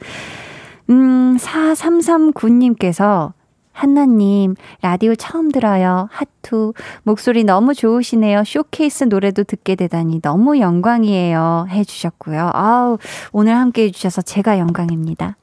음, 0.92 1.36
4339님께서 1.38 3.32
한나님, 3.72 4.54
라디오 4.82 5.14
처음 5.14 5.50
들어요. 5.50 6.08
하트. 6.12 6.74
목소리 7.02 7.44
너무 7.44 7.74
좋으시네요. 7.74 8.44
쇼케이스 8.44 9.04
노래도 9.04 9.42
듣게 9.44 9.74
되다니 9.74 10.20
너무 10.20 10.60
영광이에요. 10.60 11.68
해주셨고요. 11.70 12.50
아우, 12.52 12.98
오늘 13.32 13.56
함께 13.56 13.84
해주셔서 13.84 14.20
제가 14.22 14.58
영광입니다. 14.58 15.36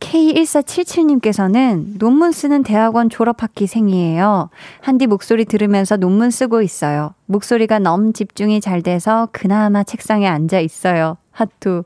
K1477님께서는 0.00 1.98
논문 1.98 2.32
쓰는 2.32 2.62
대학원 2.62 3.10
졸업학기생이에요. 3.10 4.48
한디 4.80 5.06
목소리 5.06 5.44
들으면서 5.44 5.96
논문 5.96 6.30
쓰고 6.30 6.62
있어요. 6.62 7.12
목소리가 7.26 7.78
너무 7.80 8.12
집중이 8.12 8.60
잘 8.60 8.82
돼서 8.82 9.28
그나마 9.32 9.84
책상에 9.84 10.26
앉아 10.26 10.60
있어요. 10.60 11.18
하투. 11.32 11.84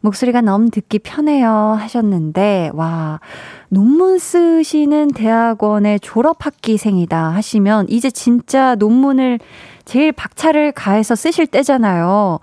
목소리가 0.00 0.40
너무 0.40 0.70
듣기 0.70 0.98
편해요 0.98 1.50
하셨는데, 1.78 2.70
와, 2.74 3.20
논문 3.68 4.18
쓰시는 4.18 5.08
대학원의 5.08 6.00
졸업학기생이다 6.00 7.30
하시면, 7.34 7.86
이제 7.88 8.10
진짜 8.10 8.74
논문을 8.76 9.38
제일 9.84 10.12
박차를 10.12 10.72
가해서 10.72 11.14
쓰실 11.14 11.46
때잖아요. 11.46 12.38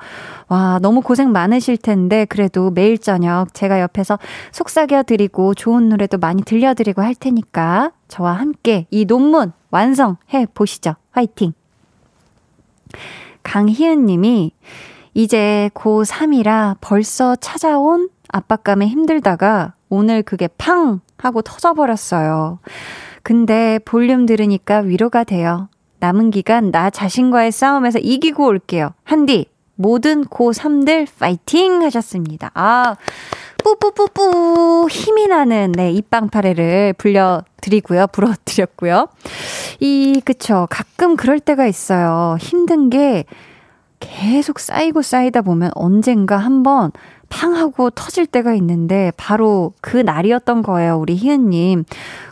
와, 0.50 0.80
너무 0.82 1.02
고생 1.02 1.32
많으실 1.32 1.78
텐데, 1.78 2.26
그래도 2.26 2.70
매일 2.70 2.98
저녁 2.98 3.54
제가 3.54 3.82
옆에서 3.82 4.20
속삭여 4.52 5.04
드리고 5.04 5.54
좋은 5.54 5.90
노래도 5.90 6.18
많이 6.18 6.44
들려드리고 6.44 7.02
할 7.02 7.16
테니까, 7.16 7.92
저와 8.08 8.34
함께 8.34 8.86
이 8.92 9.06
논문 9.06 9.52
완성해 9.72 10.46
보시죠. 10.54 10.96
화이팅! 11.12 11.54
강희은 13.44 14.06
님이, 14.06 14.52
이제 15.18 15.72
고3이라 15.73 16.77
벌써 16.80 17.35
찾아온 17.35 18.07
압박감에 18.30 18.85
힘들다가 18.85 19.73
오늘 19.89 20.22
그게 20.22 20.48
팡! 20.60 21.02
하고 21.18 21.41
터져버렸어요. 21.41 22.60
근데 23.23 23.80
볼륨 23.84 24.27
들으니까 24.27 24.77
위로가 24.81 25.23
돼요. 25.23 25.69
남은 25.98 26.30
기간 26.30 26.69
나 26.69 26.91
자신과의 26.91 27.52
싸움에서 27.52 27.98
이기고 27.98 28.45
올게요. 28.45 28.91
한디, 29.03 29.48
모든 29.73 30.23
고3들 30.23 31.07
파이팅! 31.18 31.81
하셨습니다. 31.81 32.52
아, 32.53 32.95
뿌뿌뿌뿌 33.64 34.88
힘이 34.91 35.26
나는 35.26 35.72
네, 35.72 35.91
입방파레를 35.94 36.94
불려드리고요. 36.94 38.06
불어드렸고요. 38.11 39.07
이, 39.80 40.22
그쵸. 40.23 40.68
가끔 40.69 41.15
그럴 41.15 41.39
때가 41.39 41.65
있어요. 41.65 42.38
힘든 42.39 42.91
게 42.91 43.26
계속 43.99 44.60
쌓이고 44.60 45.02
쌓이다 45.02 45.41
보면 45.41 45.72
언젠가 45.76 46.38
한번 46.38 46.91
팡 47.30 47.56
하고 47.56 47.90
터질 47.90 48.26
때가 48.26 48.53
있는데 48.56 49.11
바로 49.18 49.74
그 49.82 49.98
날이었던 49.98 50.61
거예요, 50.61 50.98
우리 50.98 51.15
희은님. 51.15 51.84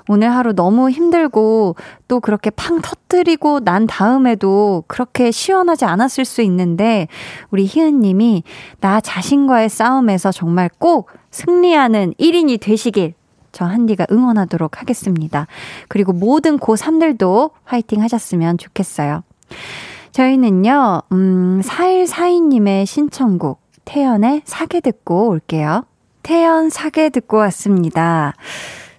오늘 0.07 0.31
하루 0.31 0.53
너무 0.53 0.89
힘들고 0.89 1.75
또 2.07 2.19
그렇게 2.19 2.49
팡 2.51 2.81
터뜨리고 2.81 3.59
난 3.61 3.87
다음에도 3.87 4.83
그렇게 4.87 5.31
시원하지 5.31 5.85
않았을 5.85 6.23
수 6.25 6.41
있는데 6.43 7.07
우리 7.49 7.65
희은님이 7.65 8.43
나 8.79 9.01
자신과의 9.01 9.69
싸움에서 9.69 10.31
정말 10.31 10.69
꼭 10.77 11.09
승리하는 11.31 12.13
1인이 12.19 12.61
되시길 12.61 13.15
저 13.51 13.65
한디가 13.65 14.05
응원하도록 14.11 14.79
하겠습니다. 14.79 15.47
그리고 15.87 16.13
모든 16.13 16.59
고3들도 16.59 17.51
화이팅 17.63 18.01
하셨으면 18.01 18.57
좋겠어요. 18.57 19.23
저희는요, 20.15 21.01
음, 21.11 21.61
4142님의 21.61 22.85
신청곡, 22.85 23.59
태연의 23.83 24.43
사계 24.45 24.79
듣고 24.79 25.27
올게요. 25.27 25.83
태연 26.23 26.69
사계 26.69 27.09
듣고 27.09 27.35
왔습니다. 27.35 28.33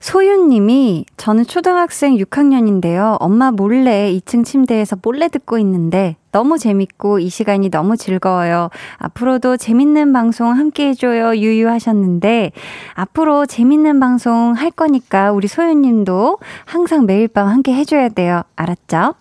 소윤님이 0.01 1.07
저는 1.17 1.47
초등학생 1.47 2.17
6학년인데요. 2.17 3.17
엄마 3.19 3.51
몰래 3.51 4.13
2층 4.13 4.45
침대에서 4.45 4.97
몰래 5.01 5.29
듣고 5.29 5.57
있는데 5.57 6.17
너무 6.33 6.59
재밌고 6.59 7.19
이 7.21 7.31
시간이 7.31 7.71
너무 7.71 7.97
즐거워요. 7.97 8.69
앞으로도 8.99 9.57
재밌는 9.57 10.13
방송 10.13 10.49
함께 10.49 10.89
해줘요. 10.89 11.35
유유하셨는데 11.35 12.53
앞으로 12.93 13.47
재밌는 13.47 14.01
방송 14.01 14.53
할 14.53 14.71
거니까 14.71 15.33
우리 15.33 15.49
소윤님도 15.49 16.41
항상 16.67 17.07
매일 17.07 17.27
밤 17.27 17.49
함께 17.49 17.73
해줘야 17.73 18.11
돼요. 18.11 18.43
알았죠? 18.55 19.15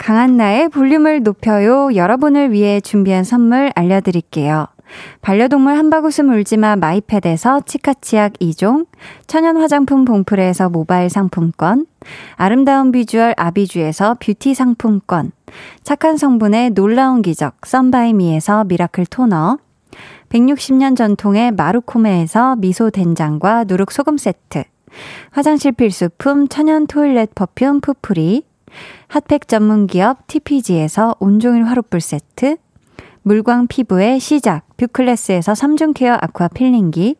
강한나의 0.00 0.70
볼륨을 0.70 1.22
높여요. 1.22 1.94
여러분을 1.94 2.52
위해 2.52 2.80
준비한 2.80 3.22
선물 3.22 3.70
알려드릴게요. 3.74 4.66
반려동물 5.20 5.76
한바구음 5.76 6.30
울지마 6.30 6.76
마이패드에서 6.76 7.60
치카치약 7.66 8.32
2종, 8.40 8.86
천연 9.26 9.58
화장품 9.58 10.06
봉프레에서 10.06 10.70
모바일 10.70 11.10
상품권, 11.10 11.84
아름다운 12.36 12.92
비주얼 12.92 13.34
아비주에서 13.36 14.16
뷰티 14.20 14.54
상품권, 14.54 15.32
착한 15.82 16.16
성분의 16.16 16.70
놀라운 16.70 17.20
기적 17.20 17.66
썬바이미에서 17.66 18.64
Miracle 18.64 19.04
토너, 19.04 19.58
160년 20.30 20.96
전통의 20.96 21.52
마루코메에서 21.52 22.56
미소 22.56 22.88
된장과 22.88 23.64
누룩 23.64 23.92
소금 23.92 24.16
세트, 24.16 24.64
화장실 25.30 25.72
필수품 25.72 26.48
천연 26.48 26.86
toilet 26.86 27.34
perfume 27.34 27.80
푸프리, 27.82 28.49
핫팩 29.08 29.48
전문 29.48 29.86
기업 29.86 30.26
TPG에서 30.26 31.16
온종일 31.18 31.64
화롯불 31.64 32.00
세트, 32.00 32.56
물광 33.22 33.66
피부의 33.66 34.20
시작 34.20 34.64
뷰클래스에서 34.76 35.52
3중 35.52 35.94
케어 35.94 36.16
아쿠아 36.20 36.48
필링기, 36.48 37.16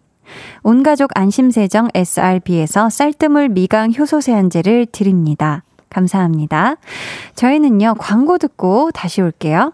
온가족 0.62 1.10
안심세정 1.14 1.88
SRB에서 1.94 2.90
쌀뜨물 2.90 3.48
미강 3.48 3.94
효소 3.98 4.20
세안제를 4.20 4.86
드립니다. 4.86 5.64
감사합니다. 5.90 6.76
저희는요, 7.34 7.94
광고 7.98 8.38
듣고 8.38 8.90
다시 8.92 9.20
올게요. 9.20 9.72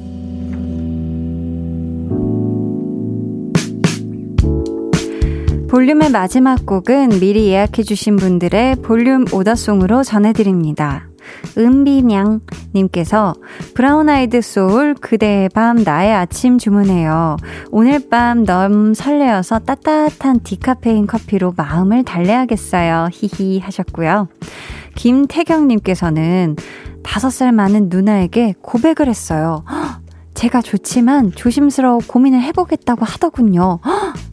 볼륨의 5.71 6.11
마지막 6.11 6.65
곡은 6.65 7.21
미리 7.21 7.47
예약해주신 7.47 8.17
분들의 8.17 8.81
볼륨 8.81 9.23
오더송으로 9.31 10.03
전해드립니다. 10.03 11.07
은비냥님께서 11.57 13.33
브라운 13.73 14.09
아이드 14.09 14.41
소울 14.41 14.95
그대의 14.95 15.47
밤 15.47 15.81
나의 15.81 16.13
아침 16.13 16.57
주문해요. 16.57 17.37
오늘 17.71 18.09
밤 18.09 18.43
너무 18.43 18.93
설레어서 18.93 19.59
따뜻한 19.59 20.41
디카페인 20.41 21.07
커피로 21.07 21.53
마음을 21.55 22.03
달래야겠어요. 22.03 23.07
히히 23.13 23.59
하셨고요. 23.59 24.27
김태경님께서는 24.95 26.57
다섯 27.01 27.29
살 27.29 27.53
많은 27.53 27.87
누나에게 27.87 28.55
고백을 28.61 29.07
했어요. 29.07 29.63
제가 30.41 30.63
좋지만 30.63 31.33
조심스러워 31.35 31.99
고민을 32.07 32.41
해보겠다고 32.41 33.05
하더군요. 33.05 33.77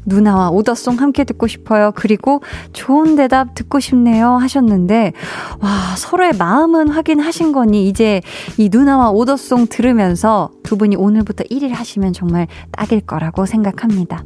누나와 0.06 0.48
오더송 0.48 0.94
함께 1.00 1.22
듣고 1.24 1.46
싶어요. 1.46 1.92
그리고 1.94 2.40
좋은 2.72 3.14
대답 3.14 3.54
듣고 3.54 3.78
싶네요. 3.78 4.30
하셨는데, 4.36 5.12
와, 5.60 5.68
서로의 5.98 6.32
마음은 6.38 6.88
확인하신 6.88 7.52
거니, 7.52 7.86
이제 7.88 8.22
이 8.56 8.70
누나와 8.72 9.10
오더송 9.10 9.66
들으면서 9.66 10.50
두 10.62 10.78
분이 10.78 10.96
오늘부터 10.96 11.44
1일 11.44 11.74
하시면 11.74 12.14
정말 12.14 12.46
딱일 12.70 13.02
거라고 13.02 13.44
생각합니다. 13.44 14.24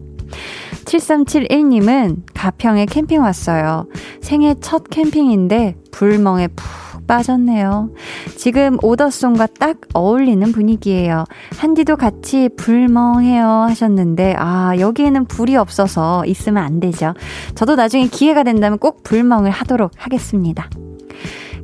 7371님은 0.84 2.18
가평에 2.32 2.86
캠핑 2.86 3.20
왔어요. 3.20 3.88
생애 4.20 4.54
첫 4.60 4.84
캠핑인데 4.88 5.74
불멍에 5.90 6.46
푹 6.46 6.91
빠졌네요. 7.12 7.90
지금 8.38 8.78
오더송과 8.82 9.48
딱 9.60 9.76
어울리는 9.92 10.50
분위기예요. 10.50 11.24
한디도 11.58 11.96
같이 11.96 12.48
불멍해요 12.56 13.46
하셨는데, 13.46 14.34
아, 14.38 14.72
여기에는 14.78 15.26
불이 15.26 15.56
없어서 15.56 16.24
있으면 16.24 16.62
안 16.62 16.80
되죠. 16.80 17.12
저도 17.54 17.76
나중에 17.76 18.06
기회가 18.06 18.44
된다면 18.44 18.78
꼭 18.78 19.02
불멍을 19.02 19.50
하도록 19.50 19.90
하겠습니다. 19.94 20.70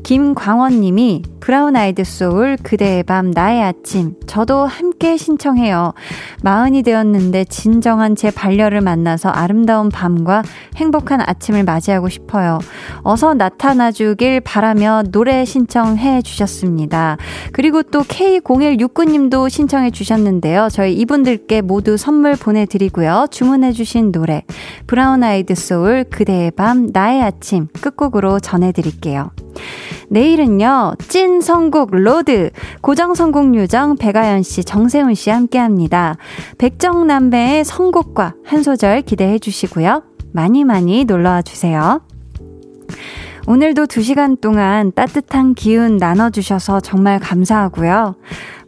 김광원님이 0.02 1.22
브라운 1.40 1.76
아이드 1.76 2.04
소울 2.04 2.56
그대의 2.62 3.02
밤 3.02 3.30
나의 3.30 3.62
아침 3.62 4.14
저도 4.26 4.66
함께 4.66 5.16
신청해요. 5.16 5.94
마흔이 6.42 6.82
되었는데 6.82 7.44
진정한 7.44 8.16
제 8.16 8.30
반려를 8.30 8.80
만나서 8.80 9.30
아름다운 9.30 9.88
밤과 9.88 10.42
행복한 10.76 11.20
아침을 11.20 11.64
맞이하고 11.64 12.08
싶어요. 12.08 12.58
어서 13.02 13.34
나타나 13.34 13.90
주길 13.90 14.40
바라며 14.40 15.04
노래 15.10 15.44
신청해 15.44 16.22
주셨습니다. 16.22 17.16
그리고 17.52 17.82
또 17.82 18.00
K0169님도 18.00 19.48
신청해 19.48 19.90
주셨는데요. 19.90 20.68
저희 20.70 20.94
이분들께 20.94 21.62
모두 21.62 21.96
선물 21.96 22.36
보내드리고요. 22.36 23.26
주문해 23.30 23.72
주신 23.72 24.12
노래 24.12 24.44
브라운 24.86 25.22
아이드 25.22 25.54
소울 25.54 26.04
그대의 26.04 26.50
밤 26.50 26.88
나의 26.92 27.22
아침 27.22 27.68
끝곡으로 27.80 28.40
전해드릴게요. 28.40 29.30
내일은요, 30.10 30.94
찐 31.08 31.40
선곡 31.40 31.90
로드, 31.92 32.50
고정 32.80 33.14
선곡 33.14 33.54
요정 33.56 33.96
백아연 33.96 34.42
씨, 34.42 34.64
정세운 34.64 35.14
씨 35.14 35.30
함께 35.30 35.58
합니다. 35.58 36.16
백정남매의 36.58 37.64
선곡과 37.64 38.34
한 38.44 38.62
소절 38.62 39.02
기대해 39.02 39.38
주시고요. 39.38 40.02
많이 40.32 40.64
많이 40.64 41.04
놀러와 41.04 41.42
주세요. 41.42 42.00
오늘도 43.46 43.86
2시간 43.86 44.40
동안 44.40 44.92
따뜻한 44.94 45.54
기운 45.54 45.96
나눠주셔서 45.96 46.80
정말 46.80 47.18
감사하고요. 47.18 48.16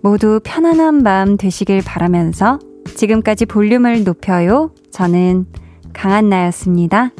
모두 0.00 0.40
편안한 0.42 1.02
밤 1.02 1.36
되시길 1.36 1.82
바라면서 1.84 2.58
지금까지 2.96 3.44
볼륨을 3.44 4.04
높여요. 4.04 4.72
저는 4.90 5.46
강한나였습니다. 5.92 7.10